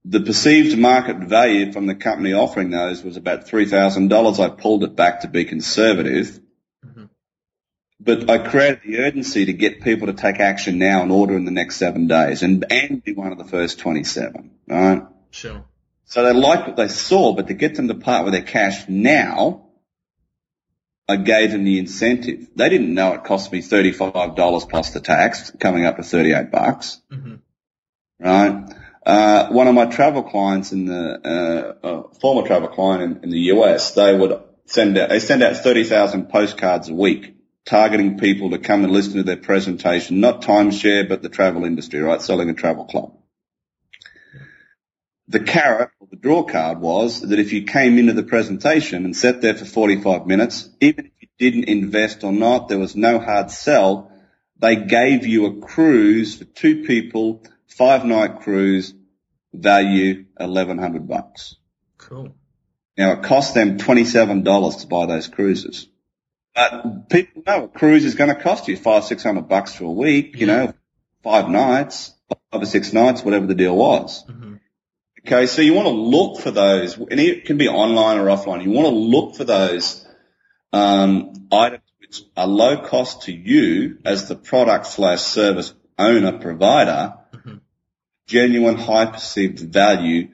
The 0.05 0.21
perceived 0.21 0.79
market 0.79 1.19
value 1.19 1.73
from 1.73 1.87
the 1.87 1.95
company 1.97 2.33
offering 2.33 2.71
those 2.71 3.03
was 3.03 3.17
about 3.17 3.49
$3,000. 3.49 4.39
I 4.39 4.49
pulled 4.49 4.85
it 4.85 4.95
back 4.95 5.23
to 5.23 5.29
be 5.29 5.45
conservative. 5.45 6.41
But 8.07 8.31
I 8.31 8.39
created 8.39 8.83
the 8.85 8.99
urgency 9.01 9.47
to 9.47 9.53
get 9.53 9.83
people 9.83 10.07
to 10.07 10.13
take 10.13 10.39
action 10.39 10.79
now 10.79 11.03
and 11.03 11.11
order 11.11 11.37
in 11.37 11.45
the 11.45 11.51
next 11.51 11.77
seven 11.77 12.07
days 12.07 12.45
and, 12.45 12.65
and 12.71 13.03
be 13.03 13.13
one 13.13 13.33
of 13.33 13.39
the 13.39 13.45
first 13.45 13.81
27. 13.81 14.51
All 14.71 14.77
right? 14.77 15.03
Sure. 15.33 15.65
So 16.05 16.23
they 16.23 16.33
liked 16.33 16.69
what 16.69 16.77
they 16.77 16.87
saw, 16.87 17.35
but 17.35 17.49
to 17.49 17.55
get 17.55 17.75
them 17.75 17.89
to 17.89 17.95
part 17.95 18.25
with 18.25 18.33
their 18.33 18.43
cash 18.45 18.89
now, 18.89 19.67
I 21.09 21.17
gave 21.17 21.51
them 21.51 21.65
the 21.65 21.81
incentive. 21.81 22.47
They 22.55 22.69
didn't 22.69 22.95
know 22.95 23.13
it 23.15 23.25
cost 23.25 23.51
me 23.53 23.61
$35 23.61 24.69
plus 24.69 24.91
the 24.91 25.01
tax, 25.01 25.51
coming 25.59 25.85
up 25.85 25.97
to 25.97 26.05
38 26.05 26.53
bucks, 26.53 27.01
Mhm. 27.13 27.41
right? 28.21 28.73
Uh, 29.05 29.49
one 29.49 29.67
of 29.67 29.75
my 29.75 29.87
travel 29.87 30.23
clients 30.23 30.71
in 30.71 30.87
the, 30.87 31.75
uh, 31.83 31.87
uh, 31.87 32.03
former 32.21 32.47
travel 32.47 32.69
client 32.69 33.03
in, 33.03 33.25
in 33.25 33.31
the 33.31 33.41
US, 33.55 33.95
they 33.95 34.17
would 34.17 34.41
send 34.67 34.97
out, 34.97 35.09
they 35.09 35.19
send 35.19 35.43
out 35.43 35.57
30,000 35.57 36.29
postcards 36.29 36.89
a 36.89 36.95
week 36.95 37.36
targeting 37.67 38.17
people 38.19 38.51
to 38.51 38.59
come 38.59 38.85
and 38.85 38.93
listen 38.93 39.15
to 39.15 39.25
their 39.25 39.37
presentation, 39.37 40.21
not 40.21 40.43
timeshare, 40.43 41.07
but 41.07 41.21
the 41.21 41.29
travel 41.29 41.65
industry, 41.65 42.01
right? 42.01 42.23
Selling 42.23 42.49
a 42.49 42.55
travel 42.55 42.85
club. 42.87 43.13
The 45.29 45.41
carrot 45.41 45.91
or 45.99 46.07
the 46.09 46.17
draw 46.17 46.45
card 46.45 46.81
was 46.81 47.21
that 47.21 47.41
if 47.41 47.53
you 47.53 47.65
came 47.65 47.99
into 47.99 48.13
the 48.13 48.23
presentation 48.23 49.05
and 49.05 49.17
sat 49.17 49.41
there 49.41 49.57
for 49.57 49.65
45 49.65 50.29
minutes, 50.29 50.71
even 50.81 51.07
if 51.07 51.13
you 51.21 51.29
didn't 51.39 51.65
invest 51.65 52.23
or 52.23 52.33
not, 52.33 52.69
there 52.69 52.79
was 52.79 52.95
no 52.95 53.19
hard 53.19 53.51
sell. 53.51 54.13
They 54.59 54.77
gave 54.77 55.27
you 55.27 55.47
a 55.47 55.61
cruise 55.61 56.37
for 56.37 56.45
two 56.45 56.85
people, 56.85 57.43
five 57.67 58.05
night 58.05 58.41
cruise, 58.43 58.95
value 59.53 60.27
1100 60.37 61.09
bucks. 61.09 61.57
Cool. 61.99 62.37
Now 62.97 63.13
it 63.15 63.25
cost 63.25 63.55
them 63.55 63.79
$27 63.79 64.81
to 64.81 64.87
buy 64.87 65.07
those 65.07 65.27
cruises. 65.27 65.89
But 66.57 67.11
people 67.11 67.43
know 67.47 67.65
a 67.65 67.69
cruise 67.69 68.05
is 68.07 68.15
going 68.15 68.35
to 68.35 68.43
cost 68.43 68.67
you 68.67 68.77
five, 68.79 69.05
six 69.05 69.23
hundred 69.23 69.47
bucks 69.49 69.75
for 69.75 69.85
a 69.85 69.91
week, 69.91 70.41
you 70.41 70.47
know, 70.47 70.73
five 71.23 71.51
nights, 71.51 72.15
five 72.51 72.63
or 72.63 72.67
six 72.67 72.95
nights, 72.95 73.23
whatever 73.23 73.47
the 73.47 73.55
deal 73.55 73.77
was. 73.77 74.25
Mhm. 74.25 74.59
Okay, 75.27 75.47
so 75.47 75.61
you 75.61 75.75
want 75.75 75.87
to 75.87 75.93
look 75.93 76.41
for 76.41 76.51
those, 76.51 76.97
and 76.97 77.21
it 77.21 77.45
can 77.45 77.59
be 77.59 77.69
online 77.69 78.19
or 78.19 78.27
offline. 78.27 78.65
You 78.65 78.71
want 78.71 78.87
to 78.89 78.95
look 78.95 79.37
for 79.37 79.45
those 79.45 80.03
um, 80.73 81.33
items 81.53 81.83
which 82.01 82.23
are 82.37 82.47
low 82.47 82.79
cost 82.79 83.23
to 83.23 83.33
you 83.33 83.99
as 84.05 84.29
the 84.29 84.35
product 84.37 84.87
slash 84.87 85.21
service 85.21 85.75
owner 85.99 86.39
provider, 86.39 87.15
Mhm. 87.35 87.61
genuine 88.27 88.77
high 88.77 89.07
perceived 89.07 89.59
value 89.61 90.29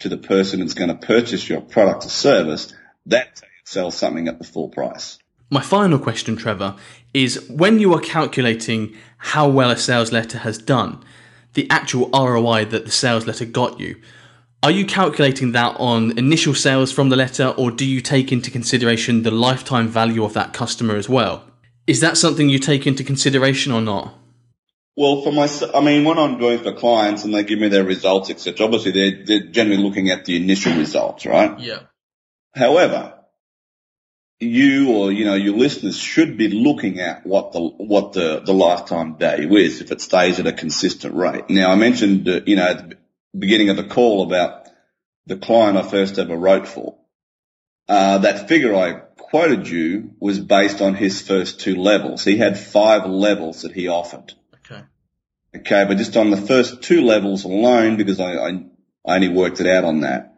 to 0.00 0.08
the 0.08 0.16
person 0.18 0.60
that's 0.60 0.74
going 0.74 0.90
to 0.90 1.06
purchase 1.06 1.48
your 1.48 1.60
product 1.60 2.04
or 2.06 2.08
service. 2.08 2.72
That's 3.06 3.40
how 3.40 3.46
you 3.46 3.62
sell 3.64 3.90
something 3.90 4.28
at 4.28 4.38
the 4.38 4.44
full 4.44 4.68
price. 4.68 5.18
My 5.50 5.60
final 5.60 5.98
question, 5.98 6.36
Trevor, 6.36 6.74
is 7.14 7.48
when 7.48 7.78
you 7.78 7.94
are 7.94 8.00
calculating 8.00 8.94
how 9.18 9.48
well 9.48 9.70
a 9.70 9.76
sales 9.76 10.12
letter 10.12 10.38
has 10.38 10.58
done, 10.58 11.04
the 11.54 11.70
actual 11.70 12.10
ROI 12.12 12.66
that 12.66 12.84
the 12.84 12.90
sales 12.90 13.26
letter 13.26 13.44
got 13.44 13.78
you, 13.78 13.96
are 14.62 14.70
you 14.70 14.84
calculating 14.84 15.52
that 15.52 15.76
on 15.78 16.18
initial 16.18 16.54
sales 16.54 16.90
from 16.90 17.08
the 17.08 17.16
letter 17.16 17.48
or 17.56 17.70
do 17.70 17.84
you 17.86 18.00
take 18.00 18.32
into 18.32 18.50
consideration 18.50 19.22
the 19.22 19.30
lifetime 19.30 19.86
value 19.86 20.24
of 20.24 20.32
that 20.32 20.52
customer 20.52 20.96
as 20.96 21.08
well? 21.08 21.44
Is 21.86 22.00
that 22.00 22.16
something 22.16 22.48
you 22.48 22.58
take 22.58 22.86
into 22.86 23.04
consideration 23.04 23.70
or 23.70 23.80
not? 23.80 24.14
Well, 24.96 25.22
for 25.22 25.30
my, 25.30 25.48
I 25.74 25.80
mean, 25.82 26.04
when 26.04 26.18
I'm 26.18 26.38
doing 26.38 26.58
for 26.58 26.72
clients 26.72 27.24
and 27.24 27.32
they 27.32 27.44
give 27.44 27.60
me 27.60 27.68
their 27.68 27.84
results, 27.84 28.30
etc., 28.30 28.64
obviously 28.64 28.92
they're, 28.92 29.24
they're 29.24 29.50
generally 29.50 29.82
looking 29.82 30.10
at 30.10 30.24
the 30.24 30.36
initial 30.36 30.72
results, 30.74 31.26
right? 31.26 31.56
Yeah. 31.60 31.80
However, 32.54 33.15
you 34.38 34.92
or, 34.92 35.12
you 35.12 35.24
know, 35.24 35.34
your 35.34 35.56
listeners 35.56 35.96
should 35.98 36.36
be 36.36 36.48
looking 36.48 37.00
at 37.00 37.24
what 37.24 37.52
the, 37.52 37.60
what 37.60 38.12
the, 38.12 38.40
the 38.40 38.52
lifetime 38.52 39.16
value 39.16 39.56
is 39.56 39.80
if 39.80 39.90
it 39.90 40.00
stays 40.00 40.38
at 40.38 40.46
a 40.46 40.52
consistent 40.52 41.14
rate. 41.14 41.48
Now, 41.48 41.70
I 41.70 41.74
mentioned, 41.74 42.28
uh, 42.28 42.40
you 42.46 42.56
know, 42.56 42.68
at 42.68 42.90
the 42.90 42.96
beginning 43.38 43.70
of 43.70 43.76
the 43.76 43.84
call 43.84 44.22
about 44.22 44.68
the 45.26 45.36
client 45.36 45.78
I 45.78 45.82
first 45.82 46.18
ever 46.18 46.36
wrote 46.36 46.68
for. 46.68 46.96
Uh, 47.88 48.18
that 48.18 48.48
figure 48.48 48.74
I 48.74 48.94
quoted 49.16 49.68
you 49.68 50.14
was 50.20 50.38
based 50.38 50.80
on 50.80 50.94
his 50.94 51.20
first 51.20 51.60
two 51.60 51.76
levels. 51.76 52.24
He 52.24 52.36
had 52.36 52.58
five 52.58 53.06
levels 53.06 53.62
that 53.62 53.72
he 53.72 53.88
offered. 53.88 54.34
Okay. 54.54 54.82
Okay, 55.54 55.84
but 55.88 55.96
just 55.96 56.16
on 56.16 56.30
the 56.30 56.36
first 56.36 56.82
two 56.82 57.02
levels 57.02 57.44
alone, 57.44 57.96
because 57.96 58.20
I, 58.20 58.32
I, 58.34 58.48
I 59.06 59.14
only 59.14 59.28
worked 59.28 59.60
it 59.60 59.66
out 59.66 59.84
on 59.84 60.00
that, 60.00 60.36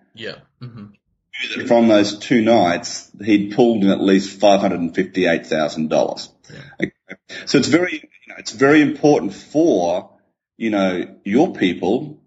Yeah. 0.60 0.97
Hmm 1.38 1.66
from 1.66 1.88
those 1.88 2.18
two 2.18 2.42
nights, 2.42 3.10
he'd 3.24 3.54
pulled 3.54 3.84
in 3.84 3.90
at 3.90 4.00
least 4.00 4.40
five 4.40 4.60
hundred 4.60 4.80
and 4.80 4.94
fifty-eight 4.94 5.46
thousand 5.46 5.88
dollars. 5.88 6.30
Yeah. 6.52 6.88
So 7.46 7.58
it's 7.58 7.68
very, 7.68 7.92
you 7.94 8.28
know, 8.28 8.34
it's 8.38 8.52
very 8.52 8.82
important 8.82 9.34
for 9.34 10.10
you 10.56 10.70
know 10.70 11.16
your 11.24 11.54
people 11.54 12.20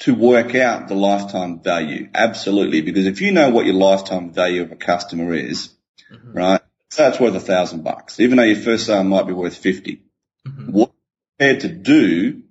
to 0.00 0.14
work 0.14 0.54
out 0.54 0.88
the 0.88 0.94
lifetime 0.94 1.60
value. 1.62 2.08
Absolutely, 2.12 2.80
because 2.82 3.06
if 3.06 3.20
you 3.20 3.32
know 3.32 3.50
what 3.50 3.66
your 3.66 3.74
lifetime 3.74 4.32
value 4.32 4.62
of 4.62 4.72
a 4.72 4.76
customer 4.76 5.32
is, 5.34 5.70
Mhm. 6.12 6.34
right? 6.34 6.60
So 6.90 7.08
it's 7.08 7.20
worth 7.20 7.34
a 7.34 7.40
thousand 7.40 7.84
bucks, 7.84 8.20
even 8.20 8.36
though 8.36 8.44
your 8.44 8.56
first 8.56 8.86
sale 8.86 9.04
might 9.04 9.26
be 9.26 9.32
worth 9.32 9.56
fifty. 9.56 10.02
Mhm. 10.46 10.70
What 10.70 10.92
prepared 11.38 11.60
to 11.60 11.68
do 11.68 12.42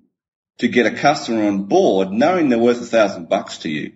to 0.60 0.68
get 0.68 0.86
a 0.86 0.92
customer 0.92 1.48
on 1.48 1.64
board, 1.66 2.12
knowing 2.12 2.50
they're 2.50 2.60
worth 2.60 2.82
a 2.82 2.86
thousand 2.86 3.28
bucks 3.30 3.60
to 3.60 3.70
you? 3.70 3.94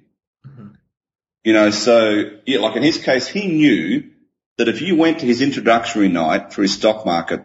You 1.44 1.54
know, 1.54 1.72
so 1.72 2.32
yeah, 2.46 2.60
like 2.60 2.76
in 2.76 2.84
his 2.84 2.98
case, 2.98 3.26
he 3.28 3.48
knew 3.48 4.12
that 4.58 4.68
if 4.68 4.82
you 4.82 4.98
went 4.98 5.20
to 5.20 5.26
his 5.26 5.42
introductory 5.42 6.10
night 6.10 6.54
for 6.54 6.62
his 6.62 6.74
stock 6.74 7.06
market 7.06 7.44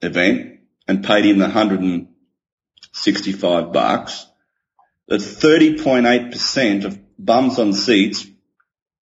event 0.00 0.60
and 0.88 1.04
paid 1.04 1.26
him 1.26 1.36
the 1.38 1.44
165 1.44 3.72
bucks, 3.72 4.26
that 5.08 5.20
30.8% 5.20 6.84
of 6.84 6.98
bums 7.18 7.58
on 7.58 7.74
seats 7.74 8.26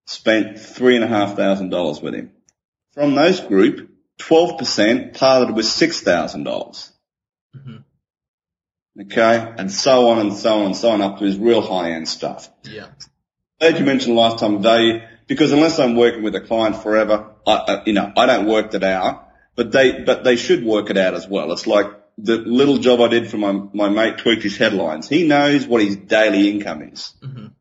spent 0.07 0.59
three 0.59 0.97
and 0.97 1.05
a 1.05 1.09
half 1.09 1.37
thousand 1.37 1.69
dollars 1.71 2.01
with 2.01 2.14
him. 2.14 2.33
From 2.95 3.14
those 3.14 3.41
group, 3.41 3.91
12% 4.19 5.16
parted 5.16 5.55
with 5.55 5.66
$6,000. 5.66 6.91
Mhm. 7.57 7.85
Okay. 9.01 9.55
And 9.57 9.71
so 9.71 10.09
on 10.09 10.19
and 10.19 10.35
so 10.35 10.61
on 10.61 10.66
and 10.66 10.77
so 10.77 10.91
on 10.91 11.03
up 11.03 11.19
to 11.19 11.25
his 11.25 11.37
real 11.37 11.62
high 11.62 11.93
end 11.93 12.09
stuff. 12.09 12.51
Yeah. 12.64 12.89
Glad 13.61 13.79
you 13.79 13.85
mentioned 13.85 14.15
last 14.15 14.41
lifetime 14.41 14.63
value 14.63 15.01
because 15.27 15.51
unless 15.51 15.81
I'm 15.81 15.97
working 15.97 16.23
with 16.23 16.35
a 16.37 16.41
client 16.41 16.77
forever, 16.77 17.35
I, 17.47 17.53
I, 17.53 17.83
you 17.87 17.93
know, 17.93 18.13
I 18.17 18.27
don't 18.27 18.47
work 18.47 18.71
that 18.71 18.85
out, 18.85 19.29
but 19.57 19.73
they, 19.73 20.03
but 20.03 20.23
they 20.23 20.37
should 20.37 20.65
work 20.65 20.91
it 20.91 20.97
out 20.97 21.15
as 21.15 21.27
well. 21.27 21.51
It's 21.53 21.67
like 21.67 21.87
the 22.19 22.37
little 22.37 22.79
job 22.79 23.01
I 23.01 23.09
did 23.09 23.29
for 23.29 23.37
my, 23.37 23.53
my 23.53 23.89
mate 23.89 24.19
tweaked 24.19 24.45
his 24.45 24.57
headlines. 24.57 25.09
He 25.09 25.27
knows 25.27 25.67
what 25.67 25.83
his 25.83 25.97
daily 25.97 26.51
income 26.51 26.83
is. 26.83 27.15
Mhm. 27.21 27.53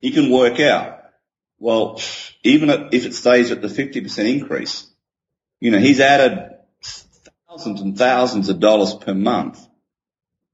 He 0.00 0.10
can 0.10 0.30
work 0.30 0.60
out, 0.60 1.00
well, 1.58 2.00
even 2.44 2.70
if 2.92 3.06
it 3.06 3.14
stays 3.14 3.50
at 3.50 3.62
the 3.62 3.68
50% 3.68 4.28
increase, 4.28 4.86
you 5.58 5.70
know, 5.70 5.78
he's 5.78 6.00
added 6.00 6.54
thousands 7.48 7.80
and 7.80 7.96
thousands 7.96 8.48
of 8.50 8.60
dollars 8.60 8.94
per 8.94 9.14
month, 9.14 9.66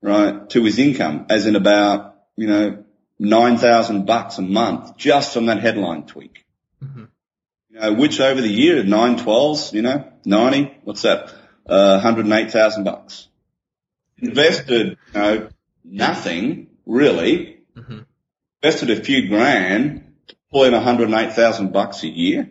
right, 0.01 0.49
to 0.51 0.65
his 0.65 0.79
income, 0.79 1.27
as 1.29 1.47
in 1.47 1.57
about, 1.57 2.15
you 2.37 2.47
know, 2.47 2.84
9,000 3.19 4.07
bucks 4.07 4.39
a 4.39 4.43
month 4.43 4.97
just 4.97 5.33
from 5.33 5.47
that 5.47 5.61
headline 5.61 6.05
tweak. 6.05 6.45
Mhm. 6.83 7.09
You 7.71 7.81
know, 7.81 7.93
which 7.95 8.21
over 8.21 8.41
the 8.41 8.49
year, 8.49 8.83
nine 8.85 9.17
twelves, 9.17 9.73
you 9.73 9.83
know, 9.83 10.05
90, 10.25 10.73
what's 10.85 11.03
that? 11.03 11.33
Uh, 11.67 11.95
108,000 11.95 12.85
bucks. 12.85 13.29
Invested, 14.19 14.99
you 15.13 15.21
know, 15.21 15.49
nothing 15.85 16.69
really, 16.87 17.59
Mhm. 17.77 18.05
invested 18.63 18.91
a 18.91 19.03
few 19.03 19.29
grand 19.29 20.13
to 20.29 20.37
pull 20.51 20.65
in 20.65 20.75
108,000 20.75 21.73
bucks 21.73 22.03
a 22.03 22.09
year. 22.09 22.51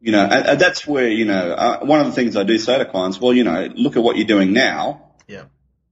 You 0.00 0.12
know, 0.12 0.22
and, 0.22 0.46
and 0.46 0.60
that's 0.60 0.86
where, 0.86 1.08
you 1.08 1.24
know, 1.24 1.52
uh, 1.52 1.78
one 1.80 1.98
of 2.00 2.04
the 2.06 2.12
things 2.12 2.36
I 2.36 2.42
do 2.42 2.58
say 2.58 2.76
to 2.76 2.84
clients, 2.84 3.18
well, 3.18 3.32
you 3.32 3.42
know, 3.42 3.70
look 3.74 3.96
at 3.96 4.02
what 4.02 4.16
you're 4.18 4.26
doing 4.26 4.52
now. 4.52 5.12
Yeah. 5.26 5.44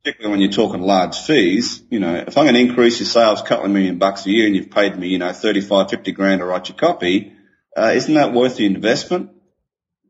Particularly 0.05 0.32
when 0.32 0.40
you're 0.40 0.50
talking 0.50 0.82
large 0.82 1.16
fees, 1.16 1.82
you 1.88 2.00
know, 2.00 2.14
if 2.14 2.36
I'm 2.36 2.44
going 2.44 2.55
to 2.55 2.61
increase 2.61 2.98
your 2.98 3.07
sales 3.07 3.40
a 3.40 3.44
couple 3.44 3.66
of 3.66 3.70
million 3.70 3.98
bucks 3.98 4.26
a 4.26 4.30
year 4.30 4.46
and 4.46 4.57
you've 4.57 4.70
paid 4.70 4.98
me, 4.98 5.07
you 5.09 5.18
know, 5.18 5.32
35, 5.32 5.90
50 5.90 6.12
grand 6.12 6.40
to 6.40 6.44
write 6.44 6.68
your 6.68 6.76
copy, 6.76 7.32
uh, 7.76 7.92
isn't 7.94 8.14
that 8.14 8.32
worth 8.32 8.57
the 8.57 8.66
investment? 8.66 9.30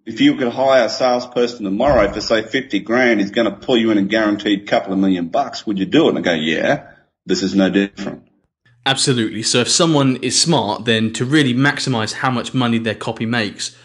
If 0.07 0.21
you 0.21 0.37
could 0.37 0.49
hire 0.49 0.87
a 0.87 0.89
salesperson 0.89 1.65
tomorrow 1.65 2.11
for 2.11 2.23
say 2.23 2.43
50 2.43 2.81
grand, 2.81 3.21
he's 3.21 3.31
going 3.31 3.51
to 3.51 3.57
pull 3.57 3.77
you 3.77 3.91
in 3.91 3.99
a 3.99 4.03
guaranteed 4.03 4.67
couple 4.67 4.95
of 4.95 4.99
million 4.99 5.29
bucks. 5.29 5.67
Would 5.67 5.79
you 5.79 5.87
do 5.87 6.07
it? 6.07 6.17
And 6.17 6.19
I 6.19 6.23
go, 6.23 6.33
yeah, 6.33 6.93
this 7.27 7.43
is 7.43 7.55
no 7.55 7.69
different. 7.69 8.27
Absolutely. 8.85 9.43
So 9.43 9.59
if 9.59 9.69
someone 9.69 10.17
is 10.23 10.41
smart, 10.41 10.87
then 10.87 11.13
to 11.13 11.25
really 11.25 11.55
maximize 11.55 12.15
how 12.15 12.31
much 12.31 12.53
money 12.55 12.79
their 12.79 12.97
copy 12.97 13.27
makes, 13.27 13.77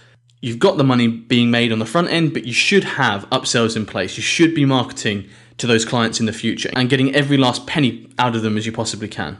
you've 0.41 0.57
got 0.57 0.77
the 0.77 0.83
money 0.83 1.07
being 1.07 1.51
made 1.51 1.71
on 1.71 1.79
the 1.79 1.85
front 1.85 2.09
end, 2.09 2.33
but 2.33 2.45
you 2.45 2.53
should 2.53 2.83
have 2.83 3.29
upsells 3.29 3.75
in 3.75 3.85
place. 3.85 4.17
You 4.17 4.23
should 4.23 4.55
be 4.55 4.65
marketing 4.65 5.29
to 5.57 5.67
those 5.67 5.85
clients 5.85 6.19
in 6.19 6.25
the 6.25 6.33
future 6.33 6.69
and 6.73 6.89
getting 6.89 7.15
every 7.15 7.37
last 7.37 7.65
penny 7.67 8.09
out 8.17 8.35
of 8.35 8.41
them 8.41 8.57
as 8.57 8.65
you 8.65 8.71
possibly 8.71 9.07
can. 9.07 9.37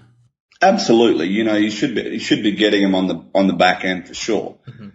Absolutely. 0.62 1.28
You 1.28 1.44
know, 1.44 1.56
you 1.56 1.70
should 1.70 1.96
be, 1.96 2.02
you 2.02 2.20
should 2.20 2.44
be 2.44 2.54
getting 2.54 2.82
them 2.82 2.96
on 2.96 3.08
the, 3.08 3.24
on 3.36 3.48
the 3.48 3.54
back 3.54 3.86
end 3.86 4.08
for 4.08 4.14
sure. 4.14 4.58
Mm-hmm. 4.68 4.90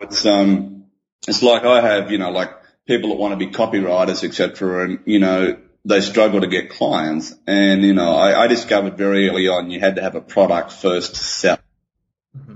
It's, 0.00 0.24
um, 0.24 0.86
it's 1.28 1.42
like 1.42 1.64
I 1.64 1.80
have, 1.80 2.10
you 2.10 2.18
know, 2.18 2.30
like 2.30 2.50
people 2.86 3.10
that 3.10 3.16
want 3.16 3.32
to 3.32 3.36
be 3.36 3.52
copywriters, 3.52 4.24
etc. 4.24 4.84
And, 4.84 5.00
you 5.04 5.18
know, 5.18 5.58
they 5.84 6.00
struggle 6.00 6.40
to 6.40 6.46
get 6.46 6.70
clients. 6.70 7.34
And, 7.46 7.82
you 7.82 7.92
know, 7.92 8.14
I, 8.14 8.44
I 8.44 8.46
discovered 8.46 8.96
very 8.96 9.28
early 9.28 9.48
on 9.48 9.70
you 9.70 9.80
had 9.80 9.96
to 9.96 10.02
have 10.02 10.14
a 10.14 10.20
product 10.20 10.72
first 10.72 11.14
to 11.16 11.22
sell. 11.22 11.58
Mm-hmm. 12.36 12.54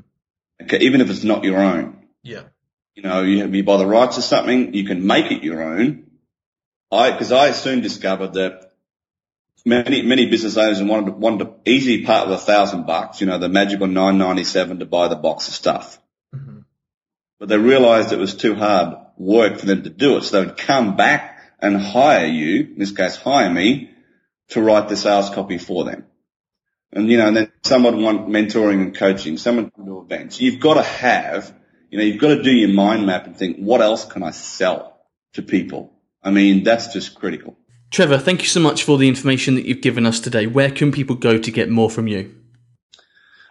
Okay, 0.62 0.78
even 0.78 1.00
if 1.00 1.10
it's 1.10 1.24
not 1.24 1.44
your 1.44 1.58
own. 1.58 2.06
Yeah. 2.22 2.44
You 2.94 3.02
know, 3.02 3.22
you, 3.22 3.46
you 3.46 3.62
buy 3.62 3.76
the 3.76 3.86
rights 3.86 4.16
to 4.16 4.22
something, 4.22 4.72
you 4.72 4.84
can 4.84 5.06
make 5.06 5.30
it 5.30 5.44
your 5.44 5.62
own. 5.62 6.05
I, 6.90 7.16
cause 7.16 7.32
I 7.32 7.50
soon 7.52 7.80
discovered 7.80 8.34
that 8.34 8.72
many, 9.64 10.02
many 10.02 10.26
business 10.26 10.56
owners 10.56 10.82
wanted, 10.82 11.14
wanted 11.14 11.46
the 11.46 11.70
easy 11.70 12.04
part 12.04 12.28
of 12.28 12.32
a 12.32 12.38
thousand 12.38 12.86
bucks, 12.86 13.20
you 13.20 13.26
know, 13.26 13.38
the 13.38 13.48
magical 13.48 13.86
997 13.86 14.78
to 14.78 14.86
buy 14.86 15.08
the 15.08 15.16
box 15.16 15.48
of 15.48 15.54
stuff. 15.54 16.00
Mm-hmm. 16.34 16.60
But 17.38 17.48
they 17.48 17.58
realized 17.58 18.12
it 18.12 18.18
was 18.18 18.34
too 18.34 18.54
hard 18.54 18.96
work 19.16 19.58
for 19.58 19.66
them 19.66 19.82
to 19.82 19.90
do 19.90 20.16
it. 20.16 20.22
So 20.22 20.40
they 20.40 20.46
would 20.46 20.56
come 20.56 20.96
back 20.96 21.40
and 21.60 21.76
hire 21.76 22.26
you, 22.26 22.60
in 22.60 22.78
this 22.78 22.92
case 22.92 23.16
hire 23.16 23.50
me, 23.50 23.90
to 24.50 24.62
write 24.62 24.88
the 24.88 24.96
sales 24.96 25.30
copy 25.30 25.58
for 25.58 25.84
them. 25.84 26.06
And 26.92 27.10
you 27.10 27.18
know, 27.18 27.26
and 27.26 27.36
then 27.36 27.52
someone 27.64 28.02
want 28.02 28.28
mentoring 28.28 28.80
and 28.80 28.96
coaching, 28.96 29.36
someone 29.36 29.70
to 29.70 29.84
do 29.84 30.00
events. 30.00 30.40
You've 30.40 30.60
got 30.60 30.74
to 30.74 30.82
have, 30.82 31.52
you 31.90 31.98
know, 31.98 32.04
you've 32.04 32.20
got 32.20 32.28
to 32.28 32.42
do 32.42 32.52
your 32.52 32.68
mind 32.68 33.06
map 33.06 33.26
and 33.26 33.36
think, 33.36 33.56
what 33.56 33.80
else 33.80 34.04
can 34.04 34.22
I 34.22 34.30
sell 34.30 34.96
to 35.34 35.42
people? 35.42 35.95
I 36.22 36.30
mean, 36.30 36.64
that's 36.64 36.92
just 36.92 37.14
critical. 37.14 37.56
Trevor, 37.90 38.18
thank 38.18 38.42
you 38.42 38.48
so 38.48 38.60
much 38.60 38.82
for 38.82 38.98
the 38.98 39.08
information 39.08 39.54
that 39.54 39.64
you've 39.64 39.80
given 39.80 40.04
us 40.06 40.20
today. 40.20 40.46
Where 40.46 40.70
can 40.70 40.92
people 40.92 41.16
go 41.16 41.38
to 41.38 41.50
get 41.50 41.70
more 41.70 41.88
from 41.88 42.08
you? 42.08 42.34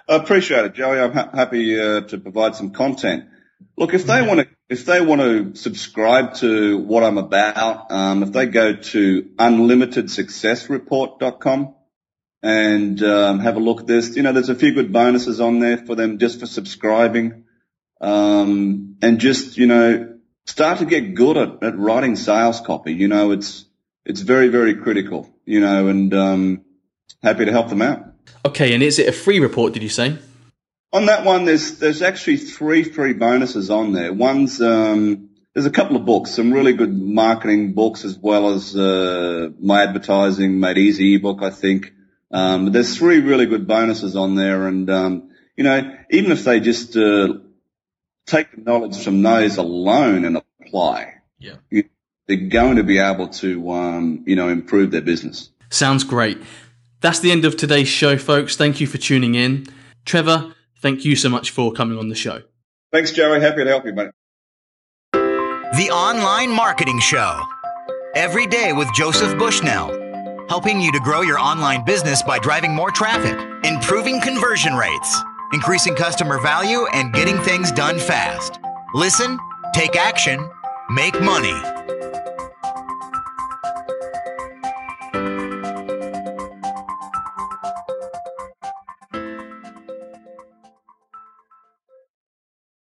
I 0.08 0.18
appreciate 0.18 0.66
it, 0.66 0.74
Joey. 0.74 1.00
I'm 1.00 1.14
ha- 1.14 1.32
happy 1.34 1.80
uh, 1.80 2.02
to 2.02 2.20
provide 2.20 2.56
some 2.56 2.70
content. 2.72 3.26
Look, 3.78 3.94
if 3.94 4.06
they 4.06 4.22
want 4.22 4.42
to, 4.42 4.48
if 4.70 4.86
they 4.86 5.00
want 5.02 5.22
to 5.22 5.56
subscribe 5.56 6.36
to 6.36 6.78
what 6.78 7.04
I'm 7.04 7.18
about, 7.18 7.92
um, 7.92 8.24
if 8.24 8.32
they 8.32 8.46
go 8.46 8.76
to 8.76 9.24
unlimitedsuccessreport.com 9.24 11.76
and 12.44 13.04
um, 13.04 13.40
have 13.40 13.58
a 13.58 13.60
look 13.60 13.82
at 13.82 13.88
this, 13.88 14.16
you 14.16 14.24
know, 14.24 14.32
there's 14.32 14.48
a 14.50 14.56
few 14.56 14.74
good 14.74 14.94
bonuses 14.94 15.42
on 15.42 15.60
there 15.60 15.78
for 15.78 15.96
them 15.96 16.20
just 16.20 16.40
for 16.40 16.46
subscribing, 16.46 17.44
um, 18.00 18.96
and 19.02 19.20
just 19.20 19.58
you 19.58 19.68
know, 19.68 20.15
start 20.46 20.80
to 20.80 20.86
get 20.86 21.16
good 21.16 21.38
at, 21.38 21.64
at 21.64 21.78
writing 21.78 22.16
sales 22.16 22.62
copy. 22.62 22.94
You 22.94 23.08
know, 23.08 23.32
it's 23.32 23.66
it's 24.06 24.22
very 24.22 24.50
very 24.50 24.76
critical. 24.76 25.30
You 25.46 25.60
know, 25.60 25.88
and 25.88 26.14
um, 26.14 26.66
happy 27.22 27.46
to 27.46 27.52
help 27.52 27.70
them 27.70 27.82
out. 27.82 28.14
Okay, 28.46 28.74
and 28.74 28.82
is 28.84 29.00
it 29.00 29.08
a 29.08 29.12
free 29.12 29.40
report? 29.40 29.74
Did 29.74 29.84
you 29.84 29.90
say? 29.90 30.18
On 30.94 31.08
that 31.08 31.26
one, 31.26 31.46
there's 31.46 31.80
there's 31.80 32.02
actually 32.02 32.38
three 32.38 32.84
free 32.84 33.14
bonuses 33.14 33.70
on 33.70 33.92
there. 33.92 34.14
One's 34.14 34.62
um, 34.62 35.30
there's 35.54 35.66
a 35.66 35.72
couple 35.72 35.96
of 35.96 36.06
books, 36.06 36.32
some 36.32 36.54
really 36.54 36.74
good 36.74 36.94
marketing 36.94 37.74
books, 37.74 38.06
as 38.06 38.18
well 38.18 38.54
as 38.54 38.76
uh, 38.76 39.50
my 39.60 39.84
advertising 39.84 40.60
made 40.60 40.78
easy 40.78 41.16
ebook. 41.16 41.42
I 41.42 41.50
think 41.50 41.94
um, 42.32 42.72
there's 42.72 42.98
three 42.98 43.20
really 43.20 43.46
good 43.46 43.68
bonuses 43.68 44.16
on 44.16 44.36
there, 44.36 44.68
and 44.68 44.90
um, 44.90 45.30
you 45.56 45.64
know, 45.64 45.98
even 46.10 46.32
if 46.32 46.44
they 46.44 46.60
just 46.60 46.98
uh, 46.98 47.36
take 48.26 48.56
the 48.56 48.62
knowledge 48.62 49.04
from 49.04 49.22
those 49.22 49.58
alone 49.58 50.26
and 50.26 50.42
apply, 50.62 51.16
yeah, 51.40 51.56
they're 52.28 52.38
going 52.38 52.78
to 52.78 52.84
be 52.84 53.00
able 53.00 53.28
to 53.30 53.72
um, 53.72 54.24
you 54.26 54.36
know 54.36 54.50
improve 54.50 54.92
their 54.92 55.02
business. 55.02 55.50
Sounds 55.70 56.04
great. 56.04 56.38
That's 57.02 57.20
the 57.20 57.32
end 57.32 57.46
of 57.46 57.58
today's 57.58 57.88
show, 57.88 58.18
folks. 58.18 58.56
Thank 58.56 58.80
you 58.80 58.88
for 58.88 58.98
tuning 58.98 59.36
in, 59.36 59.68
Trevor. 60.06 60.56
Thank 60.82 61.06
you 61.06 61.16
so 61.16 61.30
much 61.30 61.52
for 61.52 61.72
coming 61.72 61.98
on 61.98 62.10
the 62.10 62.16
show. 62.16 62.44
Thanks, 62.92 63.12
Joey. 63.12 63.42
Happy 63.42 63.64
to 63.64 63.70
help 63.70 63.86
you, 63.86 63.94
mate. 63.94 64.12
The 65.14 65.90
Online 65.92 66.52
Marketing 66.52 67.00
Show. 67.00 67.42
Every 68.16 68.48
day 68.48 68.72
with 68.72 68.88
Joseph 68.94 69.38
Bushnell, 69.38 69.90
helping 70.48 70.80
you 70.80 70.92
to 70.94 71.00
grow 71.02 71.22
your 71.22 71.38
online 71.38 71.84
business 71.84 72.24
by 72.24 72.40
driving 72.40 72.74
more 72.74 72.90
traffic, 72.90 73.38
improving 73.66 74.22
conversion 74.22 74.74
rates, 74.74 75.22
increasing 75.56 75.96
customer 75.96 76.38
value, 76.42 76.86
and 76.92 77.14
getting 77.14 77.38
things 77.40 77.72
done 77.72 77.98
fast. 77.98 78.60
Listen, 78.94 79.40
take 79.74 79.96
action, 79.96 80.38
make 80.90 81.20
money. 81.22 81.56